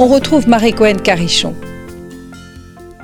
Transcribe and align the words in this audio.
On 0.00 0.06
retrouve 0.06 0.48
Marie-Cohen 0.48 0.96
Carichon. 1.04 1.54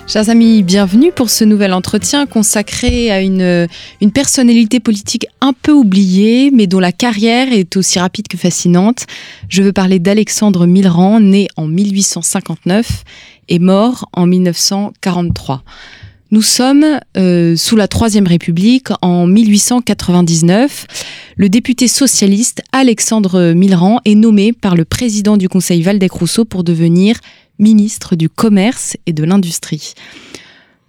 Chers 0.06 0.30
amis, 0.30 0.62
bienvenue 0.62 1.12
pour 1.12 1.28
ce 1.28 1.44
nouvel 1.44 1.74
entretien 1.74 2.24
consacré 2.24 3.10
à 3.10 3.20
une, 3.20 3.68
une 4.00 4.12
personnalité 4.12 4.80
politique 4.80 5.26
un 5.42 5.52
peu 5.52 5.72
oubliée, 5.72 6.50
mais 6.54 6.66
dont 6.66 6.80
la 6.80 6.92
carrière 6.92 7.52
est 7.52 7.76
aussi 7.76 7.98
rapide 7.98 8.28
que 8.28 8.38
fascinante. 8.38 9.04
Je 9.50 9.62
veux 9.62 9.74
parler 9.74 9.98
d'Alexandre 9.98 10.66
Millerand, 10.66 11.20
né 11.20 11.48
en 11.56 11.66
1859 11.66 13.04
et 13.50 13.58
mort 13.58 14.08
en 14.14 14.26
1943. 14.26 15.64
Nous 16.32 16.42
sommes 16.42 16.84
euh, 17.16 17.54
sous 17.54 17.76
la 17.76 17.86
Troisième 17.86 18.26
République 18.26 18.88
en 19.00 19.28
1899. 19.28 20.86
Le 21.36 21.48
député 21.48 21.86
socialiste 21.86 22.62
Alexandre 22.72 23.52
Millerand 23.52 24.00
est 24.04 24.16
nommé 24.16 24.52
par 24.52 24.74
le 24.74 24.84
président 24.84 25.36
du 25.36 25.48
Conseil 25.48 25.82
Valdec-Rousseau 25.82 26.44
pour 26.44 26.64
devenir 26.64 27.20
ministre 27.60 28.16
du 28.16 28.28
Commerce 28.28 28.96
et 29.06 29.12
de 29.12 29.22
l'Industrie. 29.22 29.94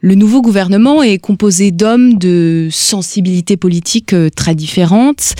Le 0.02 0.16
nouveau 0.16 0.42
gouvernement 0.42 1.04
est 1.04 1.20
composé 1.20 1.70
d'hommes 1.70 2.16
de 2.16 2.70
sensibilités 2.72 3.58
politiques 3.58 4.14
euh, 4.14 4.30
très 4.36 4.56
différentes. 4.56 5.36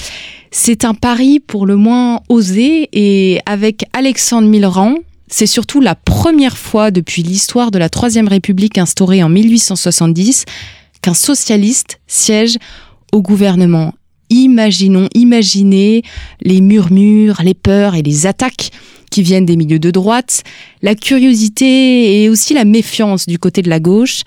C'est 0.52 0.86
un 0.86 0.94
pari 0.94 1.40
pour 1.40 1.66
le 1.66 1.76
moins 1.76 2.22
osé 2.30 2.88
et 2.94 3.40
avec 3.48 3.86
Alexandre 3.94 4.48
Millerand, 4.48 4.96
c'est 5.30 5.46
surtout 5.46 5.82
la 5.82 5.96
première 5.96 6.58
fois 6.58 6.92
depuis 6.92 7.24
l'histoire 7.24 7.72
de 7.72 7.78
la 7.78 7.90
Troisième 7.90 8.28
République 8.28 8.78
instaurée 8.78 9.24
en 9.24 9.30
1870 9.30 10.46
qu'un 11.02 11.14
socialiste 11.14 12.00
siège 12.08 12.58
au 13.12 13.22
gouvernement. 13.22 13.94
Imaginons, 14.30 15.08
imaginez 15.14 16.04
les 16.42 16.62
murmures, 16.62 17.42
les 17.44 17.54
peurs 17.54 17.96
et 17.96 18.02
les 18.02 18.26
attaques 18.26 18.72
qui 19.10 19.24
viennent 19.24 19.46
des 19.46 19.56
milieux 19.56 19.80
de 19.80 19.92
droite, 19.92 20.44
la 20.82 20.96
curiosité 20.96 22.24
et 22.24 22.30
aussi 22.30 22.54
la 22.54 22.66
méfiance 22.66 23.26
du 23.26 23.40
côté 23.40 23.62
de 23.62 23.70
la 23.70 23.80
gauche, 23.80 24.24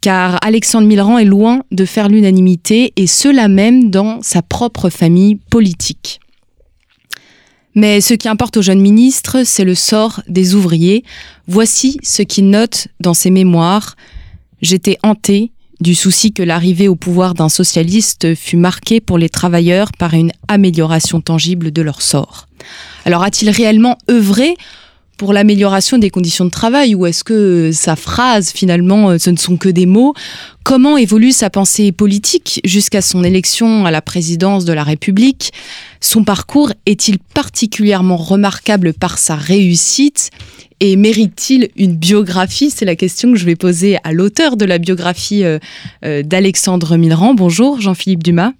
car 0.00 0.38
Alexandre 0.44 0.86
Millerand 0.86 1.18
est 1.18 1.24
loin 1.24 1.62
de 1.70 1.84
faire 1.84 2.08
l'unanimité, 2.08 2.92
et 2.96 3.06
cela 3.06 3.48
même 3.48 3.90
dans 3.90 4.20
sa 4.22 4.42
propre 4.42 4.90
famille 4.90 5.36
politique. 5.50 6.20
Mais 7.76 8.00
ce 8.00 8.14
qui 8.14 8.26
importe 8.26 8.56
aux 8.56 8.62
jeunes 8.62 8.80
ministres, 8.80 9.44
c'est 9.44 9.64
le 9.64 9.74
sort 9.74 10.22
des 10.28 10.54
ouvriers. 10.54 11.04
Voici 11.46 11.98
ce 12.02 12.22
qu'il 12.22 12.48
note 12.48 12.88
dans 13.00 13.14
ses 13.14 13.30
mémoires. 13.30 13.96
J'étais 14.62 14.98
hanté 15.02 15.52
du 15.80 15.94
souci 15.94 16.32
que 16.32 16.42
l'arrivée 16.42 16.88
au 16.88 16.96
pouvoir 16.96 17.34
d'un 17.34 17.50
socialiste 17.50 18.34
fût 18.34 18.56
marquée 18.56 19.00
pour 19.00 19.18
les 19.18 19.28
travailleurs 19.28 19.92
par 19.92 20.14
une 20.14 20.32
amélioration 20.48 21.20
tangible 21.20 21.70
de 21.70 21.82
leur 21.82 22.00
sort. 22.00 22.48
Alors 23.04 23.22
a-t-il 23.22 23.50
réellement 23.50 23.98
œuvré? 24.10 24.56
Pour 25.16 25.32
l'amélioration 25.32 25.98
des 25.98 26.10
conditions 26.10 26.44
de 26.44 26.50
travail 26.50 26.94
ou 26.94 27.06
est-ce 27.06 27.24
que 27.24 27.70
sa 27.72 27.96
phrase 27.96 28.50
finalement 28.50 29.10
euh, 29.10 29.18
ce 29.18 29.30
ne 29.30 29.36
sont 29.36 29.56
que 29.56 29.68
des 29.68 29.86
mots? 29.86 30.14
Comment 30.62 30.96
évolue 30.96 31.32
sa 31.32 31.50
pensée 31.50 31.92
politique 31.92 32.60
jusqu'à 32.64 33.00
son 33.00 33.24
élection 33.24 33.86
à 33.86 33.90
la 33.90 34.02
présidence 34.02 34.64
de 34.64 34.72
la 34.72 34.84
République? 34.84 35.52
Son 36.00 36.24
parcours 36.24 36.72
est-il 36.86 37.18
particulièrement 37.18 38.16
remarquable 38.16 38.92
par 38.92 39.18
sa 39.18 39.36
réussite? 39.36 40.30
Et 40.80 40.96
mérite-t-il 40.96 41.70
une 41.76 41.96
biographie? 41.96 42.70
C'est 42.70 42.84
la 42.84 42.96
question 42.96 43.32
que 43.32 43.38
je 43.38 43.46
vais 43.46 43.56
poser 43.56 43.96
à 44.04 44.12
l'auteur 44.12 44.58
de 44.58 44.66
la 44.66 44.78
biographie 44.78 45.44
euh, 45.44 45.58
euh, 46.04 46.22
d'Alexandre 46.22 46.96
Millerand. 46.96 47.34
Bonjour 47.34 47.80
Jean-Philippe 47.80 48.22
Dumas. 48.22 48.52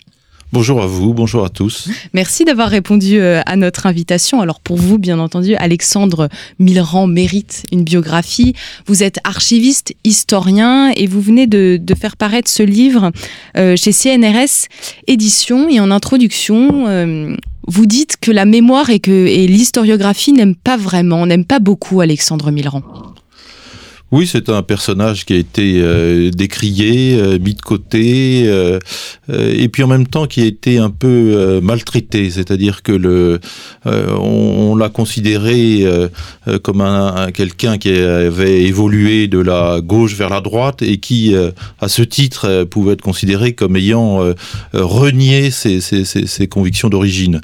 Bonjour 0.53 0.81
à 0.81 0.87
vous, 0.87 1.13
bonjour 1.13 1.45
à 1.45 1.49
tous. 1.49 1.89
Merci 2.15 2.45
d'avoir 2.45 2.69
répondu 2.69 3.19
euh, 3.19 3.41
à 3.47 3.57
notre 3.57 3.87
invitation. 3.87 4.41
Alors 4.41 4.61
pour 4.61 4.77
vous, 4.77 4.97
bien 4.97 5.19
entendu, 5.19 5.57
Alexandre 5.57 6.29
Millerand 6.61 7.09
mérite 7.09 7.65
une 7.73 7.83
biographie. 7.83 8.55
Vous 8.87 9.03
êtes 9.03 9.19
archiviste, 9.25 9.95
historien 10.05 10.93
et 10.95 11.07
vous 11.07 11.21
venez 11.21 11.49
de, 11.49 11.81
faire 12.01 12.17
paraître 12.17 12.49
ce 12.49 12.63
livre 12.63 13.11
euh, 13.57 13.75
chez 13.77 13.91
CNRS 13.91 14.69
Édition 15.09 15.69
et 15.69 15.81
en 15.81 15.91
introduction. 15.91 16.87
Euh, 16.87 17.35
vous 17.67 17.87
dites 17.87 18.17
que 18.21 18.31
la 18.31 18.45
mémoire 18.45 18.91
et, 18.91 19.01
et 19.05 19.49
l'historiographie 19.49 20.33
n'aiment 20.33 20.55
pas 20.55 20.77
vraiment, 20.77 21.27
n'aiment 21.27 21.45
pas 21.45 21.59
beaucoup 21.59 22.01
Alexandre 22.01 22.53
Millerand. 22.53 22.83
Oui, 24.13 24.29
c'est 24.29 24.51
un 24.51 24.63
personnage 24.63 25.25
qui 25.25 25.33
a 25.33 25.37
été 25.37 25.81
euh, 25.81 26.31
décrié, 26.31 27.19
euh, 27.19 27.41
mis 27.41 27.55
de 27.55 27.61
côté, 27.61 28.45
euh, 28.47 28.79
et 29.29 29.69
puis 29.69 29.83
en 29.83 29.89
même 29.89 30.07
temps 30.07 30.27
qui 30.27 30.43
a 30.43 30.45
été 30.45 30.79
un 30.79 30.91
peu 30.91 31.61
maltraité. 31.61 32.31
C'est-à-dire 32.31 32.85
que 32.85 32.93
le, 32.93 33.41
on, 33.85 34.77
l'a 34.77 34.89
considéré 34.91 35.85
comme 36.63 36.81
un, 36.81 37.33
quelqu'un 37.33 37.79
qui 37.79 37.91
avait 37.91 38.63
évolué 38.63 39.27
de 39.27 39.39
la 39.39 39.81
gauche 39.81 40.15
vers 40.15 40.29
la 40.29 40.41
droite 40.41 40.83
et 40.83 40.99
qui, 40.99 41.35
à 41.81 41.89
ce 41.89 42.03
titre, 42.03 42.65
pouvait 42.65 42.93
être 42.93 43.03
considéré 43.03 43.55
comme 43.55 43.77
ayant 43.77 44.33
renié 44.73 45.51
ses 45.51 46.47
convictions 46.49 46.89
d'origine. 46.89 47.41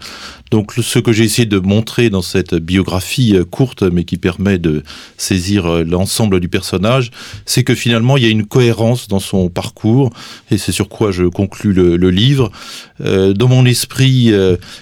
Donc 0.53 0.75
ce 0.79 0.99
que 0.99 1.13
j'ai 1.13 1.25
essayé 1.25 1.47
de 1.47 1.59
montrer 1.59 2.11
dans 2.11 2.21
cette 2.21 2.55
biographie 2.55 3.35
euh, 3.35 3.45
courte, 3.45 3.83
mais 3.85 4.05
qui 4.05 4.19
permet 4.19 4.59
de 4.59 4.83
saisir 5.17 5.65
euh, 5.65 5.83
l'ensemble 5.83 6.41
du 6.41 6.51
personnage, 6.51 7.11
c'est 7.47 7.65
que 7.65 7.75
finalement 7.75 8.19
il 8.19 8.25
y 8.25 8.27
a 8.27 8.29
une 8.29 8.45
cohérence 8.45 9.09
dans 9.09 9.19
son 9.19 9.49
parcours, 9.49 10.11
et 10.51 10.59
c'est 10.59 10.71
sur 10.71 10.91
quoi 10.91 11.11
je 11.11 11.25
conclus 11.25 11.73
le, 11.73 12.11
livre. 12.11 12.53
Euh, 13.01 13.33
dans 13.33 13.49
mon 13.49 13.65
esprit, 13.65 14.31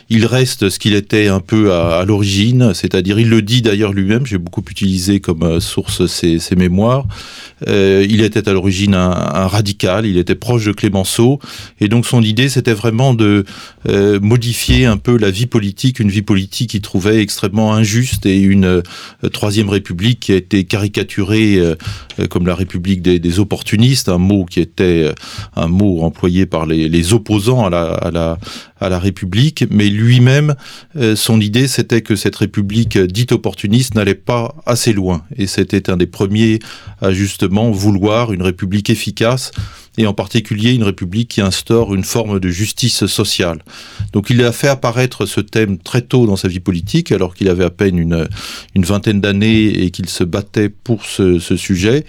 il 0.08 0.26
reste 0.26 0.70
ce 0.70 0.78
qu'il 0.80 0.94
était 0.94 1.28
un 1.28 1.38
peu 1.38 1.72
à, 1.72 2.04
l'origine, 2.04 2.74
c'est-à-dire 2.74 3.20
il 3.20 3.28
le 3.28 3.40
dit 3.40 3.62
d'ailleurs 3.62 3.92
lui-même, 3.92 4.26
j'ai 4.26 4.38
beaucoup 4.38 4.64
utilisé 4.68 5.20
comme 5.20 5.60
source 5.60 6.06
ses, 6.06 6.40
mémoires. 6.56 7.06
il 7.68 8.22
était 8.22 8.48
à 8.48 8.52
l'origine 8.52 8.94
un, 8.94 9.10
un, 9.12 9.46
radical, 9.46 10.04
il 10.04 10.18
était 10.18 10.34
proche 10.34 10.64
de 10.64 10.72
Clémenceau, 10.72 11.38
et 11.80 11.86
donc 11.86 12.06
son 12.06 12.22
idée 12.22 12.48
c'était 12.48 12.74
vraiment 12.74 13.14
de 13.14 13.44
modifier 14.20 14.86
un 14.86 14.96
peu 14.96 15.16
la 15.16 15.30
vie 15.30 15.46
politique 15.46 15.59
une 15.60 16.10
vie 16.10 16.22
politique 16.22 16.70
qu'il 16.70 16.80
trouvait 16.80 17.20
extrêmement 17.20 17.74
injuste 17.74 18.26
et 18.26 18.40
une 18.40 18.64
euh, 18.64 18.82
troisième 19.32 19.68
république 19.68 20.20
qui 20.20 20.32
a 20.32 20.36
été 20.36 20.64
caricaturée 20.64 21.56
euh, 21.56 21.74
euh, 22.18 22.26
comme 22.26 22.46
la 22.46 22.54
république 22.54 23.02
des, 23.02 23.38
opportunistes, 23.38 24.08
un 24.08 24.18
mot 24.18 24.44
qui 24.44 24.60
était 24.60 25.12
un 25.54 25.68
mot 25.68 26.02
employé 26.02 26.46
par 26.46 26.66
les, 26.66 27.12
opposants 27.12 27.64
à 27.66 27.70
la, 27.70 27.82
à 27.82 28.10
la, 28.10 28.38
à 28.80 28.88
la 28.88 28.98
République, 28.98 29.64
mais 29.70 29.88
lui-même, 29.88 30.54
son 31.14 31.40
idée, 31.40 31.68
c'était 31.68 32.02
que 32.02 32.16
cette 32.16 32.36
République 32.36 32.98
dite 32.98 33.32
opportuniste 33.32 33.94
n'allait 33.94 34.14
pas 34.14 34.56
assez 34.66 34.92
loin. 34.92 35.22
Et 35.36 35.46
c'était 35.46 35.90
un 35.90 35.96
des 35.96 36.06
premiers 36.06 36.58
à 37.00 37.12
justement 37.12 37.70
vouloir 37.70 38.32
une 38.32 38.42
République 38.42 38.90
efficace 38.90 39.52
et 39.98 40.06
en 40.06 40.14
particulier 40.14 40.72
une 40.72 40.84
république 40.84 41.28
qui 41.28 41.40
instaure 41.40 41.94
une 41.94 42.04
forme 42.04 42.40
de 42.40 42.48
justice 42.48 43.06
sociale. 43.06 43.62
Donc 44.12 44.30
il 44.30 44.42
a 44.44 44.52
fait 44.52 44.68
apparaître 44.68 45.26
ce 45.26 45.40
thème 45.40 45.78
très 45.78 46.02
tôt 46.02 46.26
dans 46.26 46.36
sa 46.36 46.48
vie 46.48 46.60
politique, 46.60 47.12
alors 47.12 47.34
qu'il 47.34 47.48
avait 47.48 47.64
à 47.64 47.70
peine 47.70 47.98
une, 47.98 48.28
une 48.74 48.84
vingtaine 48.84 49.20
d'années 49.20 49.66
et 49.66 49.90
qu'il 49.90 50.08
se 50.08 50.24
battait 50.24 50.68
pour 50.68 51.04
ce, 51.04 51.38
sujet. 51.56 52.04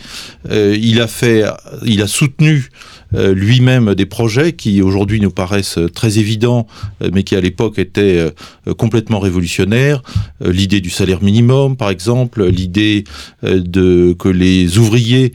Euh, 0.50 0.78
il 0.80 1.02
a 1.02 1.08
fait, 1.08 1.44
il 1.84 2.02
a 2.02 2.08
soutenu 2.08 2.70
euh, 3.14 3.34
lui-même 3.34 3.94
des 3.94 4.06
projets 4.06 4.54
qui 4.54 4.82
aujourd'hui 4.82 5.20
nous 5.20 5.32
paraissent 5.32 5.80
très 5.94 6.20
évidents, 6.20 6.68
euh, 7.02 7.10
mais 7.14 7.24
qui 7.24 7.36
à 7.36 7.42
l'époque 7.42 7.78
étaient 7.78 8.32
euh, 8.68 8.74
complètement 8.74 9.20
révolutionnaires. 9.20 10.02
l'idée 10.42 10.82
du 10.82 10.90
salaire 10.90 11.22
minimum, 11.22 11.76
par 11.76 11.90
exemple, 11.90 12.46
l'idée 12.46 13.04
de 13.44 14.16
que 14.18 14.30
les 14.30 14.78
ouvriers 14.78 15.34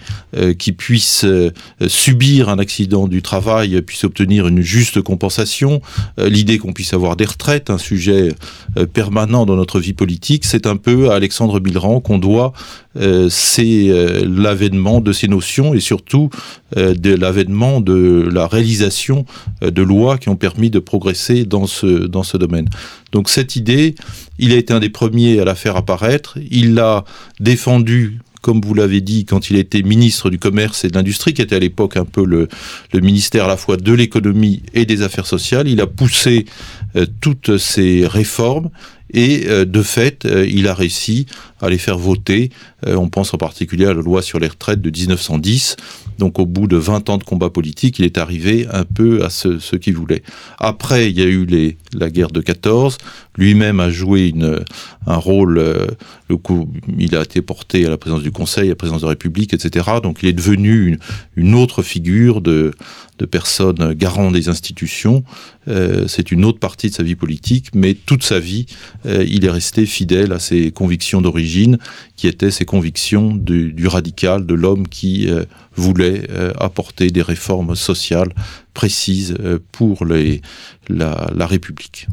qui 0.58 0.72
puissent 0.72 1.26
subir 1.86 2.48
un 2.48 2.58
accident 2.58 3.08
du 3.08 3.22
travail 3.22 3.80
puissent 3.82 4.04
obtenir 4.04 4.48
une 4.48 4.60
juste 4.60 5.00
compensation, 5.02 5.80
l'idée 6.18 6.58
qu'on 6.58 6.72
puisse 6.72 6.92
avoir 6.92 7.16
des 7.16 7.24
retraites, 7.24 7.70
un 7.70 7.78
sujet 7.78 8.32
permanent 8.92 9.46
dans 9.46 9.56
notre 9.56 9.80
vie 9.80 9.92
politique, 9.92 10.44
c'est 10.44 10.66
un 10.66 10.76
peu 10.76 11.10
à 11.10 11.14
Alexandre 11.14 11.60
Millerand 11.60 12.00
qu'on 12.00 12.18
doit 12.18 12.52
l'avènement 12.94 15.00
de 15.00 15.12
ces 15.12 15.28
notions 15.28 15.74
et 15.74 15.80
surtout 15.80 16.30
de 16.74 17.14
l'avènement 17.14 17.65
de 17.80 18.28
la 18.32 18.46
réalisation 18.46 19.24
de 19.60 19.82
lois 19.82 20.18
qui 20.18 20.28
ont 20.28 20.36
permis 20.36 20.70
de 20.70 20.78
progresser 20.78 21.44
dans 21.44 21.66
ce, 21.66 21.86
dans 21.86 22.22
ce 22.22 22.36
domaine. 22.36 22.68
Donc 23.12 23.28
cette 23.28 23.56
idée, 23.56 23.94
il 24.38 24.52
a 24.52 24.56
été 24.56 24.72
un 24.72 24.80
des 24.80 24.90
premiers 24.90 25.40
à 25.40 25.44
la 25.44 25.54
faire 25.54 25.76
apparaître, 25.76 26.38
il 26.50 26.74
l'a 26.74 27.04
défendue 27.40 28.18
comme 28.42 28.60
vous 28.60 28.74
l'avez 28.74 29.00
dit, 29.00 29.24
quand 29.24 29.50
il 29.50 29.56
était 29.56 29.82
ministre 29.82 30.30
du 30.30 30.38
Commerce 30.38 30.84
et 30.84 30.88
de 30.88 30.94
l'Industrie, 30.94 31.34
qui 31.34 31.42
était 31.42 31.56
à 31.56 31.58
l'époque 31.58 31.96
un 31.96 32.04
peu 32.04 32.24
le, 32.24 32.48
ministère 32.94 33.46
à 33.46 33.48
la 33.48 33.56
fois 33.56 33.76
de 33.76 33.92
l'économie 33.92 34.62
et 34.72 34.84
des 34.86 35.02
affaires 35.02 35.26
sociales, 35.26 35.66
il 35.66 35.80
a 35.80 35.88
poussé 35.88 36.44
toutes 37.20 37.56
ces 37.56 38.06
réformes 38.06 38.70
et 39.12 39.44
euh, 39.46 39.64
de 39.64 39.82
fait, 39.82 40.24
euh, 40.24 40.46
il 40.46 40.68
a 40.68 40.74
réussi 40.74 41.26
à 41.60 41.70
les 41.70 41.78
faire 41.78 41.98
voter. 41.98 42.50
Euh, 42.86 42.96
on 42.96 43.08
pense 43.08 43.32
en 43.34 43.38
particulier 43.38 43.86
à 43.86 43.94
la 43.94 44.02
loi 44.02 44.22
sur 44.22 44.38
les 44.38 44.48
retraites 44.48 44.80
de 44.80 44.90
1910. 44.90 45.76
Donc 46.18 46.38
au 46.38 46.46
bout 46.46 46.66
de 46.66 46.76
20 46.76 47.10
ans 47.10 47.18
de 47.18 47.24
combat 47.24 47.50
politique, 47.50 47.98
il 47.98 48.04
est 48.04 48.18
arrivé 48.18 48.66
un 48.72 48.84
peu 48.84 49.24
à 49.24 49.30
ce, 49.30 49.76
qu'il 49.76 49.94
voulait. 49.96 50.22
Après, 50.58 51.10
il 51.10 51.18
y 51.18 51.22
a 51.22 51.26
eu 51.26 51.46
la 51.92 52.10
guerre 52.10 52.30
de 52.30 52.40
14. 52.40 52.98
Lui-même 53.36 53.80
a 53.80 53.90
joué 53.90 54.34
un 55.06 55.16
rôle. 55.16 55.54
le 56.28 56.36
coup, 56.36 56.68
il 56.98 57.14
a 57.16 57.22
été 57.22 57.42
porté 57.42 57.86
à 57.86 57.90
la 57.90 57.98
présidence 57.98 58.22
du 58.22 58.30
Conseil, 58.30 58.66
à 58.66 58.70
la 58.70 58.76
présidence 58.76 59.02
de 59.02 59.06
la 59.06 59.10
République, 59.10 59.52
etc. 59.52 59.86
Donc 60.02 60.18
il 60.22 60.28
est 60.28 60.32
devenu 60.32 60.98
une, 61.36 61.54
autre 61.54 61.82
figure 61.82 62.40
de, 62.40 62.72
de 63.18 63.26
personne 63.26 63.92
garant 63.94 64.30
des 64.30 64.48
institutions. 64.48 65.22
C'est 66.06 66.30
une 66.30 66.44
autre 66.44 66.58
partie 66.58 66.90
de 66.90 66.94
sa 66.94 67.02
vie 67.02 67.16
politique, 67.16 67.70
mais 67.74 67.94
toute 67.94 68.22
sa 68.22 68.38
vie, 68.38 68.66
euh, 69.06 69.24
il 69.28 69.44
est 69.44 69.50
resté 69.50 69.86
fidèle 69.86 70.32
à 70.32 70.38
ses 70.38 70.70
convictions 70.70 71.20
d'origine, 71.20 71.78
qui 72.16 72.28
étaient 72.28 72.50
ses 72.50 72.64
convictions 72.64 73.34
du, 73.34 73.86
radical, 73.86 74.46
de 74.46 74.54
l'homme 74.54 74.88
qui 74.88 75.28
euh, 75.28 75.44
euh, 76.06 76.52
apporter 76.58 77.08
des 77.08 77.22
réformes 77.22 77.74
sociales 77.74 78.32
précises 78.76 79.34
pour 79.72 80.04
les, 80.04 80.42
la, 80.88 81.46
République. 81.46 82.06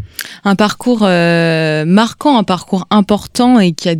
Un 0.43 0.55
parcours 0.55 1.01
euh, 1.03 1.85
marquant, 1.85 2.37
un 2.37 2.43
parcours 2.43 2.87
important 2.89 3.59
et 3.59 3.73
qui 3.73 3.89
a 3.89 3.95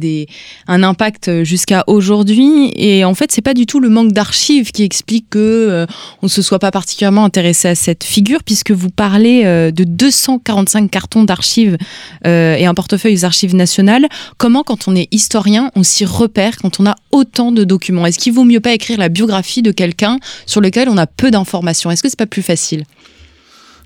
un 0.68 0.84
impact 0.84 1.44
jusqu'à 1.44 1.84
aujourd'hui. 1.88 2.72
Et 2.76 3.04
en 3.04 3.14
fait, 3.14 3.32
c'est 3.32 3.42
pas 3.42 3.54
du 3.54 3.66
tout 3.66 3.80
le 3.80 3.90
manque 3.90 4.12
d'archives 4.12 4.72
qui 4.72 4.84
explique 4.84 5.30
que 5.32 5.40
euh, 5.40 5.86
on 6.22 6.28
ne 6.28 6.32
se 6.32 6.42
soit 6.42 6.60
pas 6.60 6.72
particulièrement 6.72 7.26
intéressé 7.26 7.68
à 7.68 7.76
cette 7.76 8.04
figure, 8.04 8.44
puisque 8.44 8.72
vous 8.72 8.90
parlez 8.90 9.44
euh, 9.46 9.72
de 9.72 9.84
245 9.84 10.90
cartons 10.90 11.24
d'archives 11.24 11.78
et 12.26 12.66
un 12.66 12.74
portefeuille 12.74 13.16
aux 13.16 13.26
archives 13.26 13.56
nationales. 13.56 14.08
Comment, 14.38 14.64
quand 14.64 14.88
on 14.88 14.96
est 14.96 15.08
historien, 15.12 15.72
on 15.76 15.84
s'y 15.84 16.06
repère 16.06 16.58
quand 16.58 16.80
on 16.80 16.86
a 16.86 16.96
autant 17.12 17.52
de 17.52 17.64
documents? 17.64 18.06
Est-ce 18.06 18.20
qu'il 18.20 18.34
vaut 18.34 18.44
mieux 18.44 18.60
pas 18.60 18.72
écrire 18.72 18.98
la 18.98 19.10
biographie 19.10 19.62
de 19.62 19.72
quelqu'un 19.72 20.20
sur 20.46 20.62
lequel 20.62 20.90
on 20.90 20.98
a 20.98 21.08
peu 21.08 21.32
d'informations? 21.32 21.92
Est-ce 21.92 22.04
que 22.04 22.10
c'est 22.10 22.18
pas 22.18 22.26
plus 22.26 22.42
facile 22.42 22.53
facile. 22.56 22.86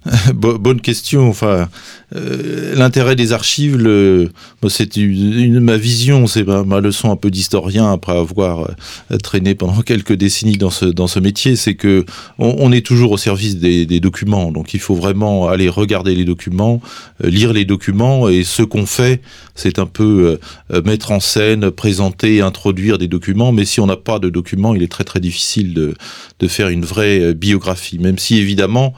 Bonne 0.34 0.82
question. 0.82 1.30
Enfin, 1.30 1.70
euh, 2.16 2.76
l'intérêt 2.76 3.16
des 3.16 3.34
archives, 3.34 3.78
c'est 4.70 4.96
une, 4.96 5.60
ma 5.60 5.78
vision, 5.78 6.28
c'est 6.28 6.46
ma, 6.46 6.80
leçon 6.80 7.12
un 7.12 7.16
peu 7.16 7.30
d'historien 7.30 7.92
après 7.92 8.18
avoir 8.18 8.70
euh, 9.12 9.18
traîné 9.18 9.56
pendant 9.56 9.82
quelques 9.86 10.14
décennies 10.14 10.58
dans 10.58 10.70
ce 10.70 10.86
dans 10.86 11.08
ce 11.08 11.20
métier, 11.20 11.56
c'est 11.56 11.76
que 11.76 12.06
on, 12.38 12.72
est 12.72 12.86
toujours 12.86 13.12
au 13.12 13.18
service 13.18 13.58
des, 13.58 13.86
des, 13.86 14.00
documents. 14.00 14.52
Donc, 14.52 14.74
il 14.74 14.80
faut 14.80 14.96
vraiment 14.96 15.48
aller 15.48 15.70
regarder 15.70 16.16
les 16.16 16.26
documents, 16.26 16.82
euh, 17.24 17.30
lire 17.30 17.54
les 17.54 17.66
documents, 17.66 18.30
et 18.30 18.44
ce 18.44 18.64
qu'on 18.64 18.86
fait, 18.86 19.22
c'est 19.56 19.80
un 19.80 19.86
peu 19.86 20.40
mettre 20.86 21.12
en 21.12 21.20
scène, 21.20 21.72
présenter, 21.72 22.42
introduire 22.42 23.00
des 23.00 23.08
documents. 23.08 23.52
Mais 23.52 23.66
si 23.66 23.80
on 23.80 23.88
n'a 23.88 23.96
pas 23.98 24.20
de 24.20 24.30
documents, 24.30 24.76
il 24.76 24.84
est 24.84 24.92
très 24.92 25.04
très 25.04 25.20
difficile 25.20 25.74
de 25.74 25.96
de 26.40 26.48
faire 26.48 26.70
une 26.70 26.86
vraie 26.86 27.34
biographie, 27.34 27.98
même 27.98 28.20
si 28.20 28.38
évidemment 28.38 28.94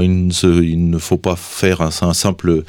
il, 0.00 0.90
ne 0.90 0.98
faut 0.98 1.16
pas 1.16 1.36
faire 1.36 1.80
un, 1.80 1.90
simple 1.90 2.62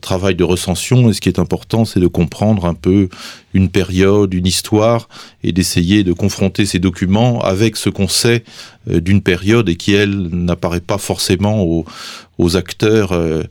travail 0.00 0.34
de 0.34 0.44
recension. 0.44 1.08
Et 1.08 1.12
ce 1.12 1.20
qui 1.20 1.28
est 1.28 1.38
important, 1.38 1.84
c'est 1.84 2.00
de 2.00 2.06
comprendre 2.06 2.66
un 2.66 2.74
peu 2.74 3.08
une 3.54 3.68
période, 3.68 4.32
une 4.32 4.46
histoire, 4.46 5.08
et 5.42 5.52
d'essayer 5.52 6.04
de 6.04 6.12
confronter 6.12 6.64
ces 6.66 6.78
documents 6.78 7.40
avec 7.40 7.76
ce 7.76 7.90
qu'on 7.90 8.08
sait 8.08 8.44
euh, 8.90 9.00
d'une 9.00 9.22
période 9.22 9.68
et 9.68 9.76
qui, 9.76 9.94
elle, 9.94 10.28
n'apparaît 10.32 10.80
pas 10.80 10.98
forcément 10.98 11.62
aux, 11.62 12.56
acteurs, 12.56 13.12
euh, 13.12 13.18
euh, 13.32 13.44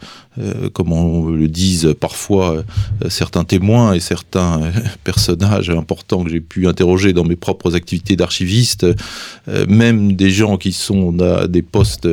comme 0.74 0.94
on 0.94 1.30
le 1.30 1.48
disent 1.48 1.94
parfois 2.00 2.63
certains 3.10 3.44
témoins 3.44 3.94
et 3.94 4.00
certains 4.00 4.62
personnages 5.04 5.69
importants 5.69 6.24
que 6.24 6.31
j'ai 6.31 6.39
pu 6.39 6.68
interroger 6.68 7.13
dans 7.13 7.25
mes 7.25 7.36
propres 7.36 7.75
activités 7.75 8.16
d'archiviste, 8.16 8.86
même 9.68 10.13
des 10.13 10.30
gens 10.30 10.57
qui 10.57 10.72
sont 10.72 11.19
à 11.22 11.48
des 11.48 11.62
postes 11.62 12.07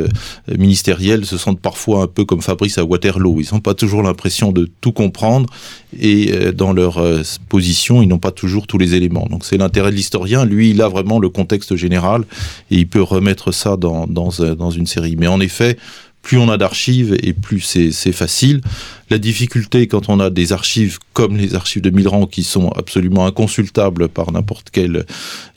ministériels 0.48 1.26
se 1.26 1.36
sentent 1.36 1.60
parfois 1.60 2.02
un 2.02 2.06
peu 2.06 2.24
comme 2.24 2.42
Fabrice 2.42 2.78
à 2.78 2.84
Waterloo. 2.84 3.40
Ils 3.40 3.54
n'ont 3.54 3.60
pas 3.60 3.74
toujours 3.74 4.02
l'impression 4.02 4.52
de 4.52 4.68
tout 4.80 4.92
comprendre 4.92 5.48
et 5.98 6.32
dans 6.52 6.72
leur 6.72 7.00
position, 7.48 8.02
ils 8.02 8.08
n'ont 8.08 8.18
pas 8.18 8.32
toujours 8.32 8.66
tous 8.66 8.78
les 8.78 8.94
éléments. 8.94 9.26
Donc 9.30 9.44
c'est 9.44 9.56
l'intérêt 9.56 9.90
de 9.90 9.96
l'historien. 9.96 10.44
Lui, 10.44 10.70
il 10.70 10.82
a 10.82 10.88
vraiment 10.88 11.18
le 11.18 11.28
contexte 11.28 11.76
général 11.76 12.24
et 12.70 12.76
il 12.76 12.88
peut 12.88 13.02
remettre 13.02 13.52
ça 13.52 13.76
dans, 13.76 14.06
dans, 14.06 14.30
dans 14.56 14.70
une 14.70 14.86
série. 14.86 15.16
Mais 15.16 15.26
en 15.26 15.40
effet, 15.40 15.78
plus 16.22 16.38
on 16.38 16.48
a 16.48 16.56
d'archives 16.58 17.16
et 17.22 17.32
plus 17.32 17.60
c'est 17.60 18.12
facile. 18.12 18.60
La 19.10 19.18
difficulté 19.18 19.86
quand 19.86 20.10
on 20.10 20.20
a 20.20 20.28
des 20.28 20.52
archives 20.52 20.98
comme 21.14 21.36
les 21.36 21.54
archives 21.54 21.82
de 21.82 21.90
Milran 21.90 22.26
qui 22.26 22.44
sont 22.44 22.68
absolument 22.72 23.24
inconsultables 23.24 24.08
par 24.08 24.30
n'importe 24.32 24.68
quel 24.70 25.06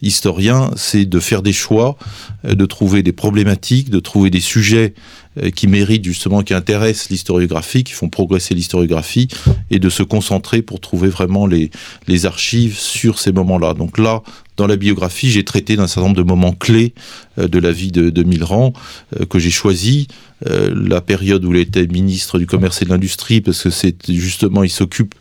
historien, 0.02 0.72
c'est 0.78 1.06
de 1.06 1.19
faire 1.19 1.42
des 1.42 1.52
choix, 1.52 1.98
euh, 2.46 2.56
de 2.56 2.66
trouver 2.66 3.04
des 3.04 3.12
problématiques, 3.12 3.90
de 3.90 4.00
trouver 4.00 4.30
des 4.30 4.40
sujets 4.40 4.94
euh, 5.42 5.50
qui 5.50 5.68
méritent 5.68 6.06
justement, 6.06 6.44
qui 6.44 6.54
intéressent 6.54 7.10
l'historiographie, 7.10 7.84
qui 7.84 7.94
font 7.94 8.10
progresser 8.10 8.56
l'historiographie, 8.56 9.28
et 9.69 9.80
de 9.80 9.90
se 9.90 10.04
concentrer 10.04 10.62
pour 10.62 10.80
trouver 10.80 11.10
vraiment 11.10 11.46
les, 11.48 11.72
les 12.07 12.25
archives 12.25 12.78
sur 12.78 13.19
ces 13.19 13.31
moments-là. 13.31 13.74
Donc 13.74 13.98
là, 13.98 14.24
dans 14.57 14.68
la 14.68 14.75
biographie, 14.75 15.31
j'ai 15.31 15.44
traité 15.44 15.75
d'un 15.75 15.88
certain 15.88 16.07
nombre 16.07 16.18
de 16.18 16.24
moments 16.24 16.53
clés 16.53 16.94
euh, 17.38 17.48
de 17.48 17.59
la 17.59 17.71
vie 17.71 17.92
de, 17.92 18.09
de 18.09 18.24
Milran 18.24 18.74
que 19.30 19.39
j'ai 19.39 19.51
choisi. 19.51 20.07
La 20.44 21.01
période 21.01 21.45
où 21.45 21.53
il 21.53 21.59
était 21.59 21.86
ministre 21.86 22.39
du 22.39 22.48
Commerce 22.48 22.81
et 22.81 22.86
de 22.86 22.89
l'Industrie, 22.89 23.42
parce 23.42 23.62
que 23.62 23.69
c'est 23.69 23.95
justement, 24.12 24.63
il 24.63 24.71
s'occupe 24.71 25.13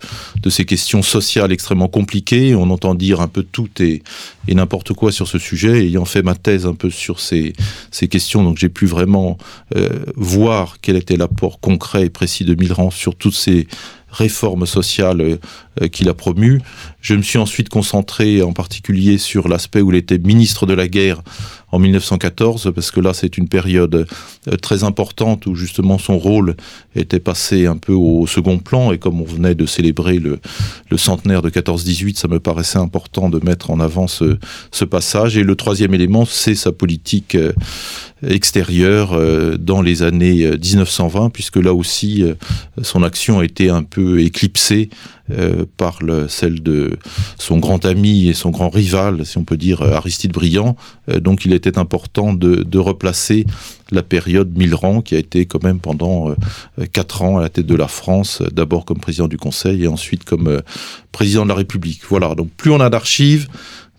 de 0.43 0.49
ces 0.49 0.65
questions 0.65 1.03
sociales 1.03 1.53
extrêmement 1.53 1.89
compliquées. 1.89 2.55
On 2.55 2.71
entend 2.71 2.95
dire 2.95 3.21
un 3.21 3.29
peu 3.29 3.43
tout 3.43 3.69
et, 3.81 4.03
n'importe 4.49 4.93
quoi 4.93 5.13
sur 5.13 5.29
ce 5.29 5.39
sujet. 5.39 5.85
Ayant 5.85 6.05
fait 6.05 6.23
ma 6.23 6.35
thèse 6.35 6.67
un 6.67 6.75
peu 6.75 6.91
sur 6.91 7.21
ces, 7.21 7.53
questions, 8.09 8.43
donc 8.43 8.59
j'ai 8.59 8.69
pu 8.69 8.87
vraiment 8.87 9.39
euh, 9.77 9.89
voir 10.17 10.77
quel 10.81 10.97
était 10.97 11.17
l'apport 11.17 11.61
concret 11.61 12.07
et 12.07 12.11
précis 12.11 12.45
de 12.45 12.55
Milran 12.55 12.91
sur 12.91 13.15
toutes 13.15 13.35
ces 13.35 13.67
réformes 14.11 14.67
sociales 14.67 15.21
euh, 15.21 15.37
qu'il 15.93 16.09
a 16.09 16.15
promues. 16.15 16.61
Je 17.01 17.15
me 17.15 17.23
suis 17.23 17.39
ensuite 17.39 17.69
concentré 17.69 18.43
en 18.43 18.53
particulier 18.53 19.19
sur 19.19 19.49
l'aspect 19.49 19.81
où 19.81 19.91
il 19.93 19.97
était 19.97 20.19
ministre 20.19 20.67
de 20.67 20.75
la 20.75 20.89
guerre 20.89 21.23
en 21.73 21.79
1914, 21.79 22.73
parce 22.75 22.91
que 22.91 23.01
là 23.01 23.15
c'est 23.15 23.39
une 23.39 23.49
période 23.49 24.07
euh, 24.49 24.57
très 24.57 24.85
importante 24.85 25.47
où 25.47 25.55
justement 25.55 25.99
son 25.99 26.19
rôle 26.19 26.57
était 26.97 27.21
passé 27.21 27.67
un 27.67 27.77
peu 27.77 27.93
au 27.93 28.27
second 28.27 28.59
plan, 28.59 28.93
et 28.93 28.99
comme 28.99 29.21
on 29.21 29.25
venait 29.25 29.55
de 29.55 29.67
célébrer 29.67 30.19
le, 30.19 30.41
centenaire 30.97 31.43
de 31.43 31.51
14-18, 31.51 32.17
ça 32.17 32.29
me 32.29 32.41
paraissait 32.41 32.79
important 32.79 33.31
de 33.31 33.39
mettre 33.45 33.71
en 33.71 33.81
avant 33.81 34.07
ce, 34.09 34.37
passage. 34.91 35.37
Et 35.37 35.45
le 35.45 35.55
troisième 35.55 35.95
élément, 35.95 36.25
c'est 36.25 36.55
sa 36.55 36.73
politique 36.73 37.35
euh, 37.37 37.53
extérieure 38.27 39.13
euh, 39.13 39.57
dans 39.57 39.83
les 39.83 40.03
années 40.03 40.51
1920, 40.51 41.31
puisque 41.31 41.57
là 41.57 41.73
aussi 41.73 42.25
son 42.83 43.03
action 43.03 43.39
a 43.39 43.45
été 43.45 43.71
un 43.71 43.83
peu 43.83 44.21
éclipsée 44.21 44.91
euh, 45.33 45.65
par 45.77 46.03
le, 46.03 46.29
celle 46.29 46.63
de 46.63 46.99
son 47.39 47.59
grand 47.59 47.85
ami 47.85 48.29
et 48.29 48.35
son 48.35 48.51
grand 48.51 48.69
rival, 48.69 49.25
si 49.25 49.39
on 49.39 49.45
peut 49.45 49.57
dire, 49.57 49.83
Aristide 49.83 50.33
Briand. 50.33 50.77
Euh, 51.09 51.21
donc 51.21 51.45
il 51.45 51.53
était 51.53 51.79
important 51.79 52.33
de, 52.33 52.57
de, 52.57 52.79
replacer 52.79 53.47
la 53.91 54.03
période 54.03 54.57
Milran, 54.57 55.03
qui 55.03 55.15
a 55.15 55.19
été 55.19 55.47
quand 55.47 55.63
même 55.63 55.81
pendant 55.81 56.31
euh, 56.31 56.35
quatre 56.93 57.23
ans 57.23 57.39
à 57.39 57.43
la 57.43 57.49
tête 57.49 57.67
de 57.67 57.75
la 57.75 57.89
France, 57.89 58.43
d'abord 58.53 58.85
comme 58.85 58.99
président 58.99 59.29
du 59.29 59.37
Conseil 59.37 59.85
et 59.85 59.89
ensuite 59.89 60.25
comme 60.25 60.61
président 61.13 61.45
de 61.45 61.49
la 61.49 61.55
République. 61.55 62.03
Voilà, 62.09 62.35
donc 62.35 62.51
plus 62.57 62.71
on 62.71 62.81
a 62.81 62.91
d'archives, 62.91 63.49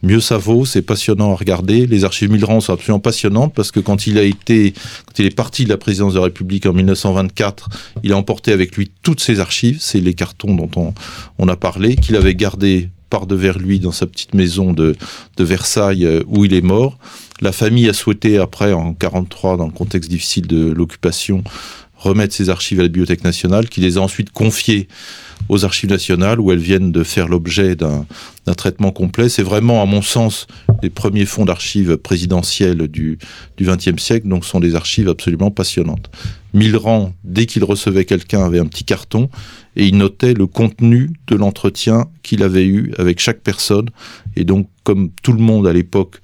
mieux 0.03 0.19
ça 0.19 0.37
vaut, 0.37 0.65
c'est 0.65 0.81
passionnant 0.81 1.31
à 1.31 1.35
regarder. 1.35 1.87
Les 1.87 2.03
archives 2.05 2.31
Milran 2.31 2.59
sont 2.61 2.73
absolument 2.73 2.99
passionnantes 2.99 3.53
parce 3.53 3.71
que 3.71 3.79
quand 3.79 4.07
il 4.07 4.17
a 4.17 4.23
été, 4.23 4.73
quand 5.05 5.19
il 5.19 5.25
est 5.25 5.35
parti 5.35 5.63
de 5.63 5.69
la 5.69 5.77
présidence 5.77 6.13
de 6.13 6.19
la 6.19 6.25
République 6.25 6.65
en 6.65 6.73
1924, 6.73 7.69
il 8.03 8.13
a 8.13 8.17
emporté 8.17 8.51
avec 8.51 8.75
lui 8.75 8.91
toutes 9.03 9.19
ses 9.19 9.39
archives, 9.39 9.77
c'est 9.79 9.99
les 9.99 10.13
cartons 10.13 10.55
dont 10.55 10.93
on, 11.37 11.47
a 11.47 11.55
parlé, 11.55 11.95
qu'il 11.95 12.15
avait 12.15 12.35
gardé 12.35 12.89
par 13.09 13.27
devers 13.27 13.59
lui 13.59 13.79
dans 13.79 13.91
sa 13.91 14.07
petite 14.07 14.33
maison 14.33 14.73
de, 14.73 14.95
de 15.37 15.43
Versailles 15.43 16.05
euh, 16.05 16.23
où 16.27 16.45
il 16.45 16.53
est 16.53 16.61
mort. 16.61 16.97
La 17.41 17.51
famille 17.51 17.89
a 17.89 17.93
souhaité 17.93 18.37
après, 18.37 18.71
en 18.71 18.93
43, 18.93 19.57
dans 19.57 19.65
le 19.65 19.71
contexte 19.71 20.09
difficile 20.09 20.47
de 20.47 20.71
l'occupation, 20.71 21.43
remettre 22.01 22.33
ses 22.33 22.49
archives 22.49 22.79
à 22.79 22.83
la 22.83 22.89
Bibliothèque 22.89 23.23
nationale, 23.23 23.69
qui 23.69 23.79
les 23.79 23.97
a 23.97 24.01
ensuite 24.01 24.31
confiées 24.31 24.87
aux 25.49 25.65
archives 25.65 25.89
nationales, 25.89 26.39
où 26.39 26.51
elles 26.51 26.59
viennent 26.59 26.91
de 26.91 27.03
faire 27.03 27.27
l'objet 27.27 27.75
d'un 27.75 28.05
traitement 28.57 28.91
complet. 28.91 29.29
C'est 29.29 29.43
vraiment, 29.43 29.81
à 29.81 29.85
mon 29.85 30.01
sens, 30.01 30.47
les 30.81 30.89
premiers 30.89 31.25
fonds 31.25 31.45
d'archives 31.45 31.97
présidentielles 31.97 32.87
du 32.87 33.17
XXe 33.59 34.01
siècle, 34.01 34.27
donc 34.27 34.45
sont 34.45 34.59
des 34.59 34.75
archives 34.75 35.09
absolument 35.09 35.51
passionnantes. 35.51 36.09
Millerand, 36.53 37.13
dès 37.23 37.45
qu'il 37.45 37.63
recevait 37.63 38.05
quelqu'un, 38.05 38.43
avait 38.43 38.59
un 38.59 38.65
petit 38.65 38.83
carton 38.83 39.29
et 39.75 39.85
il 39.85 39.97
notait 39.97 40.33
le 40.33 40.47
contenu 40.47 41.11
de 41.27 41.35
l'entretien 41.35 42.07
qu'il 42.23 42.43
avait 42.43 42.65
eu 42.65 42.91
avec 42.97 43.19
chaque 43.19 43.41
personne. 43.41 43.89
Et 44.35 44.43
donc, 44.43 44.67
comme 44.83 45.11
tout 45.23 45.33
le 45.33 45.39
monde 45.39 45.65
à 45.65 45.71
l'époque 45.71 46.19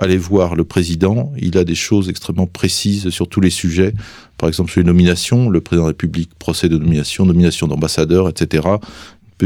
allait 0.00 0.16
voir 0.16 0.56
le 0.56 0.64
président, 0.64 1.32
il 1.38 1.56
a 1.58 1.64
des 1.64 1.74
choses 1.74 2.08
extrêmement 2.08 2.46
précises 2.46 3.10
sur 3.10 3.28
tous 3.28 3.40
les 3.40 3.50
sujets. 3.50 3.94
Par 4.38 4.48
exemple, 4.48 4.70
sur 4.70 4.80
les 4.80 4.86
nominations, 4.86 5.48
le 5.48 5.60
président 5.60 5.84
de 5.84 5.88
la 5.88 5.92
République 5.92 6.34
procède 6.38 6.72
de 6.72 6.78
nomination, 6.78 7.26
nomination 7.26 7.68
d'ambassadeur, 7.68 8.28
etc 8.28 8.62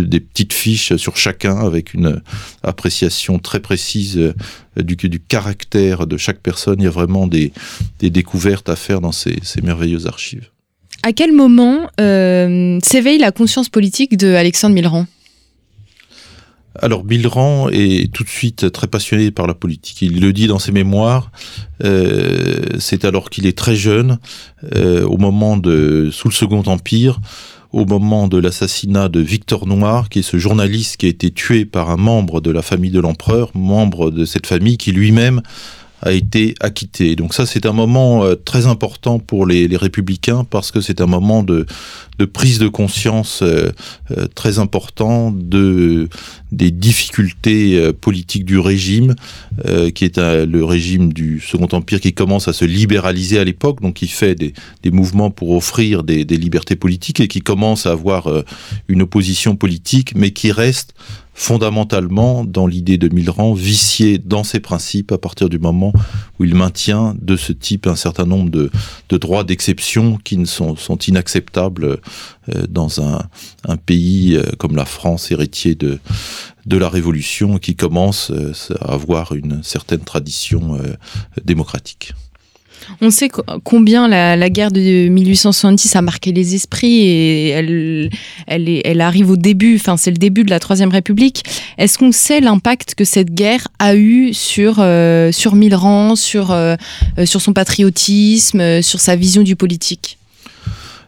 des 0.00 0.20
petites 0.20 0.52
fiches 0.52 0.96
sur 0.96 1.16
chacun 1.16 1.56
avec 1.58 1.94
une 1.94 2.20
appréciation 2.62 3.38
très 3.38 3.60
précise 3.60 4.18
euh, 4.18 4.34
du, 4.82 4.96
du 4.96 5.20
caractère 5.20 6.06
de 6.06 6.16
chaque 6.16 6.40
personne. 6.40 6.76
Il 6.78 6.84
y 6.84 6.88
a 6.88 6.90
vraiment 6.90 7.26
des, 7.26 7.52
découvertes 8.00 8.68
à 8.68 8.76
faire 8.76 9.00
dans 9.00 9.12
ces, 9.12 9.40
merveilleuses 9.62 10.06
archives. 10.06 10.48
À 11.02 11.12
quel 11.12 11.32
moment 11.32 11.88
euh, 12.00 12.78
s'éveille 12.82 13.18
la 13.18 13.32
conscience 13.32 13.68
politique 13.68 14.16
de 14.16 14.34
Alexandre 14.34 14.74
Millerand? 14.74 15.06
Alors 16.80 17.04
Millerand 17.04 17.68
est 17.70 18.12
tout 18.12 18.24
de 18.24 18.28
suite 18.28 18.72
très 18.72 18.86
passionné 18.86 19.30
par 19.30 19.46
la 19.46 19.54
politique. 19.54 20.02
Il 20.02 20.20
le 20.20 20.32
dit 20.32 20.46
dans 20.46 20.58
ses 20.58 20.72
mémoires. 20.72 21.30
Euh, 21.84 22.60
c'est 22.78 23.04
alors 23.04 23.30
qu'il 23.30 23.46
est 23.46 23.56
très 23.56 23.76
jeune, 23.76 24.18
au 24.74 25.16
moment 25.18 25.56
de 25.56 26.08
sous 26.12 26.28
le 26.28 26.34
Second 26.34 26.62
Empire, 26.66 27.20
au 27.74 27.84
moment 27.86 28.28
de 28.28 28.38
l'assassinat 28.38 29.08
de 29.08 29.18
Victor 29.18 29.66
Noir, 29.66 30.08
qui 30.08 30.20
est 30.20 30.22
ce 30.22 30.36
journaliste 30.36 30.96
qui 30.96 31.06
a 31.06 31.08
été 31.08 31.32
tué 31.32 31.64
par 31.64 31.90
un 31.90 31.96
membre 31.96 32.40
de 32.40 32.52
la 32.52 32.62
famille 32.62 32.92
de 32.92 33.00
l'empereur, 33.00 33.50
membre 33.54 34.12
de 34.12 34.24
cette 34.24 34.46
famille 34.46 34.76
qui 34.76 34.92
lui-même 34.92 35.42
a 36.04 36.12
été 36.12 36.54
acquitté. 36.60 37.16
Donc 37.16 37.34
ça, 37.34 37.46
c'est 37.46 37.66
un 37.66 37.72
moment 37.72 38.24
euh, 38.24 38.34
très 38.34 38.66
important 38.66 39.18
pour 39.18 39.46
les, 39.46 39.64
républicains 39.74 40.44
parce 40.44 40.70
que 40.70 40.80
c'est 40.80 41.00
un 41.00 41.06
moment 41.06 41.42
de, 41.42 41.66
prise 42.32 42.58
de 42.58 42.68
conscience 42.68 43.40
euh, 43.42 43.70
euh, 44.12 44.26
très 44.34 44.58
important 44.58 45.32
de 45.32 46.08
des 46.52 46.70
difficultés 46.70 47.92
politiques 48.00 48.44
du 48.44 48.60
régime, 48.60 49.16
qui 49.92 50.04
est 50.04 50.18
le 50.18 50.64
régime 50.64 51.12
du 51.12 51.40
Second 51.40 51.66
Empire 51.72 52.00
qui 52.00 52.12
commence 52.12 52.46
à 52.46 52.52
se 52.52 52.64
libéraliser 52.64 53.40
à 53.40 53.44
l'époque, 53.44 53.80
donc 53.82 53.94
qui 53.94 54.06
fait 54.06 54.36
des, 54.36 54.52
mouvements 54.92 55.32
pour 55.32 55.50
offrir 55.50 56.04
des, 56.04 56.24
des, 56.24 56.36
libertés 56.36 56.76
politiques 56.76 57.18
et 57.18 57.26
qui 57.26 57.40
commence 57.40 57.86
à 57.86 57.90
avoir 57.90 58.28
une 58.86 59.02
opposition 59.02 59.56
politique, 59.56 60.12
mais 60.14 60.30
qui 60.30 60.52
reste 60.52 60.94
fondamentalement 61.34 62.44
dans 62.44 62.66
l'idée 62.66 62.96
de 62.96 63.12
Millerand, 63.12 63.54
vicié 63.54 64.18
dans 64.18 64.44
ses 64.44 64.60
principes 64.60 65.10
à 65.10 65.18
partir 65.18 65.48
du 65.48 65.58
moment 65.58 65.92
où 66.38 66.44
il 66.44 66.54
maintient 66.54 67.14
de 67.20 67.36
ce 67.36 67.52
type 67.52 67.88
un 67.88 67.96
certain 67.96 68.24
nombre 68.24 68.50
de, 68.50 68.70
droits 69.10 69.44
d'exception 69.44 70.16
qui 70.22 70.36
ne 70.38 70.44
sont, 70.44 70.76
sont 70.76 70.96
inacceptables 70.96 71.98
euh, 72.48 72.66
dans 72.68 73.00
un, 73.00 73.22
un, 73.66 73.76
pays 73.76 74.36
euh, 74.36 74.44
comme 74.58 74.76
la 74.76 74.84
France, 74.84 75.30
héritier 75.30 75.74
de, 75.74 75.98
de 76.66 76.76
la 76.76 76.88
Révolution, 76.88 77.58
qui 77.58 77.74
commence 77.74 78.30
euh, 78.30 78.52
à 78.80 78.92
avoir 78.92 79.34
une 79.34 79.62
certaine 79.62 80.00
tradition 80.00 80.78
démocratique. 81.44 82.12
On 83.00 83.10
sait 83.10 83.30
combien 83.62 84.08
la, 84.08 84.50
guerre 84.50 84.70
de 84.70 85.08
1870 85.08 85.96
a 85.96 86.02
marqué 86.02 86.32
les 86.32 86.54
esprits 86.54 87.06
et 87.06 87.48
elle, 87.48 88.10
elle, 88.46 89.00
arrive 89.00 89.30
au 89.30 89.36
début, 89.36 89.76
enfin 89.76 89.96
c'est 89.96 90.10
le 90.10 90.16
début 90.16 90.44
de 90.44 90.50
la 90.50 90.60
Troisième 90.60 90.90
République. 90.90 91.42
Est-ce 91.78 91.98
qu'on 91.98 92.12
sait 92.12 92.40
l'impact 92.40 92.94
que 92.94 93.04
cette 93.04 93.32
guerre 93.32 93.68
a 93.78 93.94
eu 93.94 94.32
sur, 94.32 94.76
euh, 94.78 95.32
sur 95.32 95.54
Millerand, 95.54 96.16
sur, 96.16 96.50
euh, 96.50 96.76
euh, 97.18 97.26
sur 97.26 97.40
son 97.40 97.52
patriotisme, 97.52 98.82
sur 98.82 99.00
sa 99.00 99.16
vision 99.16 99.42
du 99.42 99.56
politique? 99.56 100.18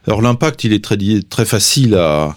Alors 0.06 0.23
l'impact, 0.23 0.64
il 0.64 0.73
est 0.73 0.83
très, 0.83 0.97
très 1.28 1.45
facile 1.45 1.95
à, 1.95 2.37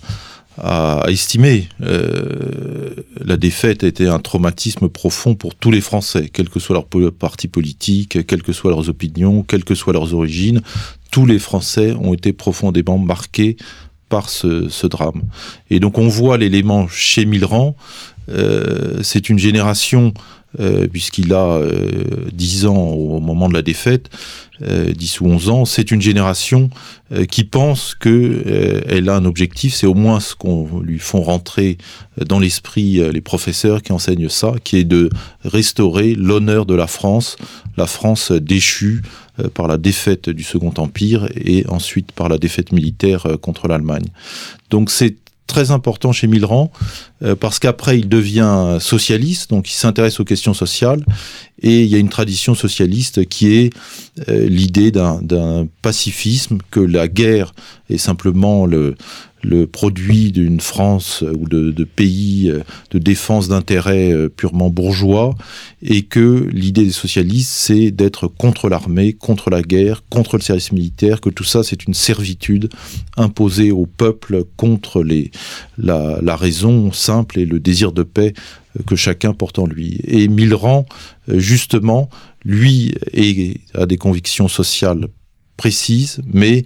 à, 0.61 1.03
estimer. 1.07 1.67
Euh, 1.81 2.95
la 3.23 3.37
défaite 3.37 3.83
a 3.83 3.87
été 3.87 4.07
un 4.07 4.19
traumatisme 4.19 4.89
profond 4.89 5.35
pour 5.35 5.55
tous 5.55 5.71
les 5.71 5.81
Français, 5.81 6.29
quel 6.31 6.49
que 6.49 6.59
soit 6.59 6.75
leur 6.75 7.11
parti 7.13 7.47
politique, 7.47 8.25
quelles 8.25 8.43
que 8.43 8.53
soient 8.53 8.71
leurs 8.71 8.89
opinions, 8.89 9.43
quelles 9.43 9.63
que 9.63 9.75
soient 9.75 9.93
leurs 9.93 10.13
origines. 10.13 10.61
Tous 11.11 11.25
les 11.25 11.39
Français 11.39 11.93
ont 11.93 12.13
été 12.13 12.33
profondément 12.33 12.97
marqués 12.97 13.57
par 14.09 14.29
ce, 14.29 14.87
drame. 14.87 15.21
Et 15.69 15.79
donc 15.79 15.97
on 15.97 16.07
voit 16.07 16.37
l'élément 16.37 16.87
chez 16.87 17.25
Millerand, 17.25 17.75
euh, 18.29 18.99
c'est 19.03 19.29
une 19.29 19.39
génération 19.39 20.13
euh, 20.59 20.87
puisqu'il 20.87 21.33
a 21.33 21.59
10 22.31 22.65
ans 22.65 22.77
au 22.77 23.19
moment 23.19 23.49
de 23.49 23.53
la 23.53 23.61
défaite, 23.61 24.09
10 24.61 25.21
ou 25.21 25.27
11 25.27 25.49
ans, 25.49 25.65
c'est 25.65 25.91
une 25.91 26.01
génération 26.01 26.69
euh, 27.11 27.25
qui 27.25 27.43
pense 27.43 27.95
que 27.95 28.43
euh, 28.45 29.09
a 29.09 29.15
un 29.15 29.25
objectif, 29.25 29.73
c'est 29.73 29.87
au 29.87 29.95
moins 29.95 30.19
ce 30.19 30.35
qu'on 30.35 30.79
lui 30.79 30.99
font 30.99 31.23
rentrer 31.23 31.79
dans 32.23 32.39
l'esprit 32.39 32.99
euh, 32.99 33.11
les 33.11 33.21
professeurs 33.21 33.81
qui 33.81 33.91
enseignent 33.93 34.29
ça, 34.29 34.53
qui 34.63 34.77
est 34.77 34.83
de 34.83 35.09
restaurer 35.43 36.13
l'honneur 36.13 36.67
de 36.67 36.75
la 36.75 36.85
France, 36.85 37.35
la 37.77 37.87
France 37.87 38.31
déchue 38.31 39.01
par 39.53 39.67
la 39.67 39.77
défaite 39.77 40.29
du 40.29 40.43
Second 40.43 40.73
Empire 40.77 41.29
et 41.33 41.65
ensuite 41.69 42.11
par 42.11 42.27
la 42.27 42.37
défaite 42.37 42.73
militaire 42.73 43.25
contre 43.41 43.69
l'Allemagne. 43.69 44.07
Donc 44.69 44.91
c'est 44.91 45.15
très 45.49 45.71
important 45.71 46.13
chez 46.13 46.27
Millerand 46.27 46.71
parce 47.41 47.59
qu'après 47.59 47.99
il 47.99 48.07
devient 48.07 48.77
socialiste, 48.79 49.49
donc 49.49 49.69
il 49.69 49.73
s'intéresse 49.73 50.21
aux 50.21 50.23
questions 50.23 50.53
sociales 50.53 51.03
et 51.61 51.81
il 51.81 51.87
y 51.87 51.95
a 51.95 51.97
une 51.97 52.09
tradition 52.09 52.55
socialiste 52.55 53.27
qui 53.27 53.53
est 53.53 53.73
euh, 54.29 54.47
l'idée 54.47 54.91
d'un 54.91 55.67
pacifisme, 55.81 56.59
que 56.71 56.79
la 56.79 57.07
guerre 57.07 57.53
est 57.89 57.97
simplement 57.97 58.65
le, 58.65 58.95
le 59.43 59.67
produit 59.67 60.31
d'une 60.31 60.59
France 60.59 61.21
ou 61.21 61.47
de, 61.47 61.83
pays 61.83 62.49
euh, 62.49 62.61
de 62.91 62.99
défense 62.99 63.47
d'intérêts 63.47 64.11
euh, 64.11 64.29
purement 64.29 64.69
bourgeois, 64.69 65.35
et 65.81 66.03
que 66.03 66.47
l'idée 66.51 66.83
des 66.83 66.91
socialistes, 66.91 67.51
c'est 67.51 67.91
d'être 67.91 68.27
contre 68.27 68.69
l'armée, 68.69 69.13
contre 69.13 69.49
la 69.49 69.61
guerre, 69.61 70.03
contre 70.09 70.37
le 70.37 70.41
service 70.41 70.71
militaire, 70.71 71.21
que 71.21 71.29
tout 71.29 71.43
ça, 71.43 71.63
c'est 71.63 71.85
une 71.85 71.93
servitude 71.93 72.69
imposée 73.17 73.71
au 73.71 73.85
peuple 73.85 74.43
contre 74.57 75.03
les, 75.03 75.31
la, 75.77 76.35
raison 76.35 76.91
simple 76.91 77.39
et 77.39 77.45
le 77.45 77.59
désir 77.59 77.91
de 77.91 78.03
paix 78.03 78.33
que 78.85 78.95
chacun 78.95 79.33
porte 79.33 79.59
en 79.59 79.65
lui. 79.65 79.99
Et 80.05 80.27
Millerand, 80.27 80.85
justement, 81.27 82.09
lui 82.45 82.93
a 83.73 83.85
des 83.85 83.97
convictions 83.97 84.47
sociales 84.47 85.07
précises, 85.59 86.21
mais 86.25 86.59
euh, 86.59 86.63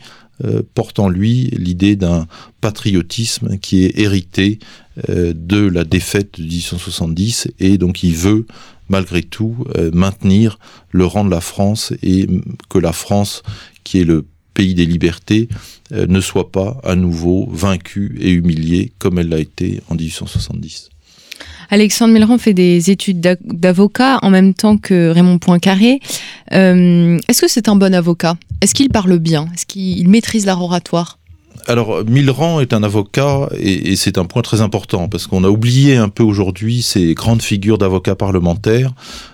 porte 0.74 1.00
en 1.00 1.10
lui 1.10 1.50
l'idée 1.58 1.96
d'un 1.96 2.28
patriotisme 2.62 3.58
qui 3.58 3.86
est 3.86 4.00
hérité 4.00 4.60
euh, 5.10 5.34
de 5.36 5.58
la 5.58 5.84
défaite 5.84 6.40
de 6.40 6.44
1870 6.44 7.50
et 7.60 7.78
donc 7.78 8.04
il 8.04 8.16
veut 8.16 8.46
malgré 8.90 9.22
tout 9.22 9.56
euh, 9.76 9.92
maintenir 9.94 10.60
le 10.92 11.06
rang 11.06 11.26
de 11.26 11.32
la 11.32 11.42
France 11.42 11.94
et 12.04 12.28
que 12.70 12.78
la 12.78 12.94
France 12.94 13.44
qui 13.84 14.00
est 14.00 14.06
le 14.06 14.26
pays 14.54 14.76
des 14.76 14.86
libertés 14.86 15.50
ne 15.90 16.22
soit 16.22 16.52
pas 16.52 16.80
à 16.84 16.96
nouveau 16.96 17.48
vaincue 17.52 18.16
et 18.22 18.30
humiliée 18.30 18.94
comme 19.00 19.18
elle 19.18 19.30
l'a 19.30 19.40
été 19.40 19.82
en 19.90 19.96
1870. 19.96 20.92
Alexandre 21.70 22.14
Millerand 22.14 22.38
fait 22.38 22.54
des 22.54 22.92
études 22.92 23.20
d'avocat 23.20 24.20
en 24.22 24.30
même 24.30 24.54
temps 24.54 24.78
que 24.78 25.10
Raymond 25.10 25.40
Poincaré. 25.40 26.00
Euh, 26.52 27.18
est-ce 27.28 27.42
que 27.42 27.48
c'est 27.48 27.68
un 27.68 27.76
bon 27.76 27.94
avocat? 27.94 28.36
Est-ce 28.64 28.74
qu'il 28.74 28.88
parle 28.88 29.20
bien? 29.20 29.50
Est-ce 29.54 29.66
qu'il 29.66 30.08
maîtrise 30.08 30.46
l'art 30.46 30.64
oratoire? 30.64 31.20
Alors, 31.68 32.06
Millerand 32.06 32.62
est 32.62 32.72
un 32.72 32.82
avocat 32.82 33.50
et, 33.60 33.98
c'est 33.98 34.18
un 34.18 34.24
point 34.24 34.42
très 34.42 34.62
important 34.62 35.10
parce 35.10 35.28
qu'on 35.28 35.44
a 35.44 35.50
oublié 35.50 35.98
un 35.98 36.08
peu 36.08 36.24
aujourd'hui 36.24 36.82
ces 36.82 37.14
grandes 37.14 37.42
figures 37.42 37.78
d'avocats 37.78 38.16
parlementaires. 38.16 38.94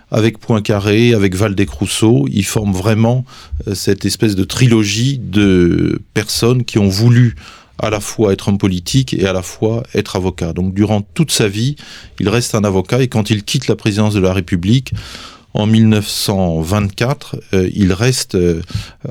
Avec 0.09 0.39
Poincaré, 0.39 1.13
avec 1.13 1.35
Valdec-Rousseau, 1.35 2.25
ils 2.31 2.43
forment 2.43 2.73
vraiment 2.73 3.23
euh, 3.67 3.75
cette 3.75 4.03
espèce 4.03 4.35
de 4.35 4.43
trilogie 4.43 5.19
de 5.19 6.01
personnes 6.15 6.63
qui 6.63 6.79
ont 6.79 6.89
voulu 6.89 7.35
à 7.77 7.91
la 7.91 7.99
fois 7.99 8.33
être 8.33 8.47
homme 8.47 8.57
politique 8.57 9.13
et 9.13 9.27
à 9.27 9.33
la 9.33 9.43
fois 9.43 9.83
être 9.93 10.15
avocat. 10.15 10.53
Donc 10.53 10.73
durant 10.73 11.01
toute 11.01 11.29
sa 11.29 11.47
vie, 11.47 11.75
il 12.19 12.29
reste 12.29 12.55
un 12.55 12.63
avocat 12.63 13.03
et 13.03 13.07
quand 13.07 13.29
il 13.29 13.43
quitte 13.43 13.67
la 13.67 13.75
présidence 13.75 14.15
de 14.15 14.19
la 14.21 14.33
République, 14.33 14.91
en 15.53 15.65
1924, 15.65 17.37
euh, 17.53 17.69
il 17.73 17.93
reste 17.93 18.35
euh, 18.35 18.61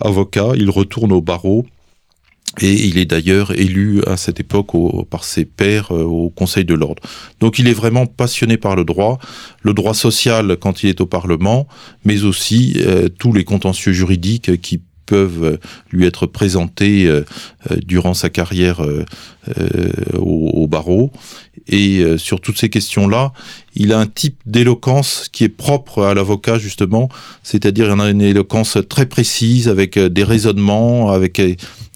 avocat, 0.01 0.53
il 0.57 0.71
retourne 0.71 1.13
au 1.13 1.21
barreau 1.21 1.67
et 2.61 2.87
il 2.87 2.99
est 2.99 3.05
d'ailleurs 3.05 3.53
élu 3.53 4.03
à 4.07 4.17
cette 4.17 4.41
époque 4.41 4.71
par 5.11 5.25
ses 5.25 5.45
pairs 5.45 5.93
euh, 5.93 6.03
au 6.03 6.31
Conseil 6.31 6.65
de 6.65 6.75
l'ordre. 6.75 7.03
Donc 7.41 7.59
il 7.59 7.67
est 7.67 7.75
vraiment 7.75 8.07
passionné 8.07 8.57
par 8.57 8.77
le 8.77 8.85
droit, 8.85 9.19
le 9.63 9.75
droit 9.75 9.95
social 9.95 10.57
quand 10.59 10.83
il 10.83 10.89
est 10.89 11.01
au 11.01 11.07
Parlement, 11.07 11.67
mais 12.05 12.23
aussi 12.23 12.81
tous 13.19 13.33
les 13.33 13.45
contentieux 13.45 13.93
juridiques 13.93 14.61
qui 14.61 14.81
peuvent 15.07 15.59
lui 15.91 16.05
être 16.05 16.27
présentés 16.27 17.11
durant 17.87 18.13
sa 18.13 18.29
carrière 18.29 18.87
au, 20.15 20.67
barreau. 20.67 21.11
Et 21.69 21.99
euh, 21.99 22.19
sur 22.19 22.41
toutes 22.41 22.59
ces 22.59 22.69
questions-là, 22.69 23.33
il 23.75 23.93
a 23.93 23.99
un 23.99 24.07
type 24.07 24.39
d'éloquence 24.47 25.29
qui 25.33 25.45
est 25.45 25.49
propre 25.49 26.05
à 26.05 26.15
l'avocat 26.15 26.59
justement, 26.59 27.09
c'est-à-dire 27.43 27.93
il 27.95 28.01
a 28.01 28.11
une 28.11 28.23
éloquence 28.23 28.79
très 28.89 29.07
précise 29.07 29.69
avec 29.69 29.99
des 29.99 30.25
raisonnements, 30.25 31.11
avec 31.11 31.41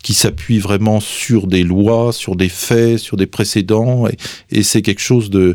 qui 0.03 0.15
s'appuie 0.15 0.59
vraiment 0.59 1.01
sur 1.01 1.47
des 1.47 1.63
lois, 1.63 2.13
sur 2.13 2.37
des 2.37 2.49
faits, 2.49 2.99
sur 2.99 3.17
des 3.17 3.27
précédents, 3.27 4.07
et, 4.51 4.63
c'est 4.63 4.83
quelque 4.83 5.01
chose 5.01 5.31
de, 5.31 5.55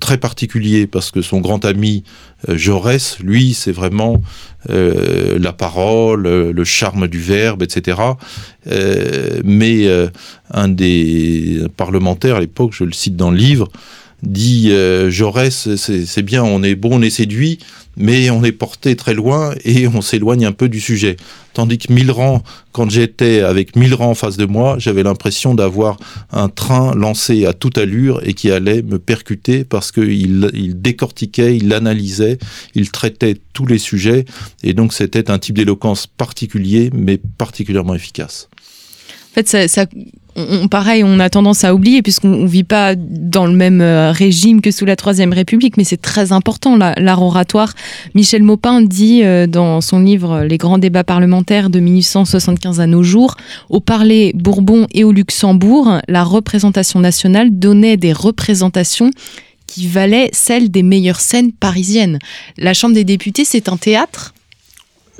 très 0.00 0.18
particulier 0.18 0.86
parce 0.86 1.10
que 1.10 1.22
son 1.22 1.40
grand 1.40 1.64
ami 1.64 2.04
euh, 2.48 2.56
Jaurès, 2.56 3.18
lui, 3.20 3.54
c'est 3.54 3.72
vraiment 3.72 4.22
euh, 4.70 5.38
la 5.40 5.52
parole, 5.52 6.26
euh, 6.26 6.52
le 6.52 6.64
charme 6.64 7.08
du 7.08 7.18
verbe, 7.18 7.62
etc. 7.62 7.98
mais 9.44 9.86
un 10.50 10.68
des 10.68 11.62
parlementaires 11.76 12.36
à 12.36 12.40
l'époque, 12.40 12.72
je 12.72 12.84
le 12.84 12.92
cite 12.92 13.16
dans 13.16 13.30
le 13.30 13.36
livre, 13.36 13.68
dit 14.22 14.72
Jaurès, 15.08 15.74
c'est 15.76 16.22
bien, 16.22 16.42
on 16.42 16.62
est 16.62 16.74
bon, 16.74 16.98
on 16.98 17.02
est 17.02 17.10
séduit, 17.10 17.58
mais 17.98 18.30
on 18.30 18.44
est 18.44 18.52
porté 18.52 18.96
très 18.96 19.14
loin 19.14 19.54
et 19.64 19.88
on 19.88 20.00
s'éloigne 20.00 20.46
un 20.46 20.52
peu 20.52 20.68
du 20.68 20.80
sujet. 20.80 21.16
Tandis 21.52 21.78
que 21.78 21.92
Milran, 21.92 22.44
quand 22.70 22.88
j'étais 22.88 23.40
avec 23.40 23.74
Milran 23.74 24.10
en 24.10 24.14
face 24.14 24.36
de 24.36 24.44
moi, 24.44 24.76
j'avais 24.78 25.02
l'impression 25.02 25.54
d'avoir 25.54 25.96
un 26.30 26.48
train 26.48 26.94
lancé 26.94 27.46
à 27.46 27.52
toute 27.52 27.78
allure 27.78 28.20
et 28.24 28.34
qui 28.34 28.52
allait 28.52 28.82
me 28.82 29.00
percuter 29.00 29.64
parce 29.64 29.90
qu'il 29.90 30.50
il 30.54 30.80
décortiquait, 30.80 31.56
il 31.56 31.72
analysait, 31.72 32.38
il 32.76 32.92
traitait 32.92 33.36
tous 33.52 33.66
les 33.66 33.78
sujets 33.78 34.24
et 34.62 34.72
donc 34.72 34.92
c'était 34.92 35.30
un 35.30 35.38
type 35.40 35.56
d'éloquence 35.56 36.06
particulier 36.06 36.90
mais 36.94 37.20
particulièrement 37.38 37.94
efficace. 37.94 38.48
En 39.30 39.34
fait, 39.34 39.68
ça, 39.68 39.86
on, 40.38 40.68
pareil, 40.68 41.02
on 41.04 41.18
a 41.18 41.28
tendance 41.30 41.64
à 41.64 41.74
oublier 41.74 42.02
puisqu'on 42.02 42.28
ne 42.28 42.46
vit 42.46 42.64
pas 42.64 42.94
dans 42.96 43.46
le 43.46 43.52
même 43.52 43.80
euh, 43.80 44.12
régime 44.12 44.60
que 44.60 44.70
sous 44.70 44.84
la 44.84 44.96
Troisième 44.96 45.32
République, 45.32 45.76
mais 45.76 45.84
c'est 45.84 46.00
très 46.00 46.32
important 46.32 46.76
l'art 46.76 47.22
oratoire. 47.22 47.74
Michel 48.14 48.42
Maupin 48.42 48.82
dit 48.82 49.22
euh, 49.24 49.46
dans 49.46 49.80
son 49.80 50.00
livre 50.00 50.44
Les 50.44 50.58
grands 50.58 50.78
débats 50.78 51.04
parlementaires 51.04 51.70
de 51.70 51.80
1875 51.80 52.80
à 52.80 52.86
nos 52.86 53.02
jours, 53.02 53.36
au 53.68 53.80
Parler 53.80 54.32
Bourbon 54.34 54.86
et 54.92 55.04
au 55.04 55.12
Luxembourg, 55.12 55.98
la 56.08 56.24
représentation 56.24 57.00
nationale 57.00 57.48
donnait 57.50 57.96
des 57.96 58.12
représentations 58.12 59.10
qui 59.66 59.86
valaient 59.86 60.30
celles 60.32 60.70
des 60.70 60.82
meilleures 60.82 61.20
scènes 61.20 61.52
parisiennes. 61.52 62.18
La 62.56 62.74
Chambre 62.74 62.94
des 62.94 63.04
députés, 63.04 63.44
c'est 63.44 63.68
un 63.68 63.76
théâtre 63.76 64.32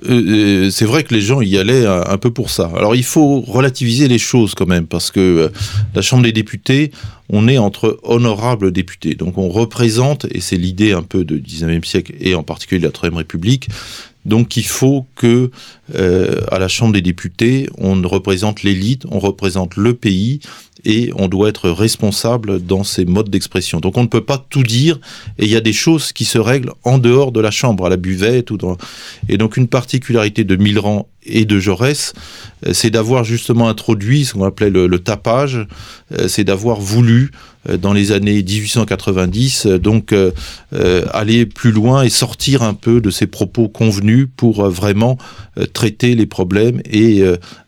euh, 0.07 0.67
euh, 0.67 0.71
c'est 0.71 0.85
vrai 0.85 1.03
que 1.05 1.15
les 1.15 1.21
gens 1.21 1.41
y 1.41 1.59
allaient 1.59 1.87
un, 1.87 2.19
peu 2.19 2.31
pour 2.31 2.51
ça. 2.51 2.71
Alors 2.77 2.95
il 2.95 3.05
faut 3.05 3.41
relativiser 3.41 4.09
les 4.09 4.19
choses 4.19 4.55
quand 4.55 4.67
même, 4.67 4.87
parce 4.87 5.11
que 5.11 5.21
euh, 5.21 5.49
la 5.95 6.03
Chambre 6.03 6.23
des 6.23 6.33
députés, 6.33 6.93
on 7.29 7.49
est 7.49 7.59
entre 7.59 7.99
honorables 8.03 8.73
députés. 8.73 9.15
Donc 9.15 9.39
on 9.39 9.49
représente, 9.49 10.27
et 10.31 10.41
c'est 10.41 10.57
l'idée 10.57 10.93
un 10.93 11.03
peu 11.03 11.25
du 11.25 11.41
19e 11.41 11.85
siècle, 11.85 12.15
et 12.21 12.35
en 12.35 12.43
particulier 12.43 12.81
de 12.81 12.87
la 12.87 12.93
Troisième 12.93 13.19
République, 13.19 13.69
donc 14.25 14.57
il 14.57 14.67
faut 14.67 15.07
que 15.15 15.51
à 15.95 16.59
la 16.59 16.69
Chambre 16.69 16.93
des 16.93 17.01
députés, 17.01 17.71
on 17.79 18.03
représente 18.03 18.63
l'élite, 18.63 19.05
on 19.11 19.21
représente 19.21 19.77
le 19.77 19.95
pays, 19.95 20.41
et 20.85 21.11
on 21.17 21.29
doit 21.29 21.49
être 21.49 21.71
responsable 21.71 22.63
dans 22.65 22.85
ces 22.85 23.05
modes 23.05 23.31
d'expression. 23.31 23.81
Donc 23.81 23.97
on 23.97 24.03
ne 24.03 24.09
peut 24.09 24.25
pas 24.25 24.45
tout 24.51 24.63
dire 24.63 24.99
et 25.39 25.45
il 25.45 25.51
y 25.51 25.57
a 25.57 25.61
des 25.61 25.73
choses 25.73 26.13
qui 26.13 26.25
se 26.25 26.39
règlent 26.39 26.73
en 26.85 26.99
dehors 26.99 27.33
de 27.33 27.41
la 27.41 27.51
chambre, 27.51 27.87
à 27.87 27.89
la 27.89 27.97
buvette. 27.97 28.49
Et 29.29 29.37
donc 29.37 29.57
une 29.57 29.69
particularité 29.69 30.45
de 30.45 30.57
Milran 30.57 31.09
et 31.29 31.45
de 31.45 31.59
Jaurès, 31.59 32.13
euh, 32.67 32.73
c'est 32.73 32.91
d'avoir 32.91 33.25
justement 33.25 33.69
introduit 33.69 34.25
ce 34.25 34.35
qu'on 34.35 34.45
appelait 34.45 34.71
le, 34.71 34.99
tapage, 34.99 35.67
euh, 36.19 36.29
c'est 36.29 36.45
d'avoir 36.45 36.81
voulu 36.81 37.31
euh, 37.69 37.77
dans 37.77 37.93
les 37.93 38.13
années 38.13 38.43
1890 38.43 39.67
donc 39.67 40.15
aller 41.13 41.47
plus 41.47 41.73
loin 41.73 42.03
et 42.03 42.09
sortir 42.09 42.63
un 42.63 42.75
peu 42.75 43.01
de 43.01 43.11
ces 43.11 43.27
propos 43.27 43.69
convenus 43.69 44.29
pour 44.37 44.69
vraiment 44.69 45.19
traiter 45.73 46.15
les 46.15 46.27
problèmes 46.27 46.81
et 46.91 47.23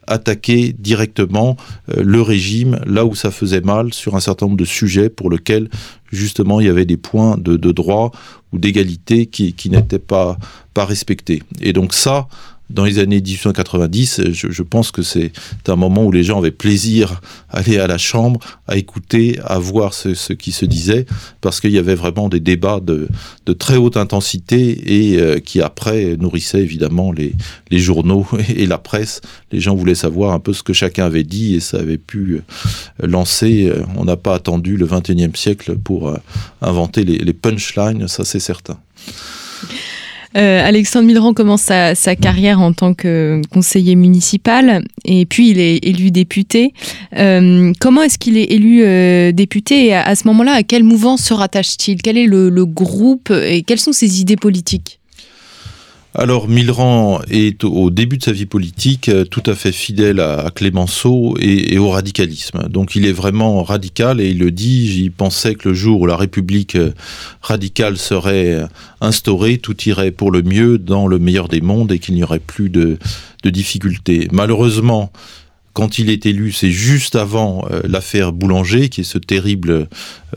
attaquer 0.06 0.74
directement 0.78 1.56
le 1.94 2.22
régime 2.22 2.80
là 2.86 3.04
où 3.04 3.14
ça 3.14 3.30
faisait 3.30 3.60
mal 3.60 3.92
sur 3.92 4.16
un 4.16 4.20
certain 4.20 4.46
nombre 4.46 4.58
de 4.58 4.64
sujets 4.64 5.08
pour 5.08 5.30
lesquels 5.30 5.68
justement 6.12 6.60
il 6.60 6.66
y 6.66 6.70
avait 6.70 6.84
des 6.84 6.96
points 6.96 7.36
de, 7.38 7.56
droit 7.56 8.12
ou 8.52 8.58
d'égalité 8.58 9.26
qui, 9.26 9.70
n'étaient 9.70 9.98
pas 9.98 10.36
respectés. 10.76 11.42
Et 11.60 11.72
donc 11.72 11.94
ça, 11.94 12.28
dans 12.70 12.84
les 12.84 12.98
années 12.98 13.20
1890, 13.20 14.22
je, 14.32 14.62
pense 14.62 14.90
que 14.90 15.02
c'est 15.02 15.32
un 15.68 15.76
moment 15.76 16.04
où 16.04 16.12
les 16.12 16.22
gens 16.22 16.38
avaient 16.38 16.50
plaisir 16.50 17.20
à 17.48 17.58
aller 17.58 17.78
à 17.78 17.86
la 17.86 17.98
chambre, 17.98 18.40
à 18.66 18.76
écouter, 18.76 19.38
à 19.44 19.58
voir 19.58 19.92
ce, 19.92 20.32
qui 20.32 20.52
se 20.52 20.64
disait, 20.64 21.06
parce 21.40 21.60
qu'il 21.60 21.72
y 21.72 21.78
avait 21.78 21.94
vraiment 21.94 22.28
des 22.28 22.40
débats 22.40 22.80
de, 22.80 23.08
très 23.58 23.76
haute 23.76 23.96
intensité 23.96 25.10
et 25.10 25.18
euh, 25.18 25.40
qui 25.40 25.60
après 25.60 26.16
nourrissaient 26.16 26.62
évidemment 26.62 27.12
les, 27.12 27.34
journaux 27.78 28.26
et 28.48 28.66
la 28.66 28.78
presse. 28.78 29.20
Les 29.50 29.60
gens 29.60 29.74
voulaient 29.74 29.96
savoir 29.96 30.32
un 30.32 30.38
peu 30.38 30.52
ce 30.52 30.62
que 30.62 30.72
chacun 30.72 31.04
avait 31.06 31.24
dit 31.24 31.56
et 31.56 31.60
ça 31.60 31.78
avait 31.78 31.98
pu 31.98 32.36
euh, 32.36 33.06
lancer. 33.06 33.66
Euh, 33.66 33.82
on 33.96 34.04
n'a 34.04 34.16
pas 34.16 34.34
attendu 34.34 34.76
le 34.76 34.86
21e 34.86 35.34
siècle 35.34 35.76
pour 35.76 36.14
inventer 36.62 37.04
les, 37.04 37.18
les 37.18 37.32
punchlines, 37.32 38.06
ça 38.06 38.24
c'est 38.24 38.40
certain. 38.40 38.78
Euh, 40.36 40.66
Alexandre 40.66 41.06
Milran 41.06 41.34
commence 41.34 41.62
sa, 41.62 42.16
carrière 42.16 42.60
en 42.60 42.72
tant 42.72 42.94
que 42.94 43.40
conseiller 43.52 43.96
municipal 43.96 44.84
et 45.04 45.26
puis 45.26 45.50
il 45.50 45.58
est 45.58 45.84
élu 45.84 46.10
député. 46.10 46.72
Euh, 47.16 47.72
comment 47.80 48.02
est-ce 48.02 48.18
qu'il 48.18 48.36
est 48.36 48.52
élu 48.52 48.82
euh, 48.84 49.32
député 49.32 49.86
et 49.86 49.94
à, 49.94 50.14
ce 50.14 50.26
moment-là, 50.28 50.52
à 50.52 50.62
quel 50.62 50.84
mouvement 50.84 51.16
se 51.16 51.34
rattache-t-il? 51.34 52.02
Quel 52.02 52.16
est 52.16 52.26
le 52.26 52.64
groupe 52.66 53.30
et 53.30 53.62
quelles 53.62 53.80
sont 53.80 53.92
ses 53.92 54.20
idées 54.20 54.36
politiques? 54.36 54.99
Alors 56.14 56.48
Milran 56.48 57.20
est 57.30 57.62
au 57.62 57.90
début 57.90 58.18
de 58.18 58.24
sa 58.24 58.32
vie 58.32 58.46
politique 58.46 59.08
euh, 59.08 59.24
tout 59.24 59.42
à 59.46 59.54
fait 59.54 59.70
fidèle 59.70 60.18
à, 60.18 60.50
Clémenceau 60.52 61.36
et, 61.38 61.78
au 61.78 61.90
radicalisme. 61.90 62.68
Donc 62.68 62.96
il 62.96 63.06
est 63.06 63.12
vraiment 63.12 63.62
radical 63.62 64.20
et 64.20 64.30
il 64.30 64.38
le 64.40 64.50
dit, 64.50 65.02
il 65.04 65.12
pensait 65.12 65.54
que 65.54 65.68
le 65.68 65.74
jour 65.74 66.00
où 66.00 66.06
la 66.06 66.16
République 66.16 66.74
euh, 66.74 66.92
radicale 67.42 67.96
serait 67.96 68.66
instaurée, 69.00 69.58
tout 69.58 69.76
irait 69.84 70.10
pour 70.10 70.32
le 70.32 70.42
mieux 70.42 70.78
dans 70.78 71.06
le 71.06 71.18
meilleur 71.18 71.48
des 71.48 71.60
mondes 71.60 71.92
et 71.92 71.98
qu'il 72.00 72.14
n'y 72.14 72.24
aurait 72.24 72.40
plus 72.40 72.70
de 72.70 72.98
difficultés. 73.44 74.28
Malheureusement, 74.32 75.12
quand 75.72 75.98
il 75.98 76.10
est 76.10 76.26
élu, 76.26 76.52
c'est 76.52 76.70
juste 76.70 77.14
avant 77.16 77.64
euh, 77.70 77.80
l'affaire 77.84 78.32
Boulanger, 78.32 78.88
qui 78.88 79.02
est 79.02 79.04
ce 79.04 79.18
terrible 79.18 79.70
euh, 79.70 79.86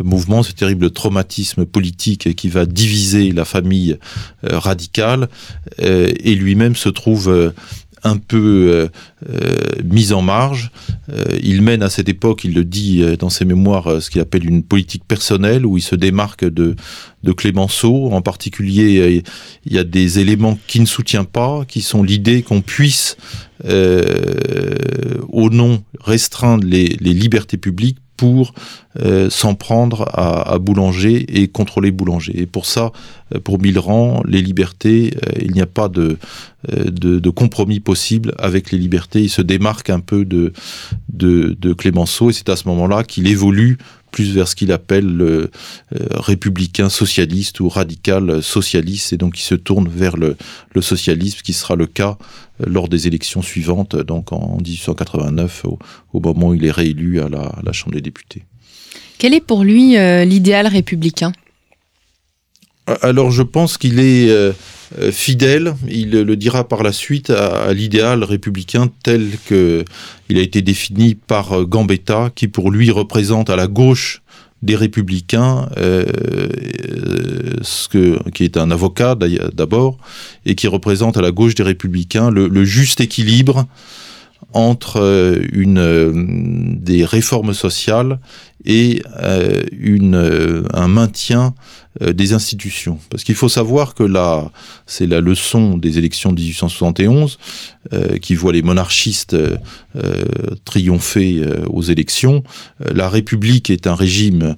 mouvement, 0.04 0.43
ce 0.43 0.52
terrible 0.52 0.91
traumatisme 0.91 1.65
politique 1.65 2.36
qui 2.36 2.50
va 2.50 2.65
diviser 2.65 3.32
la 3.32 3.46
famille 3.46 3.98
euh, 4.43 4.60
radicale, 4.60 5.30
et 5.80 6.36
lui-même 6.36 6.76
se 6.76 6.89
trouve 6.89 7.54
un 8.04 8.18
peu 8.18 8.89
mis 9.84 10.13
en 10.13 10.22
marge. 10.22 10.72
il 11.42 11.62
mène 11.62 11.84
à 11.84 11.89
cette 11.89 12.10
époque, 12.10 12.44
il 12.44 12.54
le 12.54 12.63
dit 12.63 13.04
dans 13.18 13.30
ses 13.30 13.46
mémoires, 13.46 14.02
ce 14.02 14.10
qu'il 14.10 14.22
appelle 14.22 14.48
une 14.48 14.63
politique 14.63 15.04
personnelle, 15.08 15.66
où 15.66 15.78
il 15.78 15.82
se 15.82 15.96
démarque 15.96 16.46
de, 16.46 16.76
de 17.24 17.32
Clémenceau. 17.32 18.12
En 18.12 18.22
particulier, 18.22 19.24
il 19.66 19.74
y 19.74 19.78
a 19.78 19.84
des 19.84 20.20
éléments 20.20 20.58
qui 20.68 20.80
ne 20.80 20.86
soutient 20.86 21.24
pas, 21.24 21.66
qui 21.66 21.82
sont 21.82 22.04
l'idée 22.04 22.44
qu'on 22.44 22.62
puisse 22.62 23.18
euh, 23.66 24.76
au 25.30 25.50
nom 25.50 25.84
restreindre 26.02 26.66
les, 26.68 26.98
libertés 27.00 27.58
publiques 27.58 27.98
pour 28.17 28.54
euh, 29.02 29.30
s'en 29.30 29.56
prendre 29.56 30.08
à, 30.13 30.58
Boulanger 30.60 31.41
et 31.41 31.47
contrôler 31.47 31.91
Boulanger. 31.91 32.39
Et 32.39 32.45
pour 32.45 32.65
ça, 32.65 32.91
euh, 33.34 33.39
pour 33.39 33.60
Milran, 33.60 34.21
les 34.28 34.41
libertés, 34.41 35.15
il 35.39 35.52
n'y 35.52 35.62
a 35.62 35.65
pas 35.65 35.89
de, 35.89 36.17
de, 36.69 37.30
compromis 37.30 37.80
possible 37.80 38.34
avec 38.38 38.71
les 38.71 38.78
libertés. 38.78 39.21
Il 39.23 39.30
se 39.30 39.41
démarque 39.41 39.89
un 39.89 39.99
peu 39.99 40.26
de, 40.26 40.54
de, 41.12 41.56
de 41.60 41.73
Clémenceau 41.73 42.30
et 42.30 42.34
c'est 42.34 42.49
à 42.49 42.56
ce 42.56 42.67
moment-là 42.67 43.04
qu'il 43.04 43.28
évolue 43.28 43.78
plus 44.13 44.34
vers 44.34 44.47
ce 44.47 44.56
qu'il 44.56 44.71
appelle 44.71 45.06
le 45.06 45.52
républicain 45.91 46.88
socialiste 46.88 47.60
ou 47.60 47.67
radical 47.67 48.41
socialiste, 48.41 49.12
et 49.12 49.17
donc 49.17 49.38
il 49.39 49.43
se 49.43 49.56
tourne 49.56 49.89
vers 49.89 50.15
le, 50.15 50.38
socialisme, 50.80 51.39
qui 51.43 51.52
sera 51.52 51.76
le 51.76 51.88
cas 51.88 52.17
lors 52.65 52.88
des 52.88 53.08
élections 53.08 53.41
suivantes, 53.41 53.95
donc 53.95 54.32
en 54.32 54.58
1889, 54.58 55.65
au, 56.13 56.19
moment 56.19 56.49
où 56.49 56.54
il 56.54 56.63
est 56.63 56.71
réélu 56.71 57.19
à 57.19 57.28
la, 57.28 57.71
Chambre 57.73 57.95
des 57.95 58.02
députés. 58.02 58.43
Quel 59.17 59.34
est 59.34 59.41
pour 59.41 59.63
lui 59.63 59.97
euh, 59.97 60.26
l'idéal 60.26 60.67
républicain? 60.67 61.34
Alors 63.02 63.32
je 63.32 63.43
pense 63.43 63.78
qu'il 63.78 64.00
est 64.00 64.30
euh, 64.30 65.12
fidèle, 65.12 65.74
il 65.88 66.12
le 66.12 66.36
dira 66.36 66.67
par 66.67 66.84
la 66.84 66.91
suite, 66.91 67.30
à, 67.30 67.74
l'idéal 67.74 68.24
républicain 68.24 68.89
tel 69.04 69.32
qu'il 69.48 70.38
a 70.38 70.41
été 70.41 70.62
défini 70.62 71.15
par 71.15 71.65
Gambetta, 71.65 72.30
qui 72.36 72.48
pour 72.48 72.72
lui 72.72 72.91
représente 72.91 73.50
à 73.50 73.56
la 73.56 73.67
gauche 73.67 74.22
des 74.62 74.76
républicains, 74.76 75.69
euh, 75.78 76.06
ce 77.62 77.88
que, 77.89 78.30
qui 78.32 78.43
est 78.43 78.58
un 78.58 78.72
avocat 78.72 79.15
d'abord, 79.15 79.98
et 80.46 80.56
qui 80.56 80.67
représente 80.67 81.17
à 81.17 81.22
la 81.22 81.32
gauche 81.32 81.56
des 81.56 81.63
républicains 81.63 82.32
le, 82.32 82.63
juste 82.63 83.02
équilibre 83.02 83.65
entre 84.54 85.39
une, 85.52 86.78
des 86.80 87.04
réformes 87.06 87.54
sociales 87.54 88.19
et 88.66 89.02
une, 89.78 90.66
un 90.74 90.88
maintien 90.88 91.54
des 92.02 92.34
institutions. 92.34 92.98
Parce 93.10 93.24
qu'il 93.24 93.36
faut 93.36 93.50
savoir 93.50 93.94
que 93.94 94.04
là, 94.04 94.50
c'est 94.88 95.06
la 95.06 95.20
leçon 95.20 95.78
des 95.78 95.98
élections 95.98 96.32
de 96.32 96.39
1871 96.39 97.39
qui 98.22 98.36
voit 98.36 98.54
les 98.54 98.62
monarchistes 98.62 99.36
triompher 100.63 101.44
aux 101.68 101.82
élections. 101.82 102.44
la 102.80 103.10
République 103.10 103.70
est 103.70 103.86
un 103.86 103.96
régime 103.96 104.56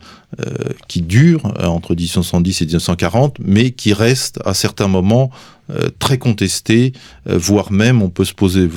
qui 0.88 1.02
dure 1.02 1.44
entre 1.64 1.96
1870 1.96 2.62
et 2.62 2.66
1940, 2.66 3.38
mais 3.44 3.72
qui 3.72 3.92
reste 3.92 4.40
à 4.46 4.54
certains 4.54 4.88
moments 4.88 5.32
euh, 5.72 5.90
très 5.98 6.20
contesté, 6.20 6.94
euh, 7.28 7.40
voire 7.40 7.72
même, 7.72 8.04
on 8.04 8.10
peut 8.12 8.24
se 8.24 8.36
poser 8.36 8.70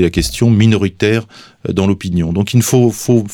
la 0.00 0.08
question, 0.08 0.50
minoritaire 0.50 1.26
euh, 1.68 1.72
dans 1.72 1.88
l'opinion. 1.88 2.32
Donc 2.32 2.54
il 2.54 2.62
faut, 2.62 2.92
faut 2.92 3.26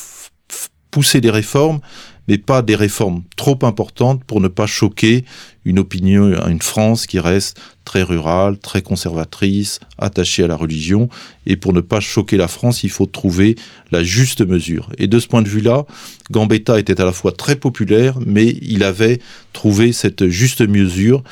pousser 0.94 1.20
des 1.20 1.30
réformes, 1.30 1.80
mais 2.28 2.38
pas 2.38 2.62
des 2.62 2.76
réformes 2.76 3.24
trop 3.36 3.58
importantes 3.62 4.22
pour 4.22 4.40
ne 4.40 4.46
pas 4.46 4.68
choquer 4.68 5.24
une 5.64 5.80
opinion, 5.80 6.46
une 6.46 6.62
France 6.62 7.08
qui 7.08 7.18
reste 7.18 7.60
très 7.84 8.04
rurale, 8.04 8.58
très 8.58 8.80
conservatrice, 8.80 9.80
attachée 9.98 10.44
à 10.44 10.46
la 10.46 10.54
religion. 10.54 11.08
Et 11.46 11.56
pour 11.56 11.72
ne 11.72 11.80
pas 11.80 11.98
choquer 11.98 12.36
la 12.36 12.46
France, 12.46 12.84
il 12.84 12.90
faut 12.90 13.06
trouver 13.06 13.56
la 13.90 14.04
juste 14.04 14.46
mesure. 14.46 14.88
Et 14.96 15.08
de 15.08 15.18
ce 15.18 15.26
point 15.26 15.42
de 15.42 15.48
vue-là, 15.48 15.84
Gambetta 16.30 16.78
était 16.78 17.00
à 17.00 17.04
la 17.04 17.12
fois 17.12 17.32
très 17.32 17.56
populaire, 17.56 18.20
mais 18.24 18.56
il 18.62 18.84
avait 18.84 19.18
trouvé 19.52 19.92
cette 19.92 20.28
juste 20.28 20.60
mesure. 20.60 21.24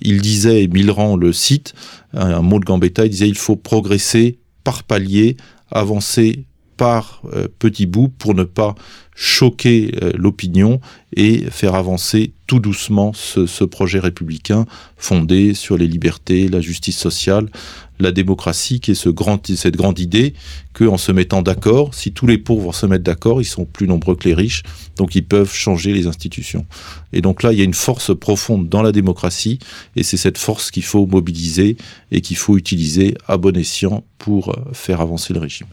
Il 0.00 0.22
disait, 0.22 0.62
et 0.62 0.68
Milran 0.68 1.18
le 1.18 1.34
cite, 1.34 1.74
un 2.14 2.40
mot 2.40 2.58
de 2.58 2.64
Gambetta, 2.64 3.04
il 3.04 3.10
disait 3.10 3.28
il 3.28 3.36
faut 3.36 3.56
progresser 3.56 4.38
par 4.64 4.82
palier, 4.82 5.36
avancer 5.70 6.46
par 6.80 7.20
euh, 7.34 7.46
petits 7.58 7.84
bouts 7.84 8.08
pour 8.08 8.34
ne 8.34 8.42
pas 8.42 8.74
choquer 9.14 9.94
euh, 10.02 10.12
l'opinion 10.16 10.80
et 11.14 11.44
faire 11.50 11.74
avancer 11.74 12.32
tout 12.46 12.58
doucement 12.58 13.12
ce, 13.12 13.64
projet 13.64 13.98
républicain 13.98 14.64
fondé 14.96 15.52
sur 15.52 15.76
les 15.76 15.86
libertés, 15.86 16.48
la 16.48 16.62
justice 16.62 16.96
sociale, 16.96 17.50
la 17.98 18.12
démocratie, 18.12 18.80
qui 18.80 18.92
est 18.92 18.94
cette 18.94 19.76
grande 19.76 19.98
idée 19.98 20.32
qu'en 20.72 20.96
se 20.96 21.12
mettant 21.12 21.42
d'accord, 21.42 21.92
si 21.92 22.12
tous 22.12 22.26
les 22.26 22.38
pauvres 22.38 22.74
se 22.74 22.86
mettent 22.86 23.02
d'accord, 23.02 23.42
ils 23.42 23.44
sont 23.44 23.66
plus 23.66 23.86
nombreux 23.86 24.16
que 24.16 24.26
les 24.26 24.34
riches, 24.34 24.62
donc 24.96 25.14
ils 25.14 25.26
peuvent 25.26 25.52
changer 25.52 25.92
les 25.92 26.06
institutions. 26.06 26.64
Et 27.12 27.20
donc 27.20 27.42
là, 27.42 27.52
il 27.52 27.58
y 27.58 27.60
a 27.60 27.64
une 27.64 27.74
force 27.74 28.18
profonde 28.18 28.70
dans 28.70 28.80
la 28.80 28.90
démocratie, 28.90 29.58
et 29.96 30.02
c'est 30.02 30.16
cette 30.16 30.38
force 30.38 30.70
qu'il 30.70 30.84
faut 30.84 31.04
mobiliser 31.04 31.76
et 32.10 32.22
qu'il 32.22 32.38
faut 32.38 32.56
utiliser 32.56 33.18
à 33.28 33.36
bon 33.36 33.54
escient 33.54 34.02
pour 34.16 34.48
euh, 34.48 34.72
faire 34.72 35.02
avancer 35.02 35.34
le 35.34 35.40
régime. 35.40 35.66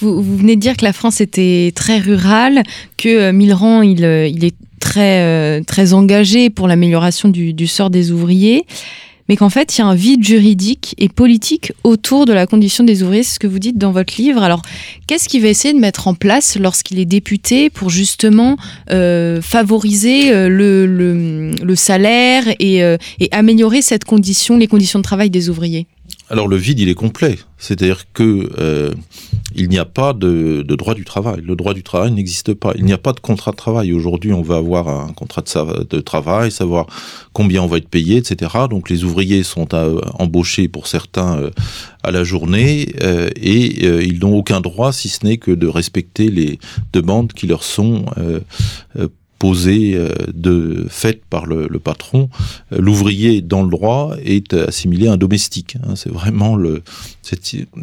Vous, 0.00 0.22
venez 0.22 0.56
de 0.56 0.60
dire 0.60 0.76
que 0.76 0.84
la 0.84 0.92
France 0.92 1.20
était 1.20 1.72
très 1.74 1.98
rurale, 1.98 2.62
que 2.96 3.08
euh, 3.08 3.32
Millerand, 3.32 3.82
il, 3.82 4.04
euh, 4.04 4.26
il 4.26 4.44
est 4.44 4.54
très, 4.80 5.20
euh, 5.20 5.60
très 5.62 5.92
engagé 5.92 6.50
pour 6.50 6.68
l'amélioration 6.68 7.28
du, 7.28 7.52
du, 7.52 7.66
sort 7.66 7.90
des 7.90 8.10
ouvriers, 8.10 8.64
mais 9.28 9.36
qu'en 9.36 9.50
fait, 9.50 9.76
il 9.76 9.80
y 9.80 9.82
a 9.82 9.86
un 9.86 9.94
vide 9.94 10.24
juridique 10.24 10.94
et 10.98 11.08
politique 11.08 11.72
autour 11.84 12.24
de 12.24 12.32
la 12.32 12.46
condition 12.46 12.82
des 12.82 13.02
ouvriers, 13.02 13.22
c'est 13.22 13.34
ce 13.34 13.38
que 13.38 13.46
vous 13.46 13.60
dites 13.60 13.78
dans 13.78 13.92
votre 13.92 14.14
livre. 14.16 14.42
Alors, 14.42 14.62
qu'est-ce 15.06 15.28
qu'il 15.28 15.42
va 15.42 15.48
essayer 15.48 15.74
de 15.74 15.78
mettre 15.78 16.08
en 16.08 16.14
place 16.14 16.56
lorsqu'il 16.58 16.98
est 16.98 17.04
député 17.04 17.70
pour 17.70 17.90
justement 17.90 18.56
euh, 18.90 19.40
favoriser 19.40 20.32
le, 20.48 20.86
le, 20.86 21.52
le, 21.62 21.74
salaire 21.76 22.42
et, 22.58 22.78
et 22.78 23.28
améliorer 23.30 23.82
cette 23.82 24.04
condition, 24.04 24.56
les 24.56 24.66
conditions 24.66 24.98
de 24.98 25.04
travail 25.04 25.30
des 25.30 25.48
ouvriers? 25.48 25.86
Alors 26.30 26.46
le 26.46 26.56
vide, 26.56 26.78
il 26.78 26.88
est 26.88 26.94
complet. 26.94 27.38
C'est-à-dire 27.58 28.04
que 28.12 28.48
euh, 28.58 28.92
il 29.56 29.68
n'y 29.68 29.78
a 29.78 29.84
pas 29.84 30.12
de, 30.12 30.62
droit 30.62 30.94
du 30.94 31.04
travail. 31.04 31.42
Le 31.44 31.56
droit 31.56 31.74
du 31.74 31.82
travail 31.82 32.12
n'existe 32.12 32.54
pas. 32.54 32.72
Il 32.76 32.84
n'y 32.84 32.92
a 32.92 32.98
pas 32.98 33.12
de 33.12 33.18
contrat 33.18 33.50
de 33.50 33.56
travail. 33.56 33.92
Aujourd'hui, 33.92 34.32
on 34.32 34.40
va 34.40 34.56
avoir 34.56 34.88
un 34.88 35.12
contrat 35.12 35.42
de, 35.42 36.00
travail, 36.00 36.52
savoir 36.52 36.86
combien 37.32 37.62
on 37.62 37.66
va 37.66 37.78
être 37.78 37.88
payé, 37.88 38.18
etc. 38.18 38.52
Donc 38.70 38.88
les 38.88 39.02
ouvriers 39.02 39.42
sont 39.42 39.74
euh, 39.74 40.00
embauchés 40.20 40.68
pour 40.68 40.86
certains 40.86 41.36
euh, 41.36 41.50
à 42.04 42.12
la 42.12 42.22
journée 42.22 42.88
et 43.36 44.04
ils 44.06 44.20
n'ont 44.20 44.34
aucun 44.34 44.62
droit 44.62 44.90
si 44.90 45.10
ce 45.10 45.26
n'est 45.26 45.36
que 45.36 45.50
de 45.50 45.66
respecter 45.66 46.30
les 46.30 46.58
demandes 46.94 47.34
qui 47.34 47.46
leur 47.46 47.62
sont 47.62 48.06
posée 49.40 49.94
euh, 49.94 50.10
de 50.32 50.86
fait 50.90 51.24
par 51.24 51.46
le, 51.46 51.66
patron, 51.82 52.28
euh, 52.72 52.78
l'ouvrier 52.78 53.40
dans 53.40 53.62
le 53.62 53.70
droit 53.70 54.14
est 54.22 54.52
assimilé 54.52 55.08
à 55.08 55.12
un 55.12 55.16
domestique. 55.16 55.76
Hein. 55.82 55.96
c'est 55.96 56.12
vraiment 56.12 56.54
le. 56.54 56.82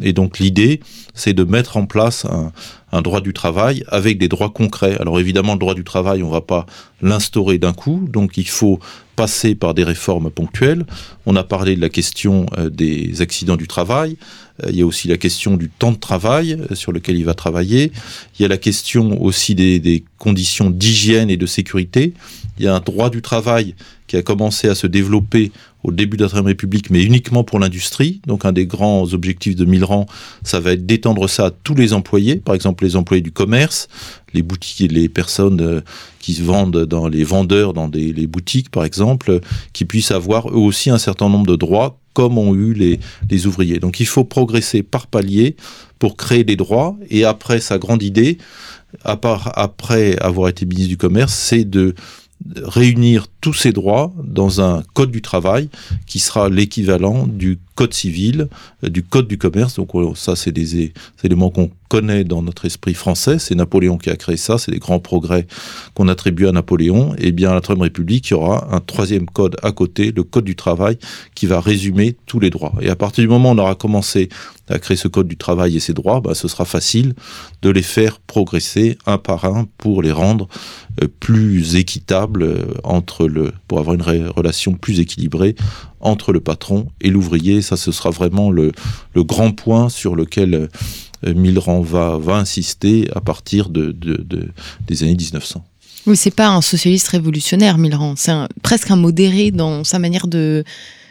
Et 0.00 0.12
donc 0.12 0.38
l'idée, 0.38 0.80
c'est 1.14 1.34
de 1.34 1.44
mettre 1.44 1.76
en 1.76 1.86
place 1.86 2.24
un, 2.26 2.52
un 2.92 3.02
droit 3.02 3.20
du 3.20 3.32
travail 3.32 3.84
avec 3.88 4.18
des 4.18 4.28
droits 4.28 4.50
concrets. 4.50 4.96
Alors 5.00 5.20
évidemment, 5.20 5.52
le 5.52 5.58
droit 5.58 5.74
du 5.74 5.84
travail, 5.84 6.22
on 6.22 6.28
ne 6.28 6.32
va 6.32 6.40
pas 6.40 6.66
l'instaurer 7.02 7.58
d'un 7.58 7.72
coup, 7.72 8.06
donc 8.08 8.36
il 8.36 8.48
faut 8.48 8.80
passer 9.16 9.54
par 9.54 9.74
des 9.74 9.84
réformes 9.84 10.30
ponctuelles. 10.30 10.86
On 11.26 11.34
a 11.36 11.42
parlé 11.42 11.74
de 11.74 11.80
la 11.80 11.88
question 11.88 12.46
euh, 12.56 12.70
des 12.70 13.20
accidents 13.20 13.56
du 13.56 13.66
travail. 13.66 14.16
Euh, 14.62 14.68
il 14.70 14.76
y 14.76 14.82
a 14.82 14.86
aussi 14.86 15.08
la 15.08 15.16
question 15.16 15.56
du 15.56 15.68
temps 15.68 15.90
de 15.90 15.98
travail 15.98 16.52
euh, 16.52 16.74
sur 16.76 16.92
lequel 16.92 17.16
il 17.16 17.24
va 17.24 17.34
travailler. 17.34 17.90
Il 18.38 18.42
y 18.42 18.44
a 18.44 18.48
la 18.48 18.58
question 18.58 19.20
aussi 19.20 19.56
des, 19.56 19.80
des 19.80 20.04
conditions 20.18 20.70
d'hygiène 20.70 21.30
et 21.30 21.36
de 21.36 21.46
sécurité. 21.46 22.14
Il 22.58 22.64
y 22.64 22.68
a 22.68 22.74
un 22.74 22.80
droit 22.80 23.10
du 23.10 23.20
travail 23.20 23.74
qui 24.06 24.16
a 24.16 24.22
commencé 24.22 24.68
à 24.68 24.74
se 24.74 24.86
développer 24.86 25.52
au 25.84 25.92
début 25.92 26.16
de 26.16 26.22
la 26.22 26.28
Troisième 26.28 26.48
République, 26.48 26.90
mais 26.90 27.02
uniquement 27.02 27.44
pour 27.44 27.58
l'industrie. 27.58 28.20
Donc 28.26 28.44
un 28.44 28.52
des 28.52 28.66
grands 28.66 29.12
objectifs 29.12 29.56
de 29.56 29.64
Milran, 29.64 30.06
ça 30.42 30.60
va 30.60 30.72
être 30.72 30.86
d'étendre 30.86 31.28
ça 31.28 31.46
à 31.46 31.50
tous 31.50 31.74
les 31.74 31.92
employés, 31.92 32.36
par 32.36 32.54
exemple 32.54 32.84
les 32.84 32.96
employés 32.96 33.22
du 33.22 33.32
commerce, 33.32 33.88
les 34.34 34.42
boutiques 34.42 34.90
les 34.92 35.08
personnes 35.08 35.60
euh, 35.60 35.80
qui 36.18 36.34
se 36.34 36.42
vendent 36.42 36.84
dans 36.84 37.08
les 37.08 37.24
vendeurs 37.24 37.72
dans 37.72 37.88
des, 37.88 38.12
les 38.12 38.26
boutiques, 38.26 38.70
par 38.70 38.84
exemple, 38.84 39.40
qui 39.72 39.84
puissent 39.84 40.10
avoir 40.10 40.48
eux 40.50 40.56
aussi 40.56 40.90
un 40.90 40.98
certain 40.98 41.28
nombre 41.28 41.46
de 41.46 41.56
droits 41.56 41.98
comme 42.12 42.36
ont 42.36 42.54
eu 42.54 42.72
les, 42.72 42.98
les 43.30 43.46
ouvriers. 43.46 43.78
Donc 43.78 44.00
il 44.00 44.06
faut 44.06 44.24
progresser 44.24 44.82
par 44.82 45.06
palier 45.06 45.54
pour 46.00 46.16
créer 46.16 46.42
des 46.42 46.56
droits. 46.56 46.96
Et 47.10 47.24
après, 47.24 47.60
sa 47.60 47.78
grande 47.78 48.02
idée, 48.02 48.38
à 49.04 49.16
part 49.16 49.52
après 49.56 50.18
avoir 50.18 50.48
été 50.48 50.66
ministre 50.66 50.88
du 50.88 50.96
Commerce, 50.96 51.32
c'est 51.32 51.64
de 51.64 51.94
réunir 52.62 53.26
tous 53.40 53.52
ces 53.52 53.72
droits 53.72 54.12
dans 54.22 54.60
un 54.60 54.82
code 54.94 55.10
du 55.10 55.22
travail 55.22 55.68
qui 56.06 56.18
sera 56.18 56.48
l'équivalent 56.48 57.26
du 57.26 57.58
code 57.78 57.94
civil, 57.94 58.48
euh, 58.82 58.88
du 58.88 59.04
code 59.04 59.28
du 59.28 59.38
commerce. 59.38 59.76
Donc 59.76 59.90
ça, 60.16 60.34
c'est 60.34 60.50
des 60.50 60.92
éléments 61.22 61.50
qu'on 61.50 61.70
connaît 61.88 62.24
dans 62.24 62.42
notre 62.42 62.64
esprit 62.64 62.92
français. 62.92 63.38
C'est 63.38 63.54
Napoléon 63.54 63.98
qui 63.98 64.10
a 64.10 64.16
créé 64.16 64.36
ça. 64.36 64.58
C'est 64.58 64.72
des 64.72 64.80
grands 64.80 64.98
progrès 64.98 65.46
qu'on 65.94 66.08
attribue 66.08 66.48
à 66.48 66.52
Napoléon. 66.52 67.14
Et 67.14 67.28
eh 67.28 67.32
bien, 67.32 67.50
à 67.50 67.54
la 67.54 67.60
Troisième 67.60 67.84
République, 67.84 68.30
il 68.30 68.32
y 68.32 68.34
aura 68.34 68.74
un 68.74 68.80
troisième 68.80 69.26
code 69.26 69.56
à 69.62 69.70
côté, 69.70 70.10
le 70.10 70.24
code 70.24 70.44
du 70.44 70.56
travail, 70.56 70.98
qui 71.36 71.46
va 71.46 71.60
résumer 71.60 72.16
tous 72.26 72.40
les 72.40 72.50
droits. 72.50 72.74
Et 72.80 72.90
à 72.90 72.96
partir 72.96 73.22
du 73.22 73.28
moment 73.28 73.50
où 73.50 73.54
on 73.54 73.58
aura 73.58 73.76
commencé 73.76 74.28
à 74.68 74.78
créer 74.80 74.96
ce 74.96 75.08
code 75.08 75.28
du 75.28 75.36
travail 75.36 75.76
et 75.76 75.80
ses 75.80 75.94
droits, 75.94 76.20
bah, 76.20 76.34
ce 76.34 76.48
sera 76.48 76.64
facile 76.64 77.14
de 77.62 77.70
les 77.70 77.82
faire 77.82 78.18
progresser 78.18 78.98
un 79.06 79.18
par 79.18 79.44
un 79.44 79.66
pour 79.78 80.02
les 80.02 80.12
rendre 80.12 80.48
euh, 81.02 81.08
plus 81.20 81.76
équitables 81.76 82.42
euh, 82.42 82.64
entre 82.84 83.26
le, 83.28 83.52
pour 83.66 83.78
avoir 83.78 83.94
une 83.94 84.28
relation 84.28 84.74
plus 84.74 85.00
équilibrée 85.00 85.54
entre 86.00 86.32
le 86.32 86.40
patron 86.40 86.88
et 87.00 87.10
l'ouvrier. 87.10 87.62
Ça, 87.62 87.76
ce 87.76 87.92
sera 87.92 88.10
vraiment 88.10 88.50
le, 88.50 88.72
le 89.14 89.24
grand 89.24 89.52
point 89.52 89.88
sur 89.88 90.16
lequel 90.16 90.68
euh, 91.26 91.34
Milran 91.34 91.80
va, 91.80 92.18
va 92.18 92.36
insister 92.36 93.08
à 93.14 93.20
partir 93.20 93.68
de, 93.68 93.92
de, 93.92 94.16
de 94.16 94.48
des 94.86 95.02
années 95.02 95.16
1900. 95.16 95.64
Oui, 96.06 96.16
c'est 96.16 96.34
pas 96.34 96.48
un 96.48 96.62
socialiste 96.62 97.08
révolutionnaire, 97.08 97.76
Milran. 97.76 98.14
C'est 98.16 98.32
presque 98.62 98.90
un 98.90 98.96
modéré 98.96 99.50
dans 99.50 99.84
sa 99.84 99.98
manière 99.98 100.26
de, 100.26 100.64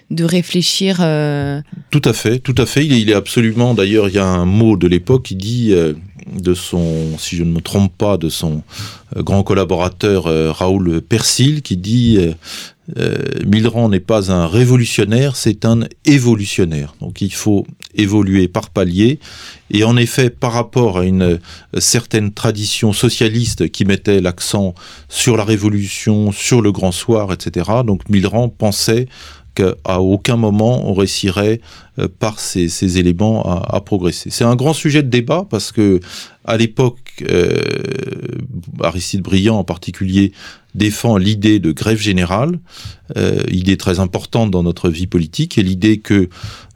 de 0.10 0.24
réfléchir. 0.24 0.98
Euh... 1.02 1.62
Tout 1.92 2.02
à 2.06 2.14
fait, 2.14 2.40
tout 2.40 2.56
à 2.58 2.66
fait. 2.66 2.86
Il 2.86 2.94
est, 2.94 3.02
il 3.02 3.10
est 3.10 3.14
absolument. 3.14 3.74
D'ailleurs, 3.74 4.10
il 4.10 4.16
y 4.16 4.20
a 4.20 4.26
un 4.26 4.46
mot 4.46 4.78
de 4.78 4.88
l'époque 4.88 5.24
qui 5.24 5.36
dit 5.36 5.72
euh, 5.72 5.94
de 6.34 6.54
son, 6.54 7.18
si 7.20 7.36
je 7.36 7.44
ne 7.44 7.52
me 7.52 7.62
trompe 7.62 7.96
pas, 7.96 8.18
de 8.18 8.30
son 8.30 8.64
euh, 9.16 9.22
grand 9.22 9.44
collaborateur 9.44 10.24
Raoul 10.56 11.02
Persil, 11.02 11.62
qui 11.62 11.78
dit 11.78 12.18
euh, 12.98 13.18
Milran 13.46 13.90
n'est 13.90 14.00
pas 14.00 14.32
un 14.32 14.48
révolutionnaire, 14.48 15.36
c'est 15.36 15.66
un 15.66 15.82
évolutionnaire. 16.06 16.96
Donc 17.02 17.22
il 17.22 17.34
faut 17.34 17.66
évoluer 17.96 18.48
par 18.48 18.70
palier. 18.70 19.20
Et 19.72 19.84
en 19.84 19.98
effet, 19.98 20.30
par 20.30 20.54
rapport 20.54 21.00
à 21.00 21.06
une 21.06 21.40
certaine 21.78 22.32
tradition 22.32 22.94
socialiste 22.94 23.70
qui 23.70 23.84
mettait 23.84 24.22
l'accent 24.22 24.74
sur 25.10 25.36
la 25.36 25.44
révolution, 25.44 26.32
sur 26.32 26.62
le 26.62 26.72
grand 26.72 26.92
soir, 26.92 27.34
etc., 27.34 27.70
donc 27.86 28.08
Milran 28.10 28.48
pensait 28.48 29.08
qu'à 29.56 30.00
aucun 30.00 30.38
moment 30.38 30.88
on 30.88 30.94
réussirait 30.94 31.62
euh, 31.98 32.08
par 32.08 32.40
ces, 32.40 32.70
ces 32.70 33.00
éléments 33.00 33.44
à, 33.44 33.76
à 33.76 33.82
progresser. 33.82 34.30
C'est 34.30 34.44
un 34.44 34.56
grand 34.56 34.74
sujet 34.74 35.02
de 35.02 35.10
débat 35.10 35.46
parce 35.50 35.72
que 35.72 36.00
à 36.48 36.56
l'époque, 36.56 37.26
euh, 37.30 37.62
Aristide 38.82 39.22
Briand 39.22 39.58
en 39.58 39.64
particulier 39.64 40.32
défend 40.78 41.18
l'idée 41.18 41.60
de 41.60 41.72
grève 41.72 42.00
générale, 42.00 42.60
euh, 43.18 43.42
idée 43.50 43.78
très 43.78 44.00
importante 44.00 44.52
dans 44.52 44.64
notre 44.64 44.90
vie 44.90 45.08
politique, 45.08 45.58
et 45.58 45.64
l'idée 45.64 45.98
que, 45.98 46.30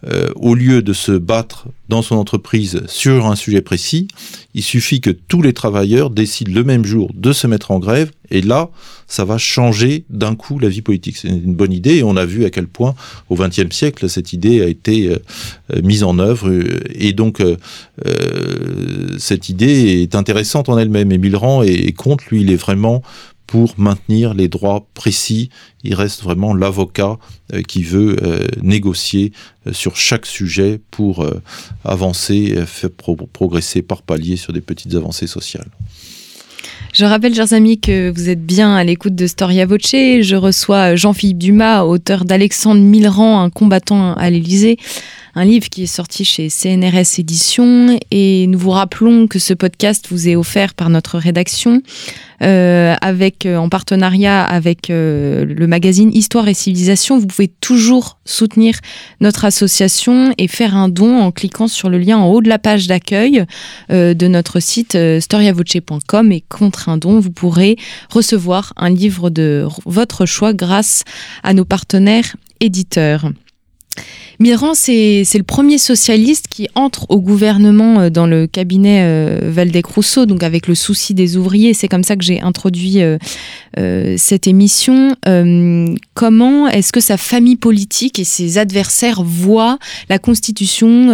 euh, 0.07 0.29
au 0.35 0.55
lieu 0.55 0.81
de 0.81 0.93
se 0.93 1.11
battre 1.11 1.67
dans 1.87 2.01
son 2.01 2.15
entreprise 2.15 2.81
sur 2.87 3.27
un 3.27 3.35
sujet 3.35 3.61
précis, 3.61 4.07
il 4.53 4.63
suffit 4.63 5.01
que 5.01 5.11
tous 5.11 5.41
les 5.41 5.53
travailleurs 5.53 6.09
décident 6.09 6.53
le 6.53 6.63
même 6.63 6.85
jour 6.85 7.11
de 7.13 7.33
se 7.33 7.47
mettre 7.47 7.71
en 7.71 7.79
grève, 7.79 8.11
et 8.31 8.41
là, 8.41 8.69
ça 9.07 9.25
va 9.25 9.37
changer 9.37 10.05
d'un 10.09 10.35
coup 10.35 10.57
la 10.57 10.69
vie 10.69 10.81
politique. 10.81 11.17
C'est 11.17 11.27
une 11.27 11.53
bonne 11.53 11.73
idée, 11.73 11.97
et 11.97 12.03
on 12.03 12.15
a 12.15 12.25
vu 12.25 12.45
à 12.45 12.49
quel 12.49 12.67
point, 12.67 12.95
au 13.29 13.35
XXe 13.35 13.75
siècle, 13.75 14.09
cette 14.09 14.31
idée 14.31 14.61
a 14.61 14.67
été 14.67 15.09
euh, 15.09 15.81
mise 15.83 16.03
en 16.03 16.17
œuvre, 16.17 16.49
et 16.95 17.11
donc 17.13 17.43
cette 19.17 19.49
idée 19.49 20.01
est 20.01 20.15
intéressante 20.15 20.69
en 20.69 20.77
elle-même. 20.77 21.11
Et 21.11 21.17
Millerand 21.17 21.61
est, 21.61 21.91
contre, 21.95 22.23
lui, 22.31 22.41
il 22.41 22.51
est 22.51 22.55
vraiment 22.55 23.03
pour 23.51 23.73
maintenir 23.77 24.33
les 24.33 24.47
droits 24.47 24.87
précis. 24.93 25.49
Il 25.83 25.93
reste 25.93 26.23
vraiment 26.23 26.53
l'avocat 26.53 27.17
euh, 27.53 27.61
qui 27.61 27.83
veut 27.83 28.15
euh, 28.23 28.47
négocier 28.61 29.33
euh, 29.67 29.73
sur 29.73 29.97
chaque 29.97 30.25
sujet 30.25 30.79
pour 30.89 31.25
avancer, 31.83 32.55
faire 32.65 32.89
progresser 33.33 33.81
par 33.81 34.03
palier 34.03 34.37
sur 34.37 34.53
des 34.53 34.61
petites 34.61 34.95
avancées 34.95 35.27
sociales. 35.27 35.67
Je 36.93 37.03
rappelle, 37.03 37.35
chers 37.35 37.51
amis, 37.51 37.77
que 37.79 38.09
vous 38.09 38.29
êtes 38.29 38.45
bien 38.45 38.73
à 38.73 38.85
l'écoute 38.85 39.15
de 39.15 39.27
Storia 39.27 39.65
Voce. 39.65 39.91
Je 39.91 40.35
reçois 40.35 40.95
Jean-Philippe 40.95 41.37
Dumas, 41.37 41.83
auteur 41.83 42.23
d'Alexandre 42.23 42.81
Millerand, 42.81 43.41
un 43.41 43.49
combattant 43.49 44.13
à 44.13 44.29
l'Élysée, 44.29 44.77
un 45.35 45.45
livre 45.45 45.69
qui 45.69 45.83
est 45.83 45.87
sorti 45.87 46.25
chez 46.25 46.49
CNRS 46.49 47.19
Éditions. 47.19 47.99
Et 48.11 48.47
nous 48.47 48.59
vous 48.59 48.71
rappelons 48.71 49.27
que 49.27 49.39
ce 49.39 49.53
podcast 49.53 50.07
vous 50.11 50.27
est 50.27 50.35
offert 50.35 50.73
par 50.73 50.89
notre 50.89 51.17
rédaction. 51.17 51.81
Euh, 52.41 52.95
avec 53.01 53.45
euh, 53.45 53.55
en 53.57 53.69
partenariat 53.69 54.43
avec 54.43 54.89
euh, 54.89 55.45
le 55.45 55.67
magazine 55.67 56.11
Histoire 56.11 56.47
et 56.47 56.55
Civilisation. 56.55 57.19
Vous 57.19 57.27
pouvez 57.27 57.47
toujours 57.47 58.17
soutenir 58.25 58.79
notre 59.19 59.45
association 59.45 60.33
et 60.39 60.47
faire 60.47 60.75
un 60.75 60.89
don 60.89 61.19
en 61.19 61.31
cliquant 61.31 61.67
sur 61.67 61.87
le 61.87 61.99
lien 61.99 62.17
en 62.17 62.31
haut 62.31 62.41
de 62.41 62.49
la 62.49 62.57
page 62.57 62.87
d'accueil 62.87 63.45
de 63.89 64.27
notre 64.27 64.59
site 64.59 64.97
storiavoce.com 65.19 66.31
et 66.31 66.41
contre 66.41 66.89
un 66.89 66.97
don, 66.97 67.19
vous 67.19 67.31
pourrez 67.31 67.77
recevoir 68.09 68.73
un 68.75 68.89
livre 68.89 69.29
de 69.29 69.67
votre 69.85 70.25
choix 70.25 70.53
grâce 70.53 71.03
à 71.43 71.53
nos 71.53 71.65
partenaires 71.65 72.35
éditeurs. 72.59 73.31
Mirand, 74.41 74.73
c'est 74.73 75.23
le 75.35 75.43
premier 75.43 75.77
socialiste 75.77 76.47
qui 76.49 76.67
entre 76.73 77.05
au 77.09 77.21
gouvernement 77.21 77.99
euh, 77.99 78.09
dans 78.09 78.25
le 78.25 78.47
cabinet 78.47 79.01
euh, 79.03 79.39
Valdec-Rousseau, 79.43 80.25
donc 80.25 80.41
avec 80.41 80.67
le 80.67 80.73
souci 80.73 81.13
des 81.13 81.37
ouvriers. 81.37 81.75
C'est 81.75 81.87
comme 81.87 82.03
ça 82.03 82.15
que 82.15 82.23
j'ai 82.23 82.41
introduit 82.41 83.01
euh, 83.03 83.17
cette 84.17 84.47
émission. 84.47 85.15
comment 86.15 86.67
est-ce 86.67 86.91
que 86.91 86.99
sa 86.99 87.17
famille 87.17 87.55
politique 87.55 88.17
et 88.17 88.23
ses 88.23 88.57
adversaires 88.57 89.21
voient 89.21 89.77
la 90.09 90.17
constitution 90.17 91.07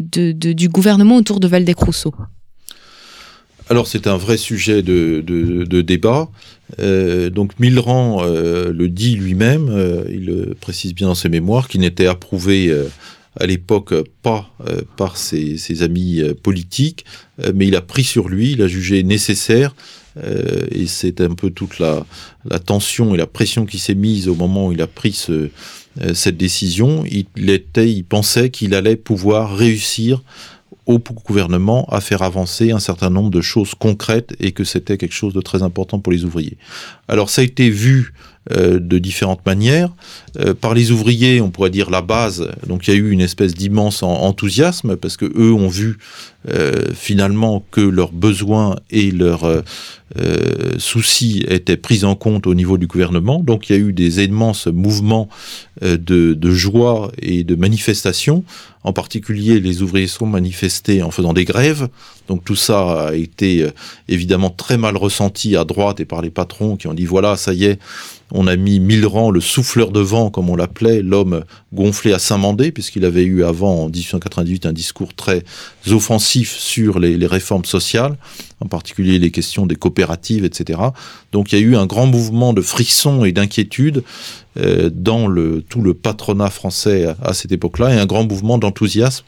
du 0.00 0.68
gouvernement 0.68 1.16
autour 1.16 1.40
de 1.40 1.48
Valdec-Rousseau? 1.48 2.14
Alors 3.68 3.86
c'est 3.86 4.08
un 4.08 4.16
vrai 4.16 4.36
sujet 4.36 4.82
de, 4.82 5.80
débat. 5.82 6.28
Euh, 6.78 7.30
donc 7.30 7.58
Millerand 7.58 8.22
euh, 8.22 8.72
le 8.72 8.88
dit 8.88 9.16
lui-même, 9.16 9.68
euh, 9.70 10.04
il 10.10 10.26
le 10.26 10.54
précise 10.54 10.94
bien 10.94 11.08
dans 11.08 11.14
ses 11.14 11.28
mémoires, 11.28 11.68
qu'il 11.68 11.80
n'était 11.80 12.06
approuvé 12.06 12.72
à 13.38 13.46
l'époque 13.46 13.94
pas 14.22 14.50
par 14.96 15.16
ses, 15.16 15.82
amis 15.82 16.22
politiques, 16.42 17.04
mais 17.54 17.68
il 17.68 17.76
a 17.76 17.80
pris 17.80 18.04
sur 18.04 18.28
lui, 18.28 18.52
il 18.52 18.62
a 18.62 18.68
jugé 18.68 19.02
nécessaire, 19.02 19.74
et 20.72 20.86
c'est 20.86 21.20
un 21.20 21.34
peu 21.34 21.50
toute 21.50 21.78
la, 21.78 22.04
tension 22.66 23.14
et 23.14 23.18
la 23.18 23.26
pression 23.26 23.66
qui 23.66 23.78
s'est 23.78 23.94
mise 23.94 24.28
au 24.28 24.34
moment 24.34 24.66
où 24.66 24.72
il 24.72 24.82
a 24.82 24.86
pris 24.86 25.26
cette 26.12 26.36
décision. 26.36 27.04
Il, 27.10 27.26
il 27.36 28.04
pensait 28.04 28.50
qu'il 28.50 28.74
allait 28.74 28.96
pouvoir 28.96 29.56
réussir 29.56 30.22
au 30.90 30.98
gouvernement 30.98 31.86
à 31.90 32.00
faire 32.00 32.22
avancer 32.22 32.72
un 32.72 32.80
certain 32.80 33.10
nombre 33.10 33.30
de 33.30 33.40
choses 33.40 33.74
concrètes 33.74 34.34
et 34.40 34.52
que 34.52 34.64
c'était 34.64 34.98
quelque 34.98 35.14
chose 35.14 35.32
de 35.32 35.40
très 35.40 35.62
important 35.62 36.00
pour 36.00 36.12
les 36.12 36.24
ouvriers. 36.24 36.58
Alors 37.08 37.30
ça 37.30 37.42
a 37.42 37.44
été 37.44 37.70
vu 37.70 38.12
de 38.48 38.98
différentes 38.98 39.44
manières. 39.44 39.90
Euh, 40.38 40.54
par 40.54 40.74
les 40.74 40.90
ouvriers, 40.92 41.40
on 41.40 41.50
pourrait 41.50 41.70
dire 41.70 41.90
la 41.90 42.00
base. 42.00 42.50
Donc 42.66 42.88
il 42.88 42.94
y 42.94 42.96
a 42.96 42.96
eu 42.96 43.10
une 43.10 43.20
espèce 43.20 43.54
d'immense 43.54 44.02
enthousiasme 44.02 44.96
parce 44.96 45.16
que 45.16 45.26
eux 45.26 45.52
ont 45.52 45.68
vu 45.68 45.98
euh, 46.48 46.86
finalement 46.94 47.64
que 47.70 47.80
leurs 47.80 48.12
besoins 48.12 48.76
et 48.90 49.10
leurs 49.10 49.62
soucis 50.78 51.44
étaient 51.46 51.76
pris 51.76 52.02
en 52.04 52.16
compte 52.16 52.48
au 52.48 52.54
niveau 52.54 52.78
du 52.78 52.88
gouvernement. 52.88 53.38
Donc 53.38 53.68
il 53.68 53.76
y 53.76 53.78
a 53.78 53.78
eu 53.78 53.92
des 53.92 54.24
immenses 54.24 54.66
mouvements 54.66 55.28
de, 55.82 55.96
de, 56.34 56.50
joie 56.50 57.12
et 57.22 57.44
de 57.44 57.54
manifestation. 57.54 58.42
En 58.82 58.92
particulier, 58.92 59.60
les 59.60 59.82
ouvriers 59.82 60.08
sont 60.08 60.26
manifestés 60.26 61.04
en 61.04 61.12
faisant 61.12 61.32
des 61.32 61.44
grèves. 61.44 61.88
Donc 62.26 62.44
tout 62.44 62.56
ça 62.56 63.08
a 63.08 63.14
été 63.14 63.68
évidemment 64.08 64.50
très 64.50 64.78
mal 64.78 64.96
ressenti 64.96 65.54
à 65.54 65.64
droite 65.64 66.00
et 66.00 66.04
par 66.04 66.22
les 66.22 66.30
patrons 66.30 66.76
qui 66.76 66.88
ont 66.88 66.94
dit 66.94 67.06
voilà, 67.06 67.36
ça 67.36 67.52
y 67.52 67.66
est, 67.66 67.78
on 68.32 68.46
a 68.46 68.56
mis 68.56 68.80
Millerand, 68.80 69.30
le 69.30 69.40
souffleur 69.40 69.90
de 69.90 70.00
vent, 70.00 70.30
comme 70.30 70.50
on 70.50 70.56
l'appelait, 70.56 71.02
l'homme 71.02 71.44
gonflé 71.72 72.12
à 72.12 72.18
Saint-Mandé, 72.18 72.72
puisqu'il 72.72 73.04
avait 73.04 73.24
eu 73.24 73.44
avant, 73.44 73.84
en 73.84 73.88
1898, 73.88 74.66
un 74.66 74.72
discours 74.72 75.14
très 75.14 75.44
offensif 75.90 76.56
sur 76.56 76.98
les, 76.98 77.26
réformes 77.26 77.64
sociales, 77.64 78.16
en 78.60 78.66
particulier 78.66 79.18
les 79.18 79.30
questions 79.30 79.66
des 79.66 79.76
coopératives, 79.76 80.44
etc. 80.44 80.80
Donc 81.32 81.52
il 81.52 81.58
y 81.58 81.62
a 81.62 81.64
eu 81.64 81.76
un 81.76 81.86
grand 81.86 82.06
mouvement 82.06 82.52
de 82.52 82.60
frisson 82.60 83.24
et 83.24 83.32
d'inquiétude 83.32 84.02
euh, 84.58 84.90
dans 84.92 85.26
tout 85.68 85.82
le 85.82 85.94
patronat 85.94 86.50
français 86.50 87.14
à, 87.22 87.34
cette 87.34 87.52
époque-là, 87.52 87.94
et 87.94 87.98
un 87.98 88.06
grand 88.06 88.24
mouvement 88.24 88.58
d'enthousiasme 88.58 89.24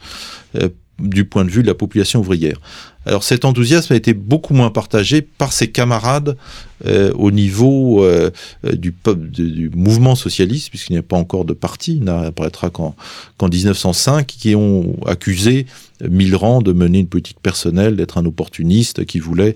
euh, 0.55 0.69
du 0.99 1.25
point 1.25 1.43
de 1.43 1.49
vue 1.49 1.63
de 1.63 1.67
la 1.67 1.73
population 1.73 2.19
ouvrière. 2.19 2.59
Alors 3.05 3.23
cet 3.23 3.45
enthousiasme 3.45 3.93
a 3.93 3.95
été 3.95 4.13
beaucoup 4.13 4.53
moins 4.53 4.69
partagé 4.69 5.21
par 5.21 5.51
ses 5.53 5.71
camarades 5.71 6.37
euh, 6.85 7.13
au 7.13 7.31
niveau 7.31 8.03
euh, 8.03 8.29
euh, 8.65 8.73
du, 8.73 8.93
du, 9.15 9.71
mouvement 9.73 10.15
socialiste, 10.15 10.69
puisqu'il 10.69 10.93
n'y 10.93 10.99
a 10.99 11.03
pas 11.03 11.15
encore 11.15 11.45
de 11.45 11.53
parti, 11.53 11.95
il 11.95 12.03
n'apparaîtra 12.03 12.69
qu'en 12.69 12.95
1905, 13.41 14.25
qui 14.27 14.55
ont 14.55 14.97
accusé 15.05 15.65
Millerand 16.03 16.61
de 16.61 16.73
mener 16.73 16.99
une 16.99 17.07
politique 17.07 17.39
personnelle, 17.41 17.95
d'être 17.95 18.17
un 18.17 18.25
opportuniste 18.25 19.05
qui 19.05 19.19
voulait 19.19 19.55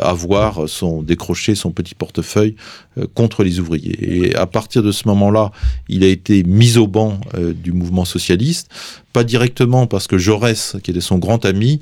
avoir 0.00 0.68
son 0.68 1.02
décrocher 1.02 1.56
son 1.56 1.72
petit 1.72 1.96
portefeuille 1.96 2.54
contre 3.14 3.42
les 3.42 3.58
ouvriers. 3.58 4.26
Et 4.26 4.36
à 4.36 4.46
partir 4.46 4.84
de 4.84 4.92
ce 4.92 5.08
moment-là, 5.08 5.50
il 5.88 6.04
a 6.04 6.06
été 6.06 6.44
mis 6.44 6.76
au 6.76 6.86
banc 6.86 7.18
du 7.36 7.72
mouvement 7.72 8.04
socialiste, 8.04 8.68
pas 9.12 9.24
directement 9.24 9.88
parce 9.88 10.06
que 10.06 10.18
Jaurès, 10.18 10.76
qui 10.84 10.92
était 10.92 11.00
son 11.00 11.18
grand 11.18 11.44
ami, 11.46 11.80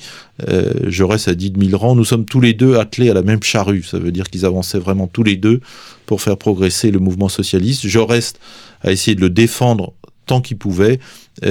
Jaurès 0.91 1.29
a 1.29 1.35
dit 1.35 1.51
de 1.51 1.59
Millerand, 1.59 1.95
nous 1.95 2.05
sommes 2.05 2.25
tous 2.25 2.41
les 2.41 2.55
deux 2.55 2.77
attelés 2.77 3.11
à 3.11 3.15
la 3.15 3.23
même 3.23 3.43
charrue. 3.43 3.83
Ça 3.83 3.99
veut 3.99 4.13
dire 4.13 4.29
qu'ils 4.29 4.45
avançaient 4.45 4.79
vraiment 4.79 5.07
tous 5.07 5.23
les 5.23 5.37
deux 5.37 5.61
pour 6.07 6.21
faire 6.21 6.37
progresser 6.37 6.91
le 6.91 6.99
mouvement 6.99 7.29
socialiste. 7.29 7.87
Jaurès 7.87 8.35
a 8.83 8.93
essayé 8.93 9.15
de 9.15 9.21
le 9.21 9.31
défendre 9.31 9.93
tant 10.27 10.41
qu'il 10.41 10.59
pouvait, 10.59 11.01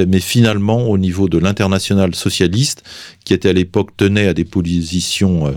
mais 0.07 0.19
finalement, 0.19 0.87
au 0.87 0.97
niveau 0.97 1.27
de 1.29 1.37
l'international 1.37 2.13
socialiste, 2.13 2.83
qui 3.25 3.33
était 3.33 3.49
à 3.49 3.53
l'époque 3.53 3.95
tenait 3.97 4.27
à 4.27 4.33
des 4.33 4.45
positions 4.45 5.47
euh, 5.47 5.51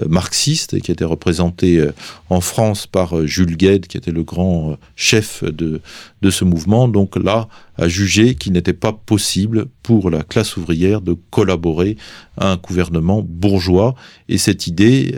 euh, 0.00 0.08
marxistes 0.08 0.74
et 0.74 0.80
qui 0.80 0.90
était 0.92 1.04
représenté 1.04 1.82
en 2.28 2.40
France 2.40 2.86
par 2.86 3.26
Jules 3.26 3.56
Gued, 3.56 3.86
qui 3.86 3.96
était 3.96 4.10
le 4.10 4.22
grand 4.22 4.76
chef 4.96 5.44
de, 5.44 5.80
de 6.22 6.30
ce 6.30 6.44
mouvement, 6.44 6.88
donc 6.88 7.16
là, 7.16 7.48
a 7.76 7.86
jugé 7.88 8.34
qu'il 8.34 8.52
n'était 8.52 8.72
pas 8.72 8.92
possible 8.92 9.66
pour 9.82 10.10
la 10.10 10.22
classe 10.22 10.56
ouvrière 10.56 11.00
de 11.00 11.16
collaborer 11.30 11.96
à 12.36 12.50
un 12.52 12.56
gouvernement 12.56 13.22
bourgeois. 13.22 13.94
Et 14.28 14.36
cette 14.36 14.66
idée 14.66 15.14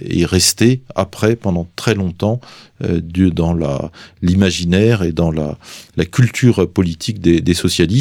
est 0.00 0.24
restée 0.24 0.82
après, 0.96 1.36
pendant 1.36 1.68
très 1.76 1.94
longtemps, 1.94 2.40
dans 2.80 3.56
l'imaginaire 4.22 5.02
et 5.04 5.12
dans 5.12 5.30
la, 5.30 5.56
la 5.96 6.04
culture 6.04 6.68
politique 6.68 7.20
des, 7.20 7.40
des 7.40 7.54
socialistes 7.54 7.99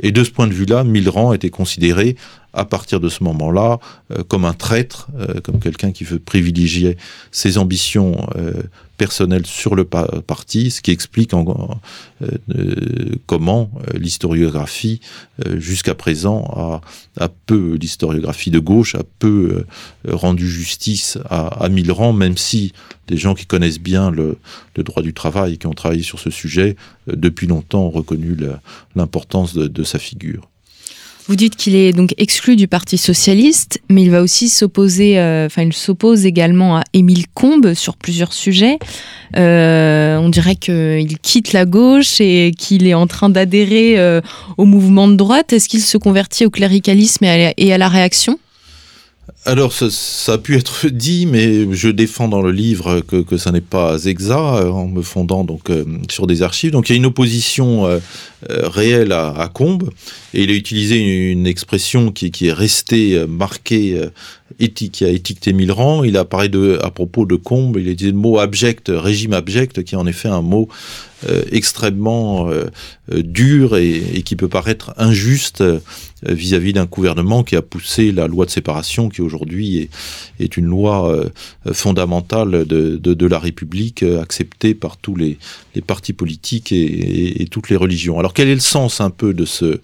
et 0.00 0.12
de 0.12 0.24
ce 0.24 0.30
point 0.30 0.46
de 0.46 0.54
vue-là, 0.54 0.84
Millerand 0.84 1.32
était 1.32 1.50
considéré 1.50 2.16
à 2.52 2.64
partir 2.64 3.00
de 3.00 3.08
ce 3.08 3.24
moment-là 3.24 3.78
euh, 4.10 4.22
comme 4.24 4.44
un 4.44 4.52
traître, 4.52 5.08
euh, 5.18 5.40
comme 5.40 5.58
quelqu'un 5.58 5.92
qui 5.92 6.04
veut 6.04 6.18
privilégier 6.18 6.96
ses 7.30 7.58
ambitions 7.58 8.28
euh, 8.36 8.62
personnelles 8.98 9.46
sur 9.46 9.74
le 9.74 9.84
parti, 9.84 10.70
ce 10.70 10.80
qui 10.80 10.92
explique 10.92 11.32
comment 13.26 13.70
l'historiographie 13.94 15.00
jusqu'à 15.56 15.96
présent 15.96 16.80
a, 17.18 17.28
peu, 17.46 17.76
l'historiographie 17.80 18.52
de 18.52 18.60
gauche 18.60 18.94
a 18.94 19.02
peu 19.18 19.64
rendu 20.06 20.48
justice 20.48 21.18
à, 21.28 21.64
à 21.64 21.68
Millerand, 21.68 22.12
même 22.12 22.36
si 22.36 22.72
des 23.08 23.16
gens 23.16 23.34
qui 23.34 23.46
connaissent 23.46 23.80
bien 23.80 24.12
le, 24.12 24.38
droit 24.76 25.02
du 25.02 25.14
travail, 25.14 25.58
qui 25.58 25.66
ont 25.66 25.74
travaillé 25.74 26.04
sur 26.04 26.20
ce 26.20 26.30
sujet 26.30 26.76
depuis 27.08 27.48
longtemps, 27.48 27.86
ont 27.86 27.90
reconnu 27.90 28.36
l'importance 28.94 29.54
de 29.54 29.82
sa 29.82 29.98
figure. 29.98 30.51
Vous 31.28 31.36
dites 31.36 31.54
qu'il 31.56 31.76
est 31.76 31.92
donc 31.92 32.14
exclu 32.18 32.56
du 32.56 32.66
Parti 32.66 32.98
socialiste, 32.98 33.80
mais 33.88 34.02
il 34.02 34.10
va 34.10 34.22
aussi 34.22 34.48
s'opposer, 34.48 35.18
euh, 35.18 35.46
enfin 35.46 35.62
il 35.62 35.72
s'oppose 35.72 36.26
également 36.26 36.78
à 36.78 36.82
Émile 36.94 37.26
Combes 37.32 37.74
sur 37.74 37.96
plusieurs 37.96 38.32
sujets. 38.32 38.78
Euh, 39.36 40.16
on 40.16 40.28
dirait 40.30 40.56
qu'il 40.56 41.18
quitte 41.22 41.52
la 41.52 41.64
gauche 41.64 42.20
et 42.20 42.52
qu'il 42.58 42.88
est 42.88 42.94
en 42.94 43.06
train 43.06 43.28
d'adhérer 43.28 43.98
euh, 43.98 44.20
au 44.58 44.64
mouvement 44.64 45.06
de 45.06 45.14
droite. 45.14 45.52
Est-ce 45.52 45.68
qu'il 45.68 45.82
se 45.82 45.96
convertit 45.96 46.44
au 46.44 46.50
cléricalisme 46.50 47.24
et 47.24 47.72
à 47.72 47.78
la 47.78 47.88
réaction? 47.88 48.38
Alors, 49.44 49.72
ça, 49.72 50.34
a 50.34 50.38
pu 50.38 50.56
être 50.56 50.86
dit, 50.88 51.26
mais 51.26 51.74
je 51.74 51.88
défends 51.88 52.28
dans 52.28 52.42
le 52.42 52.52
livre 52.52 53.00
que, 53.00 53.16
que 53.22 53.36
ça 53.36 53.50
n'est 53.50 53.60
pas 53.60 54.04
exact, 54.04 54.38
euh, 54.38 54.70
en 54.70 54.86
me 54.86 55.02
fondant 55.02 55.42
donc 55.42 55.68
euh, 55.68 55.84
sur 56.08 56.28
des 56.28 56.42
archives. 56.42 56.70
Donc, 56.70 56.88
il 56.88 56.92
y 56.92 56.94
a 56.94 56.96
une 56.96 57.06
opposition 57.06 57.86
euh, 57.86 57.98
réelle 58.48 59.10
à, 59.10 59.50
Combes, 59.52 59.90
et 60.32 60.44
il 60.44 60.50
a 60.50 60.54
utilisé 60.54 60.98
une, 61.32 61.46
expression 61.48 62.12
qui, 62.12 62.30
qui, 62.30 62.46
est 62.46 62.52
restée 62.52 63.26
marquée, 63.26 64.00
éthique, 64.60 64.92
qui 64.92 65.04
a 65.04 65.08
étiqueté 65.08 65.52
Millerand. 65.52 66.04
Il 66.04 66.16
a 66.16 66.24
parlé 66.24 66.48
de, 66.48 66.78
à 66.82 66.90
propos 66.90 67.26
de 67.26 67.34
Combes, 67.34 67.78
il 67.80 67.88
a 67.88 67.94
dit 67.94 68.06
le 68.06 68.12
mot 68.12 68.38
abject, 68.38 68.92
régime 68.94 69.32
abject, 69.32 69.82
qui 69.82 69.96
est 69.96 69.98
en 69.98 70.06
effet 70.06 70.28
un 70.28 70.42
mot 70.42 70.68
extrêmement 71.50 72.50
dur 73.10 73.76
et, 73.76 73.96
et, 74.14 74.22
qui 74.22 74.36
peut 74.36 74.48
paraître 74.48 74.92
injuste 74.96 75.62
euh, 76.28 76.34
vis-à-vis 76.34 76.72
d'un 76.72 76.84
gouvernement 76.84 77.42
qui 77.42 77.56
a 77.56 77.62
poussé 77.62 78.12
la 78.12 78.28
loi 78.28 78.46
de 78.46 78.50
séparation, 78.50 79.08
qui 79.08 79.22
aujourd'hui 79.22 79.78
est, 79.78 79.90
est, 80.38 80.56
une 80.56 80.66
loi 80.66 81.10
euh, 81.10 81.28
fondamentale 81.72 82.64
de, 82.64 82.96
de, 82.96 83.14
de, 83.14 83.26
la 83.26 83.40
République, 83.40 84.04
euh, 84.04 84.22
acceptée 84.22 84.74
par 84.74 84.98
tous 84.98 85.16
les, 85.16 85.38
les 85.74 85.80
partis 85.80 86.12
politiques 86.12 86.70
et, 86.70 86.76
et, 86.76 87.42
et, 87.42 87.46
toutes 87.46 87.70
les 87.70 87.76
religions. 87.76 88.20
Alors 88.20 88.34
quel 88.34 88.48
est 88.48 88.54
le 88.54 88.60
sens 88.60 89.00
un 89.00 89.10
peu 89.10 89.34
de 89.34 89.44
ce, 89.44 89.80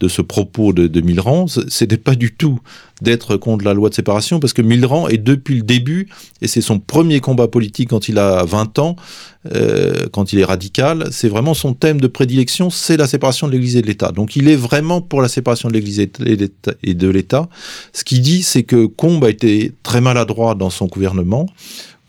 de 0.00 0.08
ce 0.08 0.22
propos 0.22 0.72
de, 0.72 0.86
de 0.86 1.00
Millerand 1.00 1.46
C'était 1.68 1.98
pas 1.98 2.14
du 2.14 2.32
tout 2.32 2.60
d'être 3.02 3.36
contre 3.36 3.64
la 3.64 3.74
loi 3.74 3.88
de 3.88 3.94
séparation, 3.94 4.40
parce 4.40 4.52
que 4.52 4.62
Millerand 4.62 5.08
est 5.08 5.18
depuis 5.18 5.56
le 5.56 5.62
début, 5.62 6.08
et 6.42 6.48
c'est 6.48 6.60
son 6.60 6.78
premier 6.78 7.20
combat 7.20 7.48
politique 7.48 7.90
quand 7.90 8.08
il 8.08 8.18
a 8.18 8.44
20 8.44 8.78
ans, 8.78 8.96
euh, 9.54 10.06
quand 10.12 10.32
il 10.32 10.38
est 10.38 10.44
radical, 10.44 10.79
c'est 11.10 11.28
vraiment 11.28 11.54
son 11.54 11.74
thème 11.74 12.00
de 12.00 12.06
prédilection, 12.06 12.70
c'est 12.70 12.96
la 12.96 13.06
séparation 13.06 13.46
de 13.46 13.52
l'Église 13.52 13.76
et 13.76 13.82
de 13.82 13.86
l'État. 13.86 14.12
Donc 14.12 14.36
il 14.36 14.48
est 14.48 14.56
vraiment 14.56 15.00
pour 15.00 15.22
la 15.22 15.28
séparation 15.28 15.68
de 15.68 15.74
l'Église 15.74 16.00
et 16.00 16.94
de 16.94 17.08
l'État. 17.08 17.48
Ce 17.92 18.04
qu'il 18.04 18.20
dit, 18.20 18.42
c'est 18.42 18.62
que 18.62 18.86
Combes 18.86 19.24
a 19.24 19.30
été 19.30 19.72
très 19.82 20.00
maladroit 20.00 20.54
dans 20.54 20.70
son 20.70 20.86
gouvernement. 20.86 21.46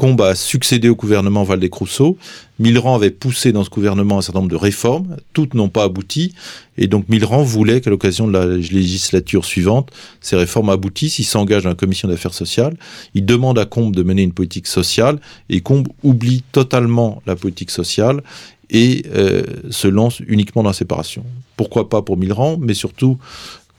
Combes 0.01 0.21
a 0.21 0.33
succédé 0.33 0.89
au 0.89 0.95
gouvernement 0.95 1.43
Valdez-Crousseau. 1.43 2.17
Millerand 2.57 2.95
avait 2.95 3.11
poussé 3.11 3.51
dans 3.51 3.63
ce 3.63 3.69
gouvernement 3.69 4.17
un 4.17 4.21
certain 4.21 4.39
nombre 4.39 4.49
de 4.49 4.55
réformes. 4.55 5.17
Toutes 5.33 5.53
n'ont 5.53 5.69
pas 5.69 5.83
abouti. 5.83 6.33
Et 6.75 6.87
donc 6.87 7.07
Millerand 7.07 7.43
voulait 7.43 7.81
qu'à 7.81 7.91
l'occasion 7.91 8.27
de 8.27 8.33
la 8.33 8.45
législature 8.47 9.45
suivante, 9.45 9.91
ces 10.19 10.35
réformes 10.35 10.69
aboutissent. 10.69 11.19
Il 11.19 11.23
s'engage 11.23 11.63
dans 11.63 11.69
la 11.69 11.75
commission 11.75 12.07
d'affaires 12.07 12.33
sociales. 12.33 12.75
Il 13.13 13.27
demande 13.27 13.59
à 13.59 13.65
Combes 13.65 13.95
de 13.95 14.01
mener 14.01 14.23
une 14.23 14.33
politique 14.33 14.65
sociale. 14.65 15.19
Et 15.49 15.61
Combes 15.61 15.87
oublie 16.01 16.43
totalement 16.51 17.21
la 17.27 17.35
politique 17.35 17.69
sociale 17.69 18.23
et 18.71 19.03
euh, 19.13 19.43
se 19.69 19.87
lance 19.87 20.21
uniquement 20.25 20.63
dans 20.63 20.69
la 20.69 20.73
séparation. 20.73 21.23
Pourquoi 21.57 21.89
pas 21.89 22.01
pour 22.01 22.17
Millerand, 22.17 22.57
mais 22.57 22.73
surtout 22.73 23.17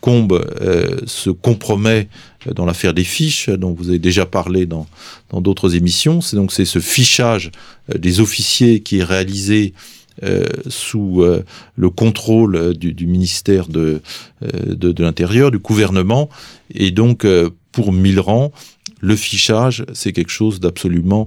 Combe 0.00 0.44
euh, 0.60 0.98
se 1.06 1.30
compromet 1.30 2.08
dans 2.56 2.66
l'affaire 2.66 2.92
des 2.92 3.04
fiches, 3.04 3.48
dont 3.48 3.72
vous 3.72 3.88
avez 3.88 4.00
déjà 4.00 4.26
parlé 4.26 4.66
dans 4.66 4.86
d'autres 5.32 5.76
émissions. 5.76 6.20
C'est 6.20 6.36
donc 6.36 6.52
c'est 6.52 6.64
ce 6.64 6.80
fichage 6.80 7.52
euh, 7.94 7.98
des 7.98 8.18
officiers 8.18 8.80
qui 8.80 8.98
est 8.98 9.04
réalisé 9.04 9.74
euh, 10.24 10.44
sous 10.68 11.22
euh, 11.22 11.44
le 11.76 11.88
contrôle 11.88 12.76
du, 12.76 12.92
du 12.92 13.06
ministère 13.06 13.68
de, 13.68 14.02
euh, 14.42 14.74
de, 14.74 14.92
de 14.92 15.02
l'Intérieur, 15.04 15.52
du 15.52 15.58
gouvernement. 15.58 16.28
Et 16.74 16.90
donc, 16.90 17.24
euh, 17.24 17.50
pour 17.70 17.92
Millerand, 17.92 18.52
le 19.00 19.16
fichage, 19.16 19.84
c'est 19.94 20.12
quelque 20.12 20.30
chose 20.30 20.60
d'absolument 20.60 21.26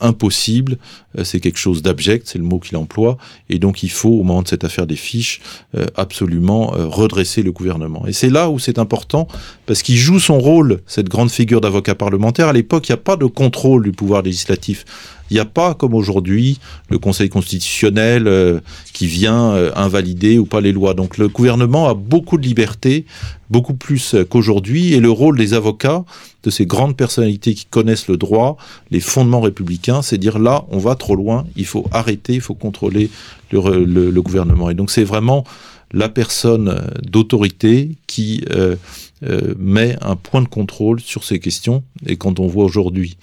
impossible, 0.00 0.78
euh, 1.18 1.24
c'est 1.24 1.40
quelque 1.40 1.58
chose 1.58 1.82
d'abject, 1.82 2.26
c'est 2.28 2.38
le 2.38 2.44
mot 2.44 2.58
qu'il 2.58 2.76
emploie, 2.76 3.16
et 3.48 3.58
donc 3.58 3.82
il 3.82 3.90
faut, 3.90 4.10
au 4.10 4.22
moment 4.22 4.42
de 4.42 4.48
cette 4.48 4.64
affaire 4.64 4.86
des 4.86 4.96
fiches, 4.96 5.40
euh, 5.76 5.86
absolument 5.94 6.74
euh, 6.74 6.86
redresser 6.86 7.42
le 7.42 7.52
gouvernement. 7.52 8.06
Et 8.06 8.12
c'est 8.12 8.30
là 8.30 8.50
où 8.50 8.58
c'est 8.58 8.78
important, 8.78 9.28
parce 9.66 9.82
qu'il 9.82 9.96
joue 9.96 10.18
son 10.18 10.38
rôle, 10.38 10.80
cette 10.86 11.08
grande 11.08 11.30
figure 11.30 11.60
d'avocat 11.60 11.94
parlementaire. 11.94 12.48
À 12.48 12.52
l'époque, 12.52 12.88
il 12.88 12.92
n'y 12.92 12.94
a 12.94 13.02
pas 13.02 13.16
de 13.16 13.26
contrôle 13.26 13.84
du 13.84 13.92
pouvoir 13.92 14.22
législatif. 14.22 14.84
Il 15.30 15.34
n'y 15.34 15.40
a 15.40 15.44
pas, 15.44 15.74
comme 15.74 15.94
aujourd'hui, 15.94 16.58
le 16.88 16.98
Conseil 16.98 17.28
constitutionnel 17.28 18.26
euh, 18.26 18.60
qui 18.92 19.06
vient 19.06 19.50
euh, 19.50 19.72
invalider 19.74 20.38
ou 20.38 20.46
pas 20.46 20.60
les 20.60 20.72
lois. 20.72 20.94
Donc 20.94 21.18
le 21.18 21.28
gouvernement 21.28 21.88
a 21.88 21.94
beaucoup 21.94 22.38
de 22.38 22.46
liberté, 22.46 23.06
beaucoup 23.50 23.74
plus 23.74 24.14
qu'aujourd'hui, 24.28 24.94
et 24.94 25.00
le 25.00 25.10
rôle 25.10 25.36
des 25.38 25.54
avocats, 25.54 26.04
de 26.42 26.50
ces 26.50 26.64
grandes 26.64 26.96
personnalités 26.96 27.54
qui 27.54 27.66
connaissent 27.66 28.08
le 28.08 28.16
droit, 28.16 28.56
les 28.90 29.00
fondements 29.00 29.40
républicains, 29.40 30.00
c'est 30.02 30.18
dire 30.18 30.38
là, 30.38 30.64
on 30.70 30.78
va 30.78 30.94
trop 30.94 31.16
loin, 31.16 31.44
il 31.56 31.66
faut 31.66 31.86
arrêter, 31.90 32.34
il 32.34 32.40
faut 32.40 32.54
contrôler 32.54 33.10
le, 33.50 33.84
le, 33.84 34.22
gouvernement. 34.22 34.70
Et 34.70 34.74
donc 34.74 34.92
c'est 34.92 35.04
vraiment 35.04 35.44
la 35.92 36.08
personne 36.08 36.80
d'autorité 37.02 37.96
qui 38.06 38.44
euh, 38.50 38.76
euh, 39.24 39.54
met 39.58 39.96
un 40.02 40.16
point 40.16 40.42
de 40.42 40.48
contrôle 40.48 41.00
sur 41.00 41.24
ces 41.24 41.38
questions. 41.38 41.82
Et 42.06 42.16
quand 42.16 42.40
on 42.40 42.46
voit 42.46 42.64
aujourd'hui 42.64 43.16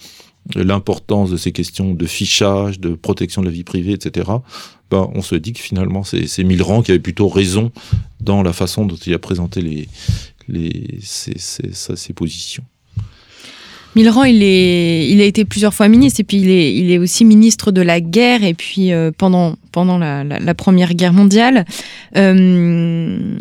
l'importance 0.54 1.30
de 1.30 1.36
ces 1.36 1.52
questions 1.52 1.94
de 1.94 2.06
fichage, 2.06 2.80
de 2.80 2.94
protection 2.94 3.42
de 3.42 3.46
la 3.46 3.52
vie 3.52 3.64
privée, 3.64 3.92
etc., 3.92 4.30
ben, 4.90 5.10
on 5.14 5.22
se 5.22 5.34
dit 5.34 5.52
que 5.54 5.60
finalement 5.60 6.04
c'est 6.04 6.44
Millerand 6.44 6.82
qui 6.82 6.90
avait 6.90 7.00
plutôt 7.00 7.28
raison 7.28 7.72
dans 8.20 8.42
la 8.42 8.52
façon 8.52 8.84
dont 8.84 8.96
il 8.96 9.14
a 9.14 9.18
présenté 9.18 9.62
les, 9.62 9.88
les, 10.48 10.98
ses, 11.02 11.38
ses, 11.38 12.12
positions. 12.12 12.64
Millerand, 13.96 14.24
il, 14.24 14.42
est, 14.42 15.08
il 15.08 15.20
a 15.20 15.24
été 15.24 15.44
plusieurs 15.44 15.72
fois 15.72 15.88
ministre 15.88 16.20
et 16.20 16.24
puis 16.24 16.38
il 16.38 16.50
est, 16.50 16.76
il 16.76 16.90
est 16.90 16.98
aussi 16.98 17.24
ministre 17.24 17.70
de 17.72 17.80
la 17.80 18.00
guerre 18.00 18.44
et 18.44 18.54
puis 18.54 18.92
euh, 18.92 19.10
pendant, 19.16 19.56
pendant 19.72 19.98
la, 19.98 20.54
Première 20.54 20.94
Guerre 20.94 21.12
mondiale. 21.12 21.64
Euh, 22.16 23.38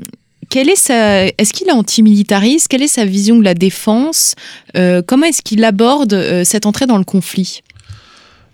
quelle 0.53 0.69
est 0.69 0.75
sa, 0.75 1.25
est-ce 1.25 1.51
qu'il 1.51 1.67
est 1.67 1.71
antimilitariste? 1.71 2.67
Quelle 2.67 2.83
est 2.83 2.87
sa 2.87 3.05
vision 3.05 3.39
de 3.39 3.43
la 3.43 3.55
défense? 3.55 4.35
Euh, 4.77 5.01
Comment 5.01 5.25
est-ce 5.25 5.41
qu'il 5.41 5.63
aborde 5.63 6.13
euh, 6.13 6.43
cette 6.43 6.67
entrée 6.67 6.85
dans 6.85 6.99
le 6.99 7.03
conflit? 7.03 7.61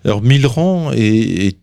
Alors 0.06 0.22
Millerand 0.22 0.94
est, 0.94 1.48
est 1.48 1.58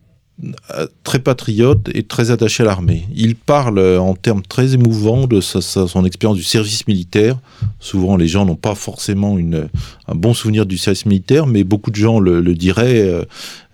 très 1.03 1.17
patriote 1.17 1.89
et 1.95 2.03
très 2.03 2.29
attaché 2.29 2.61
à 2.61 2.67
l'armée. 2.67 3.07
Il 3.15 3.35
parle 3.35 3.79
en 3.97 4.13
termes 4.13 4.43
très 4.43 4.75
émouvants 4.75 5.25
de 5.25 5.41
son 5.41 6.05
expérience 6.05 6.37
du 6.37 6.43
service 6.43 6.87
militaire. 6.87 7.37
Souvent, 7.79 8.17
les 8.17 8.27
gens 8.27 8.45
n'ont 8.45 8.55
pas 8.55 8.75
forcément 8.75 9.37
un 9.37 10.15
bon 10.15 10.35
souvenir 10.35 10.67
du 10.67 10.77
service 10.77 11.07
militaire, 11.07 11.47
mais 11.47 11.63
beaucoup 11.63 11.89
de 11.89 11.95
gens 11.95 12.19
le, 12.19 12.41
diraient. 12.53 13.01
Euh, 13.01 13.23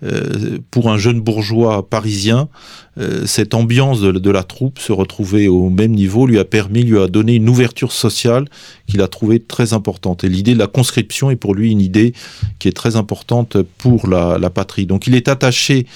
euh, 0.02 0.58
pour 0.70 0.90
un 0.90 0.98
jeune 0.98 1.20
bourgeois 1.20 1.88
parisien, 1.88 2.48
euh, 2.98 3.24
cette 3.24 3.54
ambiance 3.54 4.02
de, 4.02 4.30
la 4.30 4.42
troupe, 4.42 4.78
se 4.78 4.92
retrouver 4.92 5.48
au 5.48 5.70
même 5.70 5.92
niveau, 5.92 6.26
lui 6.26 6.38
a 6.38 6.44
permis, 6.44 6.82
lui 6.82 6.98
a 6.98 7.06
donné 7.06 7.36
une 7.36 7.48
ouverture 7.48 7.90
sociale 7.90 8.44
qu'il 8.86 9.00
a 9.00 9.08
trouvée 9.08 9.40
très 9.40 9.72
importante. 9.72 10.22
Et 10.24 10.28
l'idée 10.28 10.52
de 10.52 10.58
la 10.58 10.66
conscription 10.66 11.30
est 11.30 11.36
pour 11.36 11.54
lui 11.54 11.70
une 11.70 11.80
idée 11.80 12.12
qui 12.58 12.68
est 12.68 12.76
très 12.76 12.96
importante 12.96 13.56
pour 13.78 14.06
la 14.06 14.50
patrie. 14.50 14.84
Donc 14.84 15.06
il 15.06 15.14
est 15.14 15.28
attaché 15.28 15.86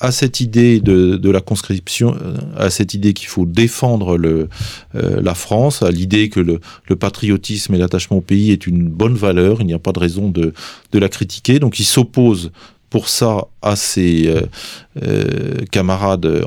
à 0.00 0.10
cette 0.10 0.40
idée 0.40 0.80
de, 0.80 1.30
la 1.30 1.40
conscription, 1.40 2.16
euh, 2.20 2.36
à 2.56 2.70
cette 2.70 2.94
idée 2.94 3.12
qu'il 3.12 3.28
faut 3.28 3.46
défendre 3.46 4.18
euh, 4.18 4.48
la 4.94 5.34
France, 5.34 5.82
à 5.82 5.90
l'idée 5.90 6.28
que 6.28 6.40
le, 6.40 6.60
patriotisme 6.96 7.74
et 7.74 7.78
l'attachement 7.78 8.18
au 8.18 8.20
pays 8.20 8.50
est 8.50 8.66
une 8.66 8.88
bonne 8.88 9.14
valeur, 9.14 9.60
il 9.60 9.66
n'y 9.66 9.74
a 9.74 9.78
pas 9.78 9.92
de 9.92 9.98
raison 9.98 10.30
de, 10.30 10.52
la 10.92 11.08
critiquer. 11.08 11.58
Donc 11.58 11.78
il 11.80 11.84
s'oppose 11.84 12.50
pour 12.90 13.08
ça 13.08 13.46
à 13.62 13.74
ses 13.74 14.32
euh, 15.02 15.54
camarades 15.72 16.44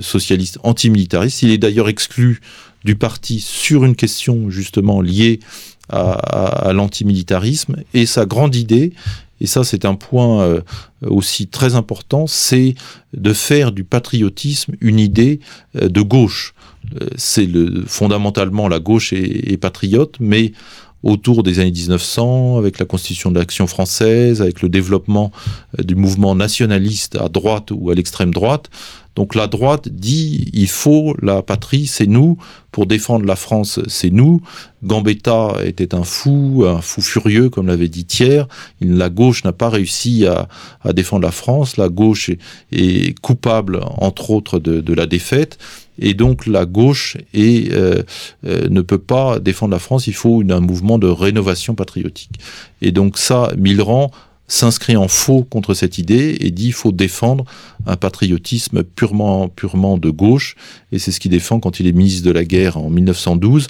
socialistes 0.00 0.58
antimilitaristes. 0.62 1.42
Il 1.42 1.50
est 1.50 1.58
d'ailleurs 1.58 1.88
exclu 1.88 2.40
du 2.84 2.94
parti 2.94 3.40
sur 3.40 3.84
une 3.84 3.96
question 3.96 4.48
justement 4.50 5.00
liée 5.00 5.40
à, 5.88 6.12
à 6.12 6.72
l'antimilitarisme. 6.72 7.76
Et 7.94 8.06
sa 8.06 8.26
grande 8.26 8.54
idée, 8.54 8.92
et 9.40 9.46
ça 9.46 9.64
c'est 9.64 9.84
un 9.84 9.94
point 9.94 10.42
euh, 10.42 10.60
aussi 11.06 11.46
très 11.46 11.74
important, 11.74 12.26
c'est 12.26 12.74
de 13.14 13.32
faire 13.32 13.72
du 13.72 13.84
patriotisme 13.84 14.74
une 14.80 14.98
idée 14.98 15.40
euh, 15.76 15.88
de 15.88 16.00
gauche. 16.00 16.54
Euh, 17.00 17.06
c'est 17.16 17.48
fondamentalement 17.86 18.68
la 18.68 18.80
gauche 18.80 19.12
est, 19.12 19.52
est 19.52 19.56
patriote, 19.56 20.16
mais 20.20 20.52
autour 21.02 21.42
des 21.42 21.60
années 21.60 21.70
1900, 21.70 22.58
avec 22.58 22.78
la 22.78 22.84
constitution 22.84 23.30
de 23.30 23.38
l'action 23.38 23.66
française, 23.66 24.42
avec 24.42 24.62
le 24.62 24.68
développement 24.68 25.32
euh, 25.78 25.82
du 25.82 25.94
mouvement 25.94 26.34
nationaliste 26.34 27.16
à 27.16 27.28
droite 27.28 27.70
ou 27.72 27.90
à 27.90 27.94
l'extrême 27.94 28.32
droite. 28.32 28.70
Donc 29.16 29.34
la 29.34 29.48
droite 29.48 29.88
dit 29.88 30.50
il 30.52 30.68
faut 30.68 31.16
la 31.20 31.42
patrie, 31.42 31.86
c'est 31.86 32.06
nous, 32.06 32.36
pour 32.70 32.86
défendre 32.86 33.26
la 33.26 33.34
France, 33.34 33.80
c'est 33.88 34.10
nous. 34.10 34.40
Gambetta 34.84 35.56
était 35.64 35.94
un 35.94 36.04
fou, 36.04 36.64
un 36.66 36.80
fou 36.80 37.02
furieux, 37.02 37.50
comme 37.50 37.66
l'avait 37.66 37.88
dit 37.88 38.04
Thiers. 38.04 38.44
La 38.80 39.10
gauche 39.10 39.42
n'a 39.42 39.52
pas 39.52 39.68
réussi 39.68 40.26
à, 40.26 40.48
défendre 40.92 41.24
la 41.24 41.32
France. 41.32 41.76
La 41.76 41.88
gauche 41.88 42.30
est, 42.70 43.20
coupable, 43.20 43.80
entre 43.96 44.30
autres, 44.30 44.60
de 44.60 44.94
la 44.94 45.06
défaite. 45.06 45.58
Et 46.00 46.14
donc 46.14 46.46
la 46.46 46.66
gauche 46.66 47.16
est, 47.34 47.72
ne 48.42 48.80
peut 48.80 48.98
pas 48.98 49.38
défendre 49.38 49.72
la 49.72 49.78
France, 49.78 50.06
il 50.06 50.14
faut 50.14 50.42
une, 50.42 50.50
un 50.50 50.60
mouvement 50.60 50.98
de 50.98 51.06
rénovation 51.06 51.74
patriotique. 51.74 52.40
Et 52.82 52.90
donc 52.90 53.18
ça, 53.18 53.52
Millerand 53.56 54.10
s'inscrit 54.50 54.96
en 54.96 55.06
faux 55.06 55.44
contre 55.44 55.74
cette 55.74 55.98
idée 55.98 56.36
et 56.40 56.50
dit 56.50 56.66
il 56.66 56.72
faut 56.72 56.90
défendre 56.90 57.44
un 57.86 57.96
patriotisme 57.96 58.82
purement, 58.82 59.48
purement 59.48 59.96
de 59.96 60.10
gauche. 60.10 60.56
Et 60.90 60.98
c'est 60.98 61.12
ce 61.12 61.20
qu'il 61.20 61.30
défend 61.30 61.60
quand 61.60 61.78
il 61.78 61.86
est 61.86 61.92
ministre 61.92 62.26
de 62.26 62.32
la 62.32 62.44
guerre 62.44 62.76
en 62.76 62.90
1912, 62.90 63.68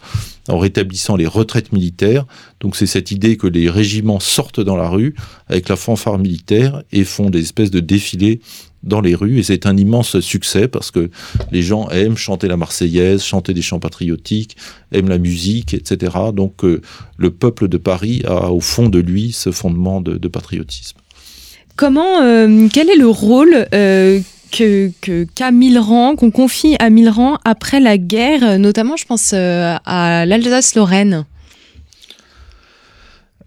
en 0.48 0.58
rétablissant 0.58 1.16
les 1.16 1.26
retraites 1.26 1.72
militaires. 1.72 2.24
Donc 2.60 2.76
c'est 2.76 2.86
cette 2.86 3.10
idée 3.10 3.36
que 3.36 3.46
les 3.46 3.68
régiments 3.68 4.20
sortent 4.20 4.60
dans 4.60 4.76
la 4.76 4.88
rue 4.88 5.14
avec 5.48 5.68
la 5.68 5.76
fanfare 5.76 6.18
militaire 6.18 6.82
et 6.92 7.04
font 7.04 7.28
des 7.28 7.40
espèces 7.40 7.70
de 7.70 7.80
défilés 7.80 8.40
dans 8.82 9.00
les 9.00 9.14
rues 9.14 9.38
et 9.38 9.42
c'est 9.42 9.66
un 9.66 9.76
immense 9.76 10.20
succès 10.20 10.68
parce 10.68 10.90
que 10.90 11.10
les 11.52 11.62
gens 11.62 11.88
aiment 11.90 12.16
chanter 12.16 12.48
la 12.48 12.56
Marseillaise, 12.56 13.22
chanter 13.22 13.52
des 13.52 13.62
chants 13.62 13.78
patriotiques, 13.78 14.56
aiment 14.92 15.08
la 15.08 15.18
musique, 15.18 15.74
etc. 15.74 16.16
Donc 16.34 16.64
euh, 16.64 16.80
le 17.16 17.30
peuple 17.30 17.68
de 17.68 17.76
Paris 17.76 18.22
a 18.26 18.50
au 18.50 18.60
fond 18.60 18.88
de 18.88 18.98
lui 18.98 19.32
ce 19.32 19.52
fondement 19.52 20.00
de, 20.00 20.28
patriotisme. 20.28 20.96
Comment, 21.76 22.22
euh, 22.22 22.68
quel 22.72 22.88
est 22.88 22.96
le 22.96 23.08
rôle 23.08 23.66
euh, 23.74 24.20
que 24.52 24.90
qu'a 25.34 25.50
Milran, 25.50 26.16
qu'on 26.16 26.30
confie 26.30 26.76
à 26.78 26.90
Milran 26.90 27.38
après 27.44 27.80
la 27.80 27.98
guerre, 27.98 28.58
notamment 28.58 28.96
je 28.96 29.04
pense 29.04 29.32
à 29.32 30.24
l'Alsace-Lorraine? 30.26 31.24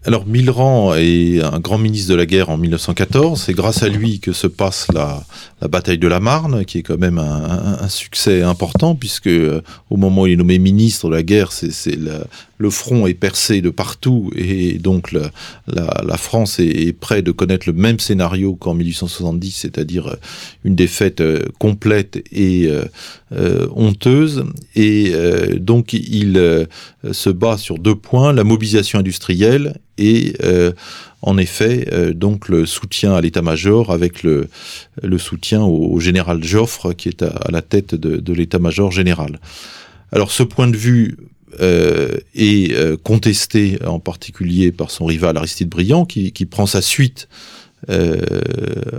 Alors 0.06 0.26
Milran 0.26 0.94
est 0.96 1.40
un 1.40 1.60
grand 1.60 1.78
ministre 1.78 2.10
de 2.10 2.14
la 2.14 2.26
guerre 2.26 2.50
en 2.50 2.58
1914. 2.58 3.40
C'est 3.40 3.54
grâce 3.54 3.82
à 3.82 3.88
lui 3.88 4.20
que 4.20 4.32
se 4.32 4.46
passe 4.46 4.86
la, 4.92 5.24
bataille 5.66 5.96
de 5.96 6.08
la 6.08 6.20
Marne, 6.20 6.66
qui 6.66 6.78
est 6.78 6.82
quand 6.82 6.98
même 6.98 7.18
un, 7.18 7.88
succès 7.88 8.42
important, 8.42 8.94
puisque 8.94 9.28
euh, 9.28 9.62
au 9.88 9.96
moment 9.96 10.22
où 10.22 10.26
il 10.26 10.34
est 10.34 10.36
nommé 10.36 10.58
ministre 10.58 11.08
de 11.08 11.14
la 11.14 11.22
guerre, 11.22 11.52
c'est 11.52 11.98
le 12.58 12.70
front 12.70 13.06
est 13.06 13.14
percé 13.14 13.62
de 13.62 13.70
partout, 13.70 14.30
et 14.36 14.74
donc 14.74 15.12
la, 15.12 16.16
France 16.18 16.60
est, 16.60 16.92
près 16.92 17.22
de 17.22 17.32
connaître 17.32 17.66
le 17.66 17.72
même 17.72 17.98
scénario 17.98 18.56
qu'en 18.56 18.74
1870, 18.74 19.52
c'est-à-dire 19.52 20.08
euh, 20.08 20.16
une 20.64 20.74
défaite 20.74 21.22
euh, 21.22 21.44
complète 21.58 22.22
et 22.30 22.68
honteuse. 23.74 24.44
Et 24.76 25.12
donc 25.56 25.92
il 25.92 26.66
se 27.10 27.30
bat 27.30 27.58
sur 27.58 27.78
deux 27.78 27.94
points 27.94 28.32
la 28.32 28.44
mobilisation 28.44 28.98
industrielle 28.98 29.74
et 29.98 30.34
euh, 30.42 30.72
en 31.22 31.38
effet 31.38 31.88
euh, 31.92 32.12
donc 32.12 32.48
le 32.48 32.66
soutien 32.66 33.14
à 33.14 33.20
l'état-major 33.20 33.92
avec 33.92 34.22
le, 34.22 34.48
soutien 35.18 35.62
au, 35.62 36.00
général 36.00 36.42
Joffre 36.42 36.92
qui 36.92 37.08
est 37.08 37.22
à, 37.22 37.48
la 37.50 37.62
tête 37.62 37.94
de, 37.94 38.32
l'état-major 38.32 38.90
général. 38.90 39.40
Alors 40.12 40.30
ce 40.30 40.42
point 40.42 40.68
de 40.68 40.76
vue 40.76 41.16
euh, 41.60 42.16
est 42.34 42.74
contesté 43.02 43.78
en 43.86 44.00
particulier 44.00 44.72
par 44.72 44.90
son 44.90 45.04
rival 45.04 45.36
Aristide 45.36 45.68
Briand 45.68 46.04
qui 46.04 46.46
prend 46.46 46.66
sa 46.66 46.82
suite 46.82 47.28
euh, 47.90 48.20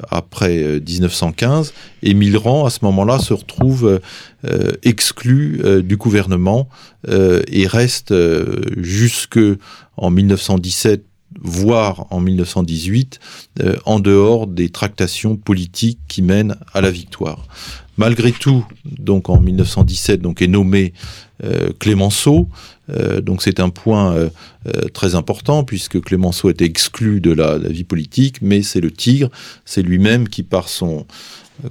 après 0.09 0.79
1915 0.79 1.73
et 2.03 2.13
Millerand 2.13 2.65
à 2.65 2.69
ce 2.69 2.79
moment-là 2.83 3.19
se 3.19 3.33
retrouve 3.33 3.99
euh, 4.45 4.71
exclu 4.83 5.61
du 5.83 5.97
gouvernement 5.97 6.67
et 7.07 7.67
reste 7.67 8.13
jusque 8.77 9.39
en 9.97 10.09
1917 10.09 11.03
voire 11.41 12.07
en 12.11 12.19
1918, 12.19 13.19
euh, 13.61 13.75
en 13.85 13.99
dehors 13.99 14.47
des 14.47 14.69
tractations 14.69 15.35
politiques 15.35 15.99
qui 16.07 16.21
mènent 16.21 16.55
à 16.73 16.81
la 16.81 16.91
victoire. 16.91 17.45
Malgré 17.97 18.31
tout, 18.31 18.65
en 19.29 19.39
1917, 19.39 20.21
donc 20.21 20.41
est 20.41 20.47
nommé 20.47 20.93
euh, 21.43 21.69
Clémenceau. 21.79 22.47
Euh, 22.89 23.21
donc 23.21 23.41
c'est 23.41 23.59
un 23.59 23.69
point 23.69 24.29
très 24.93 25.15
important 25.15 25.63
puisque 25.63 26.01
Clémenceau 26.01 26.49
était 26.49 26.65
exclu 26.65 27.21
de 27.21 27.31
la, 27.31 27.57
vie 27.57 27.83
politique, 27.83 28.41
mais 28.41 28.63
c'est 28.63 28.81
le 28.81 28.91
tigre, 28.91 29.29
c'est 29.63 29.81
lui-même 29.81 30.27
qui 30.27 30.43
par 30.43 30.69
son 30.69 31.05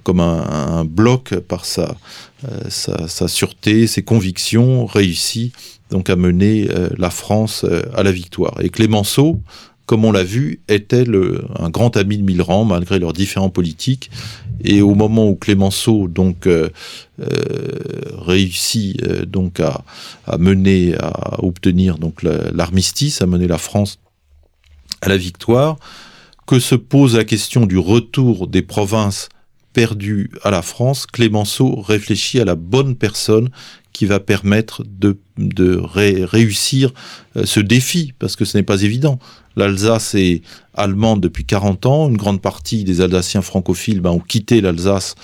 comme 0.02 0.20
un, 0.20 0.84
bloc 0.86 1.34
par 1.40 1.66
sa, 1.66 1.94
sa, 2.68 3.06
sa, 3.06 3.28
sûreté, 3.28 3.86
ses 3.86 4.02
convictions, 4.02 4.86
réussit 4.86 5.52
donc 5.90 6.10
à 6.10 6.16
mener 6.16 6.68
euh, 6.70 6.88
la 6.98 7.10
France 7.10 7.64
euh, 7.64 7.82
à 7.94 8.02
la 8.02 8.12
victoire. 8.12 8.60
Et 8.60 8.68
Clémenceau, 8.68 9.40
comme 9.86 10.04
on 10.04 10.12
l'a 10.12 10.24
vu, 10.24 10.60
était 10.68 11.04
un 11.58 11.70
grand 11.70 11.96
ami 11.96 12.18
de 12.18 12.22
Millerand 12.22 12.64
malgré 12.64 12.98
leurs 12.98 13.12
différents 13.12 13.50
politiques. 13.50 14.10
Et 14.62 14.80
au 14.80 14.94
moment 14.94 15.28
où 15.28 15.34
Clémenceau 15.34 16.08
donc 16.08 16.46
euh, 16.46 16.70
réussit 17.18 19.02
donc 19.24 19.60
à, 19.60 19.84
à, 20.26 20.38
mener, 20.38 20.94
à 20.98 21.44
obtenir 21.44 21.98
donc 21.98 22.22
l'armistice, 22.22 23.20
à 23.20 23.26
mener 23.26 23.46
la 23.46 23.58
France 23.58 23.98
à 25.02 25.08
la 25.08 25.16
victoire, 25.18 25.76
que 26.46 26.58
se 26.58 26.74
pose 26.74 27.16
la 27.16 27.24
question 27.24 27.66
du 27.66 27.78
retour 27.78 28.48
des 28.48 28.62
provinces 28.62 29.28
perdues 29.74 30.30
à 30.42 30.50
la 30.50 30.62
France, 30.62 31.04
Clémenceau 31.04 31.82
réfléchit 31.82 32.40
à 32.40 32.46
la 32.46 32.54
bonne 32.54 32.96
personne 32.96 33.50
qui 33.92 34.06
va 34.06 34.20
permettre 34.20 34.82
de, 34.84 35.18
de 35.36 35.76
réussir 35.76 36.92
euh, 37.36 37.44
ce 37.44 37.60
défi, 37.60 38.14
parce 38.18 38.34
que 38.34 38.44
ce 38.44 38.56
n'est 38.56 38.64
pas 38.64 38.82
évident. 38.82 39.18
L'Alsace 39.56 40.14
est 40.14 40.42
allemande 40.74 41.20
depuis 41.20 41.44
40 41.44 41.86
ans, 41.86 42.08
une 42.08 42.16
grande 42.16 42.40
partie 42.40 42.84
des 42.84 43.00
Alsaciens 43.00 43.42
francophiles 43.42 44.00
ben, 44.00 44.10
ont 44.10 44.18
quitté 44.18 44.60
l'Alsace 44.60 45.14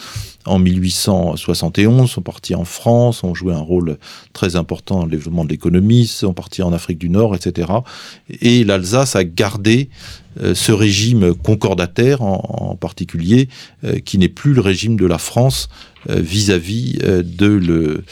en 0.50 0.58
1871, 0.58 2.10
sont 2.10 2.22
partis 2.22 2.54
en 2.54 2.64
France, 2.64 3.22
ont 3.24 3.34
joué 3.34 3.54
un 3.54 3.60
rôle 3.60 3.98
très 4.32 4.56
important 4.56 4.98
dans 4.98 5.04
le 5.04 5.10
développement 5.10 5.44
de 5.44 5.50
l'économie, 5.50 6.06
sont 6.06 6.34
partis 6.34 6.62
en 6.62 6.72
Afrique 6.72 6.98
du 6.98 7.08
Nord, 7.08 7.34
etc. 7.34 7.68
Et 8.40 8.64
l'Alsace 8.64 9.16
a 9.16 9.24
gardé 9.24 9.90
euh, 10.40 10.54
ce 10.54 10.72
régime 10.72 11.34
concordataire 11.34 12.22
en, 12.22 12.76
particulier, 12.76 13.48
euh, 13.84 13.98
qui 13.98 14.18
n'est 14.18 14.28
plus 14.28 14.54
le 14.54 14.60
régime 14.60 14.96
de 14.96 15.06
la 15.06 15.18
France 15.18 15.68
vis-à-vis 16.08 16.94
de 16.94 18.02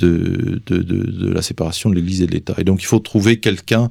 le 0.00 0.60
de, 0.66 0.82
de, 0.82 1.32
la 1.32 1.42
séparation 1.42 1.90
de 1.90 1.94
l'Église 1.94 2.22
et 2.22 2.26
de 2.26 2.32
l'État. 2.32 2.54
Et 2.58 2.64
donc 2.64 2.82
il 2.82 2.86
faut 2.86 2.98
trouver 2.98 3.38
quelqu'un 3.38 3.90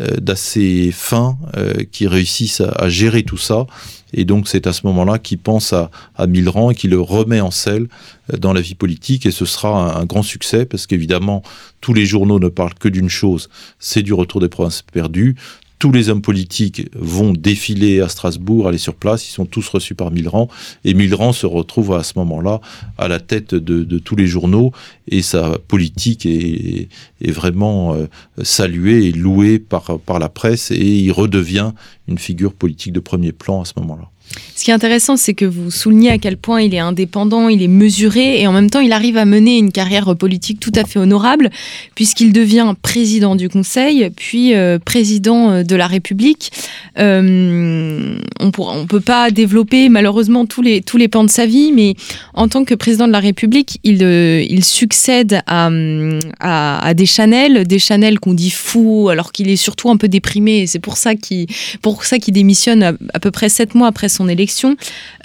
euh, 0.00 0.16
d'assez 0.20 0.90
fin 0.92 1.36
euh, 1.56 1.74
qui 1.90 2.06
réussisse 2.06 2.60
à, 2.60 2.88
gérer 2.88 3.22
tout 3.22 3.36
ça. 3.36 3.66
Et 4.14 4.24
donc 4.24 4.48
c'est 4.48 4.66
à 4.66 4.72
ce 4.72 4.86
moment-là 4.86 5.18
qu'il 5.18 5.38
pense 5.38 5.72
à, 5.72 5.90
à 6.16 6.26
Milran 6.26 6.70
et 6.70 6.74
qui 6.74 6.88
le 6.88 7.00
remet 7.00 7.40
en 7.40 7.50
selle 7.50 7.88
euh, 8.32 8.36
dans 8.36 8.52
la 8.52 8.60
vie 8.60 8.74
politique. 8.74 9.26
Et 9.26 9.30
ce 9.30 9.44
sera 9.44 9.98
un, 9.98 10.04
grand 10.04 10.22
succès 10.22 10.64
parce 10.64 10.86
qu'évidemment 10.86 11.42
tous 11.80 11.94
les 11.94 12.06
journaux 12.06 12.38
ne 12.38 12.48
parlent 12.48 12.74
que 12.74 12.88
d'une 12.88 13.08
chose, 13.08 13.48
c'est 13.78 14.02
du 14.02 14.12
retour 14.12 14.40
des 14.40 14.48
provinces 14.48 14.82
perdues 14.82 15.36
tous 15.82 15.90
les 15.90 16.10
hommes 16.10 16.22
politiques 16.22 16.88
vont 16.94 17.32
défiler 17.32 18.00
à 18.00 18.08
Strasbourg, 18.08 18.68
aller 18.68 18.78
sur 18.78 18.94
place, 18.94 19.28
ils 19.28 19.32
sont 19.32 19.46
tous 19.46 19.68
reçus 19.68 19.96
par 19.96 20.12
Milran, 20.12 20.46
et 20.84 20.94
Milran 20.94 21.32
se 21.32 21.44
retrouve 21.44 21.92
à 21.94 22.04
ce 22.04 22.12
moment-là 22.20 22.60
à 22.98 23.08
la 23.08 23.18
tête 23.18 23.56
de, 23.56 23.98
tous 23.98 24.14
les 24.14 24.28
journaux, 24.28 24.70
et 25.08 25.22
sa 25.22 25.58
politique 25.58 26.24
est, 26.24 26.88
vraiment 27.20 27.96
euh, 27.96 28.06
saluée 28.44 29.06
et 29.06 29.10
louée 29.10 29.58
par, 29.58 29.98
par 29.98 30.20
la 30.20 30.28
presse, 30.28 30.70
et 30.70 30.98
il 30.98 31.10
redevient 31.10 31.72
une 32.06 32.18
figure 32.18 32.54
politique 32.54 32.92
de 32.92 33.00
premier 33.00 33.32
plan 33.32 33.62
à 33.62 33.64
ce 33.64 33.72
moment-là. 33.78 34.11
Ce 34.54 34.64
qui 34.64 34.70
est 34.70 34.74
intéressant, 34.74 35.16
c'est 35.16 35.34
que 35.34 35.44
vous 35.44 35.70
soulignez 35.70 36.10
à 36.10 36.18
quel 36.18 36.36
point 36.36 36.60
il 36.62 36.74
est 36.74 36.78
indépendant, 36.78 37.48
il 37.48 37.62
est 37.62 37.68
mesuré 37.68 38.40
et 38.40 38.46
en 38.46 38.52
même 38.52 38.70
temps 38.70 38.80
il 38.80 38.92
arrive 38.92 39.16
à 39.16 39.24
mener 39.24 39.58
une 39.58 39.72
carrière 39.72 40.14
politique 40.16 40.60
tout 40.60 40.72
à 40.74 40.84
fait 40.84 40.98
honorable 40.98 41.50
puisqu'il 41.94 42.32
devient 42.32 42.74
président 42.80 43.34
du 43.34 43.48
Conseil, 43.48 44.10
puis 44.14 44.54
euh, 44.54 44.78
président 44.78 45.50
euh, 45.50 45.62
de 45.62 45.76
la 45.76 45.86
République. 45.86 46.52
Euh, 46.98 48.18
on 48.40 48.46
ne 48.46 48.86
peut 48.86 49.00
pas 49.00 49.30
développer 49.30 49.88
malheureusement 49.88 50.46
tous 50.46 50.62
les, 50.62 51.08
pans 51.08 51.24
de 51.24 51.30
sa 51.30 51.46
vie, 51.46 51.72
mais 51.72 51.94
en 52.34 52.48
tant 52.48 52.64
que 52.64 52.74
président 52.74 53.06
de 53.06 53.12
la 53.12 53.20
République, 53.20 53.78
il, 53.84 54.64
succède 54.64 55.40
à, 55.46 55.70
à, 56.40 56.86
à, 56.86 56.94
des 56.94 57.06
Chanel, 57.06 57.66
des 57.66 57.78
Chanel 57.78 58.20
qu'on 58.20 58.34
dit 58.34 58.50
fou 58.50 59.08
alors 59.10 59.32
qu'il 59.32 59.48
est 59.48 59.56
surtout 59.56 59.90
un 59.90 59.96
peu 59.96 60.08
déprimé 60.08 60.66
c'est 60.66 60.78
pour 60.78 60.96
ça 60.96 61.14
qu'il 61.14 61.46
démissionne 62.28 62.82
à 62.82 63.20
peu 63.20 63.30
près 63.30 63.48
sept 63.48 63.74
mois 63.74 63.88
après 63.88 64.08
son 64.08 64.21
élection. 64.28 64.76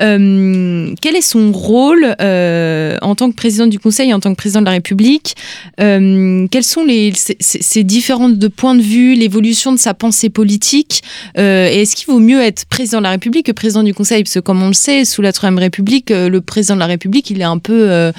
Euh, 0.01 0.93
quel 1.01 1.15
est 1.15 1.21
son 1.21 1.51
rôle 1.51 2.15
euh, 2.21 2.97
en 3.01 3.15
tant 3.15 3.29
que 3.29 3.35
président 3.35 3.67
du 3.67 3.79
Conseil 3.79 4.09
et 4.09 4.13
en 4.13 4.19
tant 4.19 4.31
que 4.31 4.37
président 4.37 4.61
de 4.61 4.65
la 4.65 4.71
République 4.71 5.35
euh, 5.79 6.47
Quels 6.49 6.63
sont 6.63 6.83
les, 6.83 7.13
ces, 7.15 7.83
différents 7.83 8.29
de 8.29 8.47
points 8.47 8.75
de 8.75 8.81
vue, 8.81 9.15
l'évolution 9.15 9.71
de 9.71 9.77
sa 9.77 9.93
pensée 9.93 10.29
politique 10.29 11.01
Et 11.35 11.81
est-ce 11.81 11.95
qu'il 11.95 12.07
vaut 12.07 12.19
mieux 12.19 12.41
être 12.41 12.65
président 12.65 12.99
de 12.99 13.03
la 13.03 13.11
République 13.11 13.45
que 13.45 13.51
président 13.51 13.83
du 13.83 13.93
Conseil? 13.93 14.23
Parce 14.23 14.35
que 14.35 14.39
comme 14.39 14.61
on 14.61 14.67
le 14.67 14.73
sait, 14.73 15.05
sous 15.05 15.21
la 15.21 15.33
Troisième 15.33 15.59
République, 15.59 16.09
le 16.09 16.39
président 16.41 16.75
de 16.75 16.79
la 16.79 16.87
République, 16.87 17.29
il 17.29 17.41
est 17.41 17.45
un 17.45 17.57
peu, 17.57 18.11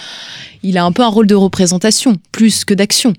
il 0.62 0.78
a 0.78 0.84
un 0.84 0.92
peu 0.92 1.02
un 1.02 1.08
rôle 1.08 1.26
de 1.26 1.34
représentation 1.34 2.14
plus 2.32 2.64
que 2.64 2.74
d'action. 2.74 3.14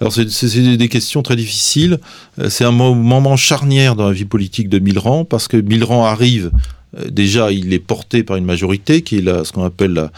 Alors 0.00 0.12
c'est 0.12 0.76
des 0.76 0.88
questions 0.88 1.22
très 1.22 1.36
difficiles. 1.36 1.98
Euh, 2.38 2.48
c'est 2.48 2.64
un 2.64 2.72
moment 2.72 3.36
charnière 3.36 3.96
dans 3.96 4.08
la 4.08 4.14
vie 4.14 4.24
politique 4.24 4.68
de 4.68 4.78
Milran 4.78 5.24
parce 5.24 5.46
que 5.46 5.58
Milran 5.58 6.06
arrive 6.06 6.50
euh, 6.98 7.08
déjà, 7.10 7.52
il 7.52 7.72
est 7.72 7.78
porté 7.78 8.22
par 8.22 8.36
une 8.36 8.44
majorité 8.44 9.02
qui 9.02 9.18
est 9.18 9.44
ce 9.44 9.52
qu'on 9.52 9.64
appelle 9.64 9.92
la 9.92 10.10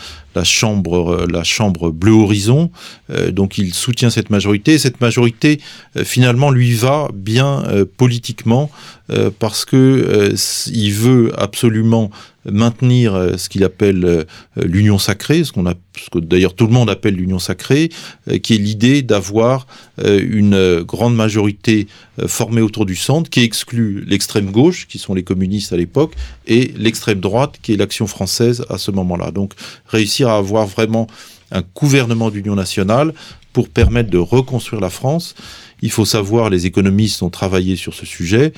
chambre, 0.45 1.27
la 1.31 1.45
chambre 1.45 1.91
bleu 1.91 2.13
horizon. 2.13 2.71
donc 3.31 3.59
il 3.59 3.75
soutient 3.75 4.11
cette 4.11 4.31
majorité. 4.31 4.79
Cette 4.79 5.01
majorité, 5.01 5.61
finalement, 6.03 6.51
lui 6.51 6.73
va 6.73 7.09
bien 7.15 7.63
politiquement 7.97 8.71
parce 9.39 9.65
que 9.65 10.35
il 10.73 10.93
veut 10.93 11.33
absolument 11.39 12.11
maintenir 12.51 13.15
euh, 13.15 13.37
ce 13.37 13.49
qu'il 13.49 13.65
appelle 13.65 14.05
euh, 14.05 14.25
l'union 14.57 14.99
sacrée, 14.99 15.45
ce 15.45 15.53
qu'on 15.53 15.67
a, 15.67 15.75
ce 15.97 16.11
que 16.11 16.19
d'ailleurs 16.19 16.55
tout 16.55 16.67
le 16.67 16.73
monde 16.73 16.91
appelle 16.91 17.15
l'union 17.15 17.39
sacrée, 17.39 17.91
euh, 18.29 18.39
qui 18.39 18.55
est 18.55 18.59
l'idée 18.59 19.03
d'avoir 19.03 19.67
une 20.05 20.83
grande 20.83 21.15
majorité 21.15 21.87
formée 22.27 22.63
autour 22.63 22.87
du 22.87 22.97
centre, 22.97 23.31
qui 23.31 23.41
exclut 23.41 24.05
l'extrême 24.07 24.51
gauche, 24.51 24.87
qui 24.89 24.99
sont 24.99 25.15
les 25.15 25.23
communistes 25.23 25.73
à 25.73 25.77
l'époque, 25.77 26.15
et 26.47 26.73
l'extrême 26.77 27.21
droite, 27.21 27.57
qui 27.63 27.75
est 27.75 27.77
l'action 27.77 28.07
française 28.07 28.65
à 28.69 28.79
ce 28.79 28.91
moment-là. 28.91 29.31
Donc 29.31 29.53
réussir 29.87 30.22
à 30.31 30.37
avoir 30.37 30.67
vraiment 30.67 31.07
un 31.51 31.63
gouvernement 31.75 32.31
d'union 32.31 32.55
nationale 32.55 33.13
pour 33.53 33.69
permettre 33.69 34.11
de 34.11 34.19
reconstruire 34.19 34.81
la 34.81 34.91
France. 34.91 35.35
Il 35.83 35.91
faut 35.91 36.05
savoir, 36.05 36.49
les 36.49 36.67
économistes 36.67 37.23
ont 37.23 37.31
travaillé 37.31 37.75
sur 37.77 37.93
ce 37.93 38.07
sujet, 38.07 38.53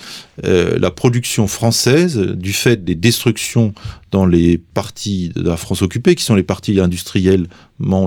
euh, 0.44 0.78
la 0.78 0.90
production 0.90 1.46
française, 1.46 2.18
du 2.18 2.52
fait 2.52 2.84
des 2.84 2.94
destructions 2.94 3.72
dans 4.10 4.26
les 4.26 4.58
parties 4.58 5.30
de 5.34 5.42
la 5.42 5.56
France 5.56 5.82
occupée, 5.82 6.14
qui 6.14 6.22
sont 6.22 6.34
les 6.34 6.42
parties 6.42 6.78
industriellement 6.80 7.48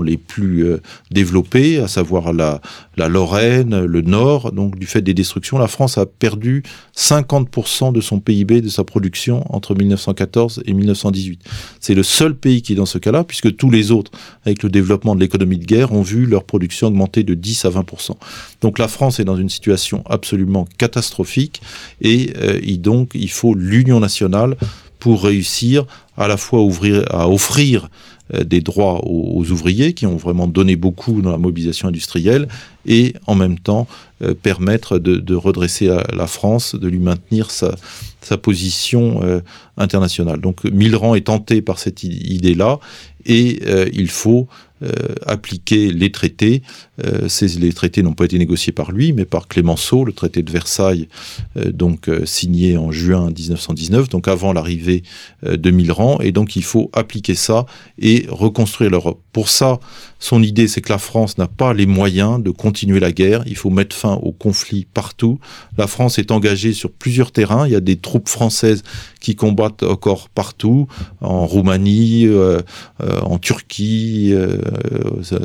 les 0.04 0.16
plus 0.16 0.64
euh, 0.64 0.80
développées, 1.10 1.78
à 1.78 1.88
savoir 1.88 2.32
la, 2.32 2.60
Lorraine, 2.96 3.84
le 3.84 4.00
Nord. 4.00 4.52
Donc, 4.52 4.78
du 4.78 4.86
fait 4.86 5.02
des 5.02 5.14
destructions, 5.14 5.58
la 5.58 5.68
France 5.68 5.98
a 5.98 6.06
perdu 6.06 6.62
50% 6.96 7.92
de 7.92 8.00
son 8.00 8.20
PIB, 8.20 8.60
de 8.60 8.68
sa 8.68 8.84
production 8.84 9.44
entre 9.54 9.74
1914 9.74 10.62
et 10.66 10.72
1918. 10.72 11.40
C'est 11.80 11.94
le 11.94 12.02
seul 12.02 12.34
pays 12.34 12.62
qui 12.62 12.72
est 12.72 12.76
dans 12.76 12.86
ce 12.86 12.98
cas-là, 12.98 13.24
puisque 13.24 13.54
tous 13.56 13.70
les 13.70 13.90
autres, 13.90 14.10
avec 14.44 14.62
le 14.62 14.70
développement 14.70 15.14
de 15.14 15.20
l'économie 15.20 15.58
de 15.58 15.64
guerre, 15.64 15.92
ont 15.92 16.02
vu 16.02 16.26
leur 16.26 16.44
production 16.44 16.88
augmenter 16.88 17.22
de 17.22 17.34
10 17.34 17.64
à 17.64 17.70
20%. 17.70 18.12
Donc, 18.60 18.78
la 18.78 18.88
France 18.88 19.20
est 19.20 19.24
dans 19.24 19.36
une 19.36 19.48
situation 19.48 20.02
absolument 20.08 20.66
catastrophique 20.78 21.60
et 22.00 22.32
euh, 22.38 22.58
donc 22.78 23.10
il 23.14 23.30
faut 23.30 23.54
l'union 23.54 24.00
nationale 24.00 24.56
pour 24.98 25.22
réussir 25.24 25.84
à 26.16 26.26
la 26.26 26.36
fois 26.36 26.62
ouvrir, 26.62 27.04
à 27.10 27.28
offrir 27.28 27.88
des 28.44 28.60
droits 28.60 29.00
aux, 29.06 29.50
ouvriers 29.50 29.94
qui 29.94 30.06
ont 30.06 30.16
vraiment 30.16 30.46
donné 30.46 30.76
beaucoup 30.76 31.22
dans 31.22 31.30
la 31.30 31.38
mobilisation 31.38 31.88
industrielle 31.88 32.48
et 32.86 33.14
en 33.26 33.34
même 33.34 33.58
temps 33.58 33.86
euh, 34.22 34.34
permettre 34.34 34.98
de, 34.98 35.34
redresser 35.34 35.88
la, 36.12 36.26
France, 36.26 36.74
de 36.74 36.88
lui 36.88 36.98
maintenir 36.98 37.50
sa, 37.50 37.76
position 38.42 39.22
euh, 39.22 39.40
internationale. 39.78 40.40
Donc 40.40 40.64
Milran 40.64 41.14
est 41.14 41.26
tenté 41.26 41.62
par 41.62 41.78
cette 41.78 42.02
idée-là 42.02 42.78
et 43.24 43.60
il 43.92 44.08
faut 44.08 44.48
appliquer 45.26 45.90
les 45.92 46.12
traités. 46.12 46.62
Ces, 47.28 47.48
les 47.58 47.72
traités 47.72 48.02
n'ont 48.02 48.12
pas 48.12 48.24
été 48.24 48.38
négociés 48.38 48.72
par 48.72 48.92
lui, 48.92 49.12
mais 49.12 49.24
par 49.24 49.48
Clémenceau, 49.48 50.04
le 50.04 50.12
traité 50.12 50.42
de 50.42 50.50
Versailles, 50.50 51.08
donc 51.56 52.10
signé 52.24 52.76
en 52.76 52.90
juin 52.90 53.30
1919, 53.30 54.08
donc 54.08 54.28
avant 54.28 54.52
l'arrivée 54.52 55.02
de 55.42 55.70
Milran. 55.70 56.18
Et 56.20 56.32
donc 56.32 56.56
il 56.56 56.64
faut 56.64 56.90
appliquer 56.92 57.34
ça 57.34 57.66
et 57.98 58.26
reconstruire 58.28 58.90
l'Europe. 58.90 59.20
Pour 59.32 59.48
ça, 59.48 59.78
son 60.20 60.42
idée, 60.42 60.66
c'est 60.66 60.80
que 60.80 60.90
la 60.90 60.98
France 60.98 61.38
n'a 61.38 61.46
pas 61.46 61.72
les 61.72 61.86
moyens 61.86 62.42
de 62.42 62.50
continuer 62.50 62.98
la 62.98 63.12
guerre. 63.12 63.44
Il 63.46 63.56
faut 63.56 63.70
mettre 63.70 63.94
fin 63.94 64.14
aux 64.14 64.32
conflits 64.32 64.84
partout. 64.92 65.38
La 65.76 65.86
France 65.86 66.18
est 66.18 66.32
engagée 66.32 66.72
sur 66.72 66.90
plusieurs 66.90 67.30
terrains. 67.30 67.66
Il 67.66 67.72
y 67.72 67.76
a 67.76 67.80
des 67.80 67.96
troupes 67.96 68.28
françaises 68.28 68.82
qui 69.20 69.36
combattent 69.36 69.84
encore 69.84 70.28
partout, 70.28 70.88
en 71.20 71.46
Roumanie, 71.46 72.26
euh, 72.26 72.60
euh, 73.00 73.20
en 73.20 73.38
Turquie, 73.38 74.32
euh, 74.32 74.58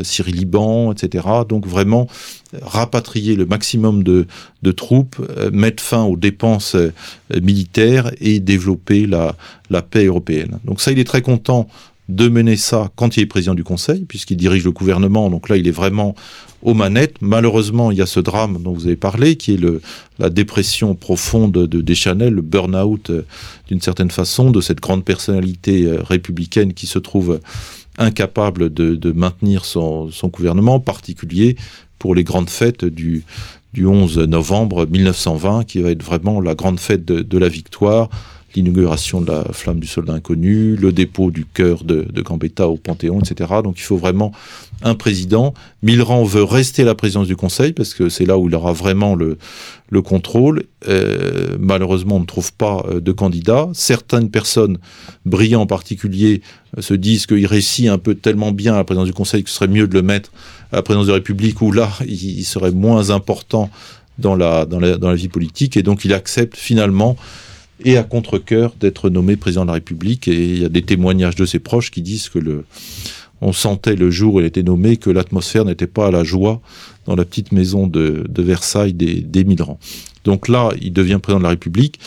Syrie-Liban, 0.03 0.91
etc. 0.91 1.27
Donc 1.45 1.67
vraiment 1.67 2.07
rapatrier 2.61 3.35
le 3.35 3.45
maximum 3.45 4.03
de, 4.03 4.25
troupes, 4.71 5.17
mettre 5.51 5.81
fin 5.83 6.03
aux 6.03 6.17
dépenses 6.17 6.75
militaires 7.41 8.11
et 8.21 8.39
développer 8.39 9.07
la, 9.07 9.35
paix 9.81 10.05
européenne. 10.05 10.59
Donc 10.65 10.81
ça, 10.81 10.91
il 10.91 10.99
est 10.99 11.03
très 11.03 11.21
content 11.21 11.67
de 12.09 12.27
mener 12.27 12.57
ça 12.57 12.91
quand 12.95 13.15
il 13.17 13.21
est 13.21 13.25
président 13.25 13.55
du 13.55 13.63
Conseil, 13.63 14.05
puisqu'il 14.05 14.37
dirige 14.37 14.65
le 14.65 14.71
gouvernement. 14.71 15.29
Donc 15.29 15.49
là, 15.49 15.57
il 15.57 15.67
est 15.67 15.71
vraiment 15.71 16.15
aux 16.61 16.73
manettes. 16.73 17.15
Malheureusement, 17.21 17.91
il 17.91 17.97
y 17.97 18.01
a 18.01 18.05
ce 18.05 18.19
drame 18.19 18.61
dont 18.61 18.73
vous 18.73 18.87
avez 18.87 18.95
parlé, 18.95 19.35
qui 19.35 19.53
est 19.53 19.59
la 20.19 20.29
dépression 20.29 20.95
profonde 20.95 21.51
de 21.51 21.81
Deschanel, 21.81 22.33
le 22.33 22.41
burn-out 22.41 23.09
euh, 23.09 23.25
d'une 23.67 23.81
certaine 23.81 24.11
façon 24.11 24.51
de 24.51 24.61
cette 24.61 24.79
grande 24.79 25.03
personnalité 25.03 25.85
euh, 25.85 26.01
républicaine 26.01 26.73
qui 26.73 26.87
se 26.87 26.99
trouve 26.99 27.39
incapable 27.97 28.73
de, 28.73 29.11
maintenir 29.11 29.65
son, 29.65 30.09
gouvernement, 30.25 30.75
en 30.75 30.79
particulier 30.79 31.55
pour 31.99 32.15
les 32.15 32.23
grandes 32.23 32.49
fêtes 32.49 32.85
du, 32.85 33.23
du 33.73 33.85
11 33.85 34.19
novembre 34.19 34.85
1920, 34.85 35.65
qui 35.65 35.79
va 35.81 35.91
être 35.91 36.03
vraiment 36.03 36.41
la 36.41 36.55
grande 36.55 36.79
fête 36.79 37.05
de 37.05 37.37
la 37.37 37.49
victoire, 37.49 38.09
l'inauguration 38.55 39.21
de 39.21 39.31
la 39.31 39.45
flamme 39.51 39.79
du 39.79 39.87
soldat 39.87 40.13
inconnu, 40.13 40.75
le 40.75 40.91
dépôt 40.91 41.31
du 41.31 41.45
cœur 41.45 41.83
de, 41.83 42.03
de 42.03 42.21
Gambetta 42.21 42.67
au 42.67 42.77
Panthéon, 42.77 43.19
etc. 43.19 43.51
Donc 43.63 43.79
il 43.79 43.83
faut 43.83 43.97
vraiment 43.97 44.31
un 44.81 44.95
président. 44.95 45.53
Milran 45.81 46.23
veut 46.23 46.43
rester 46.43 46.83
à 46.83 46.85
la 46.85 46.95
présidence 46.95 47.27
du 47.27 47.35
Conseil 47.35 47.73
parce 47.73 47.93
que 47.93 48.09
c'est 48.09 48.25
là 48.25 48.37
où 48.37 48.49
il 48.49 48.55
aura 48.55 48.73
vraiment 48.73 49.15
le, 49.15 49.37
le 49.89 50.01
contrôle. 50.01 50.63
Euh, 50.87 51.55
malheureusement, 51.59 52.17
on 52.17 52.21
ne 52.21 52.25
trouve 52.25 52.53
pas 52.53 52.83
euh, 52.89 52.99
de 52.99 53.11
candidat. 53.11 53.69
Certaines 53.73 54.29
personnes, 54.29 54.77
brillants 55.25 55.61
en 55.61 55.67
particulier, 55.67 56.41
euh, 56.77 56.81
se 56.81 56.93
disent 56.93 57.25
qu'il 57.25 57.45
réussit 57.45 57.87
un 57.87 57.97
peu 57.97 58.15
tellement 58.15 58.51
bien 58.51 58.73
à 58.73 58.77
la 58.77 58.83
présidence 58.83 59.07
du 59.07 59.13
Conseil 59.13 59.43
que 59.43 59.49
ce 59.49 59.55
serait 59.55 59.67
mieux 59.67 59.87
de 59.87 59.93
le 59.93 60.01
mettre 60.01 60.31
à 60.71 60.77
la 60.77 60.81
présidence 60.81 61.05
de 61.07 61.11
la 61.11 61.17
République 61.17 61.61
où 61.61 61.71
là, 61.71 61.89
il, 62.07 62.43
serait 62.43 62.71
moins 62.71 63.09
important 63.09 63.69
dans 64.17 64.35
la, 64.35 64.65
dans 64.65 64.79
la, 64.79 64.97
dans 64.97 65.09
la 65.09 65.15
vie 65.15 65.29
politique. 65.29 65.77
Et 65.77 65.83
donc 65.83 66.05
il 66.05 66.13
accepte 66.13 66.57
finalement 66.57 67.15
et 67.83 67.97
à 67.97 68.03
contre-coeur 68.03 68.73
d'être 68.79 69.09
nommé 69.09 69.35
président 69.35 69.63
de 69.63 69.67
la 69.67 69.73
République. 69.73 70.27
Et 70.27 70.53
il 70.53 70.61
y 70.61 70.65
a 70.65 70.69
des 70.69 70.81
témoignages 70.81 71.35
de 71.35 71.45
ses 71.45 71.59
proches 71.59 71.91
qui 71.91 72.01
disent 72.01 72.29
que 72.29 72.39
le, 72.39 72.65
on 73.41 73.51
sentait 73.53 73.95
le 73.95 74.09
jour 74.09 74.35
où 74.35 74.39
il 74.39 74.45
était 74.45 74.63
nommé 74.63 74.97
que 74.97 75.09
l'atmosphère 75.09 75.65
n'était 75.65 75.87
pas 75.87 76.07
à 76.07 76.11
la 76.11 76.23
joie 76.23 76.61
dans 77.05 77.15
la 77.15 77.25
petite 77.25 77.51
maison 77.51 77.87
de, 77.87 78.25
Versailles 78.37 78.93
des, 78.93 79.15
des. 79.15 79.45
Donc 80.23 80.47
là, 80.47 80.69
il 80.81 80.93
devient 80.93 81.19
président 81.21 81.39
de 81.39 81.43
la 81.43 81.49
République. 81.49 81.99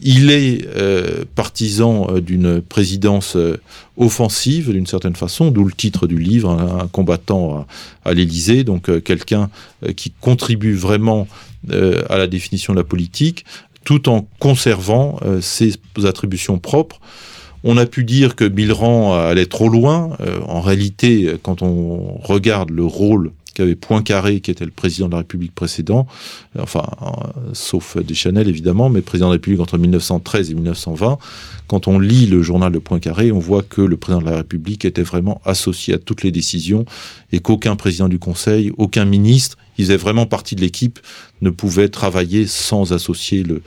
Il 0.00 0.30
est 0.30 0.64
euh, 0.76 1.24
partisan 1.34 2.06
euh, 2.08 2.20
d'une 2.20 2.60
présidence 2.60 3.34
euh, 3.34 3.56
offensive 3.96 4.70
d'une 4.70 4.86
certaine 4.86 5.16
façon, 5.16 5.50
d'où 5.50 5.64
le 5.64 5.72
titre 5.72 6.06
du 6.06 6.18
livre, 6.18 6.50
un, 6.50 6.86
combattant 6.86 7.66
à, 8.04 8.10
à 8.10 8.14
l'Élysée, 8.14 8.62
donc 8.62 9.02
quelqu'un 9.02 9.50
qui 9.96 10.12
contribue 10.20 10.74
vraiment 10.74 11.26
à 11.68 12.16
la 12.16 12.28
définition 12.28 12.72
de 12.72 12.78
la 12.78 12.84
politique, 12.84 13.44
tout 13.88 14.10
en 14.10 14.28
conservant 14.38 15.18
euh, 15.24 15.40
ses 15.40 15.72
attributions 16.04 16.58
propres. 16.58 17.00
On 17.64 17.78
a 17.78 17.86
pu 17.86 18.04
dire 18.04 18.36
que 18.36 18.44
Milran 18.44 19.18
allait 19.18 19.46
trop 19.46 19.70
loin. 19.70 20.10
Euh, 20.20 20.40
en 20.46 20.60
réalité, 20.60 21.36
quand 21.42 21.62
on 21.62 22.18
regarde 22.22 22.68
le 22.68 22.84
rôle 22.84 23.32
qu'avait 23.54 23.76
Poincaré, 23.76 24.40
qui 24.40 24.50
était 24.50 24.66
le 24.66 24.72
président 24.72 25.06
de 25.06 25.12
la 25.12 25.18
République 25.18 25.54
précédent, 25.54 26.06
euh, 26.56 26.64
enfin, 26.64 26.84
sauf 27.54 27.96
Deschanel 27.96 28.46
évidemment, 28.46 28.90
mais 28.90 29.00
président 29.00 29.28
de 29.28 29.32
la 29.32 29.36
République 29.36 29.60
entre 29.60 29.78
1913 29.78 30.50
et 30.50 30.54
1920, 30.54 31.16
quand 31.66 31.88
on 31.88 31.98
lit 31.98 32.26
le 32.26 32.42
journal 32.42 32.70
de 32.70 32.78
Poincaré, 32.78 33.32
on 33.32 33.38
voit 33.38 33.62
que 33.62 33.80
le 33.80 33.96
président 33.96 34.20
de 34.20 34.30
la 34.30 34.36
République 34.36 34.84
était 34.84 35.02
vraiment 35.02 35.40
associé 35.46 35.94
à 35.94 35.98
toutes 35.98 36.24
les 36.24 36.30
décisions 36.30 36.84
et 37.32 37.40
qu'aucun 37.40 37.74
président 37.74 38.10
du 38.10 38.18
Conseil, 38.18 38.70
aucun 38.76 39.06
ministre, 39.06 39.56
ils 39.78 39.84
faisaient 39.84 39.96
vraiment 39.96 40.26
partie 40.26 40.56
de 40.56 40.60
l'équipe, 40.60 40.98
ne 41.40 41.50
pouvait 41.50 41.88
travailler 41.88 42.46
sans 42.46 42.92
associer 42.92 43.44
le, 43.44 43.62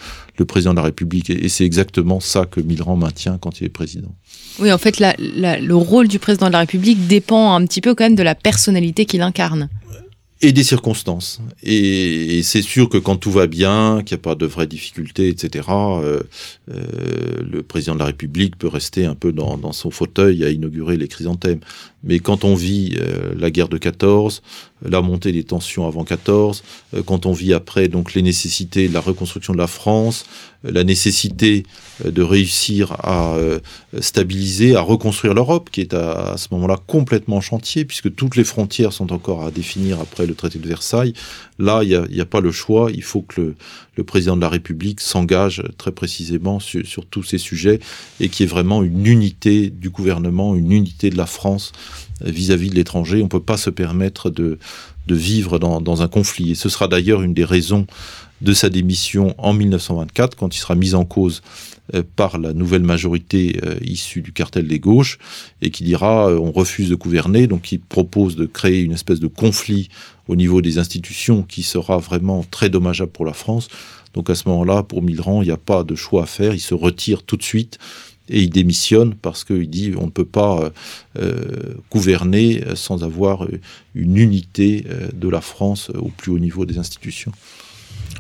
président 0.45 0.72
de 0.72 0.78
la 0.78 0.84
République. 0.84 1.30
Et, 1.30 1.49
c'est 1.49 1.66
exactement 1.66 2.20
ça 2.20 2.45
que 2.45 2.59
Milran 2.59 2.97
maintient 2.97 3.38
quand 3.38 3.62
il 3.62 3.66
est 3.66 3.70
président. 3.70 4.14
Oui, 4.59 4.72
en 4.72 4.78
fait, 4.78 4.99
le 4.99 5.74
rôle 5.74 6.07
du 6.07 6.20
président 6.20 6.47
de 6.47 6.53
la 6.53 6.59
République 6.59 7.07
dépend 7.07 7.53
un 7.53 7.66
petit 7.66 7.80
peu 7.80 7.93
quand 7.93 8.03
même 8.03 8.16
de 8.16 8.24
la 8.24 8.36
personnalité 8.36 9.05
qu'il 9.05 9.22
incarne 9.22 9.70
et 10.41 10.51
des 10.51 10.64
circonstances. 10.64 11.39
Et, 11.64 12.41
c'est 12.43 12.62
sûr 12.62 12.89
que 12.89 12.97
quand 12.97 13.16
tout 13.16 13.32
va 13.32 13.47
bien, 13.47 14.01
qu'il 14.03 14.16
n'y 14.16 14.22
a 14.22 14.24
pas 14.24 14.36
de 14.36 14.45
vraies 14.45 14.68
difficultés, 14.68 15.30
etc., 15.30 15.68
euh, 15.70 16.22
euh, 16.70 16.82
le 17.49 17.62
président 17.62 17.93
de 17.93 17.99
la 17.99 18.05
République 18.05 18.57
peut 18.57 18.68
rester 18.68 19.05
un 19.05 19.16
peu 19.16 19.32
dans, 19.32 19.57
dans, 19.57 19.72
son 19.72 19.91
fauteuil 19.91 20.43
à 20.43 20.49
inaugurer 20.49 20.97
les 20.97 21.07
chrysanthèmes. 21.07 21.59
Mais 22.03 22.20
quand 22.20 22.43
on 22.43 22.55
vit 22.55 22.95
euh, 22.99 23.34
la 23.38 23.51
guerre 23.51 23.70
de 23.70 23.78
14, 23.78 24.41
la 24.84 25.02
montée 25.02 25.32
des 25.32 25.44
tensions 25.44 25.88
avant 25.88 26.04
14, 26.04 26.64
euh, 26.94 27.04
quand 27.04 27.26
on 27.26 27.34
vit 27.34 27.54
après 27.54 27.88
donc 27.88 28.14
les 28.14 28.22
nécessités 28.22 28.88
de 28.88 28.94
la 28.94 29.00
reconstruction 29.00 29.54
de 29.54 29.58
la 29.58 29.68
France, 29.68 30.26
euh, 30.66 30.72
la 30.72 30.84
nécessité 30.84 31.64
de 32.04 32.24
réussir 32.24 32.94
à 33.04 33.36
stabiliser, 34.00 34.76
à 34.76 34.82
reconstruire 34.82 35.36
l'Europe, 35.36 35.70
qui 35.72 35.82
est 35.82 35.94
à, 35.94 36.32
à 36.32 36.38
ce 36.38 36.48
moment-là 36.52 36.78
complètement 36.88 37.38
en 37.38 37.42
chantier, 37.42 37.86
puisque 37.86 38.16
toutes 38.16 38.36
les 38.36 38.44
frontières 38.44 38.92
sont 38.92 39.14
encore 39.14 39.46
à 39.46 39.52
définir 39.52 40.00
après 40.00 40.26
le 40.26 40.34
traité 40.34 40.58
de 40.58 40.68
Versailles. 40.68 41.14
Là, 41.62 41.84
il 41.84 42.08
n'y 42.12 42.20
a, 42.20 42.26
pas 42.26 42.42
le 42.42 42.52
choix. 42.52 42.90
Il 42.92 43.04
faut 43.04 43.22
que 43.22 43.54
le, 43.96 44.04
président 44.04 44.36
de 44.36 44.42
la 44.42 44.50
République 44.50 45.00
s'engage 45.00 45.62
très 45.78 45.92
précisément 45.92 46.60
sur, 46.60 47.06
tous 47.06 47.22
ces 47.22 47.38
sujets 47.38 47.80
et 48.20 48.30
qu'il 48.30 48.46
y 48.46 48.50
ait 48.50 48.52
vraiment 48.52 48.82
une 48.82 49.06
unité 49.06 49.70
du 49.70 49.92
gouvernement, 49.92 50.56
une 50.56 50.72
unité 50.72 51.12
de 51.12 51.18
la 51.18 51.28
France 51.28 51.72
vis-à-vis 52.26 52.70
de 52.70 52.76
l'étranger. 52.76 53.20
On 53.22 53.26
ne 53.26 53.30
peut 53.30 53.42
pas 53.42 53.58
se 53.58 53.70
permettre 53.70 54.30
de, 54.30 54.58
vivre 55.08 55.60
dans, 55.60 56.02
un 56.02 56.08
conflit. 56.08 56.52
Et 56.52 56.56
ce 56.56 56.70
sera 56.70 56.88
d'ailleurs 56.88 57.22
une 57.22 57.34
des 57.34 57.44
raisons 57.44 57.86
de 58.42 58.54
sa 58.54 58.70
démission 58.70 59.36
en 59.38 59.54
1924, 59.54 60.36
quand 60.36 60.56
il 60.56 60.60
sera 60.60 60.74
mis 60.74 60.96
en 60.96 61.06
cause 61.06 61.44
euh, 61.94 62.02
par 62.16 62.40
la 62.40 62.54
nouvelle 62.54 62.82
majorité 62.82 63.60
euh, 63.64 63.76
issue 63.82 64.22
du 64.22 64.32
cartel 64.32 64.68
des 64.68 64.80
gauches, 64.80 65.20
et 65.62 65.70
qui 65.70 65.84
dira 65.84 66.30
euh, 66.30 66.40
on 66.40 66.52
refuse 66.52 66.90
de 66.90 66.96
gouverner, 66.96 67.46
donc 67.46 67.72
il 67.72 67.80
propose 67.80 68.36
de 68.36 68.46
créer 68.46 68.82
une 68.82 68.94
espèce 68.94 69.20
de 69.20 69.28
conflit 69.28 69.90
au 70.28 70.36
niveau 70.36 70.62
des 70.62 70.80
institutions 70.80 71.44
qui 71.44 71.62
sera 71.62 71.98
vraiment 71.98 72.44
très 72.50 72.70
dommageable 72.70 73.12
pour 73.12 73.26
la 73.26 73.34
France. 73.34 73.68
Donc 74.14 74.30
à 74.30 74.36
ce 74.36 74.50
moment-là, 74.50 74.84
pour 74.84 75.04
Milran, 75.04 75.42
il 75.42 75.46
n'y 75.46 75.52
a 75.52 75.58
pas 75.58 75.84
de 75.84 75.96
choix 75.96 76.24
à 76.24 76.26
faire, 76.26 76.54
il 76.54 76.60
se 76.60 76.74
retire 76.74 77.24
tout 77.24 77.38
de 77.38 77.44
suite 77.44 77.78
et 78.30 78.42
il 78.42 78.50
démissionne 78.50 79.16
parce 79.16 79.44
qu'il 79.44 79.70
dit 79.70 79.94
on 79.98 80.06
ne 80.06 80.12
peut 80.12 80.26
pas 80.26 80.72
gouverner 81.92 82.64
sans 82.76 83.04
avoir 83.04 83.48
une 83.96 84.18
unité 84.18 84.86
de 85.14 85.30
la 85.30 85.42
France 85.42 85.90
au 85.90 86.10
plus 86.10 86.32
haut 86.32 86.40
niveau 86.40 86.66
des 86.66 86.78
institutions. 86.78 87.32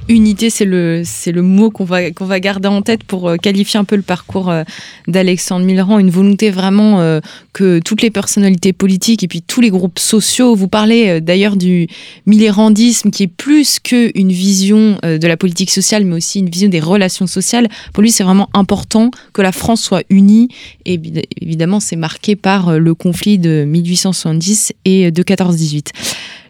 Unité, 0.09 0.49
c'est 0.49 0.65
le, 0.65 1.03
c'est 1.05 1.31
le 1.31 1.41
mot 1.41 1.69
qu'on 1.69 1.85
va, 1.85 2.11
qu'on 2.11 2.25
va 2.25 2.39
garder 2.39 2.67
en 2.67 2.81
tête 2.81 3.03
pour 3.03 3.29
euh, 3.29 3.37
qualifier 3.37 3.79
un 3.79 3.83
peu 3.83 3.95
le 3.95 4.01
parcours 4.01 4.49
euh, 4.49 4.63
d'Alexandre 5.07 5.65
Millerand. 5.65 5.99
Une 5.99 6.09
volonté 6.09 6.49
vraiment 6.49 6.99
euh, 6.99 7.19
que 7.53 7.79
toutes 7.79 8.01
les 8.01 8.09
personnalités 8.09 8.73
politiques 8.73 9.23
et 9.23 9.27
puis 9.27 9.41
tous 9.41 9.61
les 9.61 9.69
groupes 9.69 9.99
sociaux, 9.99 10.55
vous 10.55 10.67
parlez 10.67 11.21
d'ailleurs 11.21 11.55
du 11.55 11.87
millérandisme 12.25 13.11
qui 13.11 13.23
est 13.23 13.27
plus 13.27 13.79
qu'une 13.79 14.31
vision 14.31 14.97
de 15.03 15.27
la 15.27 15.37
politique 15.37 15.71
sociale, 15.71 16.05
mais 16.05 16.15
aussi 16.15 16.39
une 16.39 16.49
vision 16.49 16.69
des 16.69 16.79
relations 16.79 17.27
sociales. 17.27 17.69
Pour 17.93 18.01
lui, 18.01 18.11
c'est 18.11 18.23
vraiment 18.23 18.49
important 18.53 19.11
que 19.33 19.41
la 19.41 19.51
France 19.51 19.81
soit 19.81 20.03
unie. 20.09 20.49
Et 20.85 20.99
évidemment, 21.41 21.79
c'est 21.79 21.95
marqué 21.95 22.35
par 22.35 22.79
le 22.79 22.95
conflit 22.95 23.37
de 23.37 23.65
1870 23.65 24.73
et 24.85 25.11
de 25.11 25.23
14-18. 25.23 25.87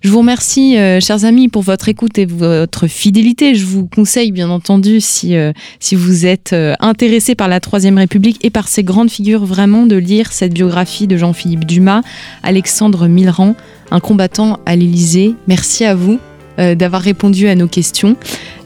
Je 0.02 0.10
vous 0.10 0.18
remercie, 0.18 0.80
euh, 0.80 0.99
chers 0.99 1.26
amis, 1.26 1.47
pour 1.47 1.62
votre 1.62 1.88
écoute 1.88 2.18
et 2.18 2.26
votre 2.26 2.88
fidélité. 2.88 3.54
Je 3.54 3.68
vous 3.68 3.86
conseille, 3.86 4.32
bien 4.32 4.49
entendu, 4.49 4.99
si, 4.99 5.36
euh, 5.36 5.52
vous 5.91 6.26
êtes 6.26 6.54
euh, 6.54 6.74
intéressé 6.80 7.36
par 7.36 7.47
la 7.47 7.60
Troisième 7.60 7.99
République 7.99 8.43
et 8.43 8.49
par 8.49 8.68
ces 8.68 8.84
grandes 8.84 9.12
figures, 9.12 9.45
vraiment 9.45 9.86
de 9.86 9.95
lire 9.95 10.32
cette 10.32 10.56
biographie 10.56 11.06
de 11.06 11.18
Jean-Philippe 11.18 11.66
Dumas, 11.66 12.02
Alexandre 12.41 13.08
Millerand, 13.08 13.56
un 13.91 13.99
combattant 13.99 14.60
à 14.66 14.76
l'Élysée. 14.76 15.36
Merci 15.47 15.86
à 15.86 15.93
vous 15.93 16.20
d'avoir 16.58 17.02
répondu 17.02 17.47
à 17.47 17.56
nos 17.56 17.68
questions. 17.68 18.16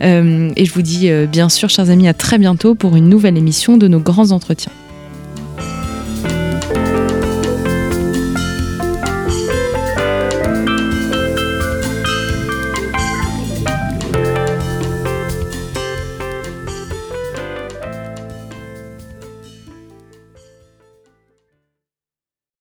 et 0.02 0.66
je 0.66 0.74
vous 0.74 0.82
dis, 0.82 1.10
bien 1.32 1.48
sûr, 1.48 1.70
chers 1.70 1.90
amis, 1.90 2.10
à 2.10 2.14
très 2.14 2.38
bientôt 2.38 2.76
pour 2.76 2.98
une 2.98 3.08
nouvelle 3.08 3.38
émission 3.38 3.78
de 3.78 3.88
nos 3.88 4.00
grands 4.00 4.32
entretiens. 4.32 4.74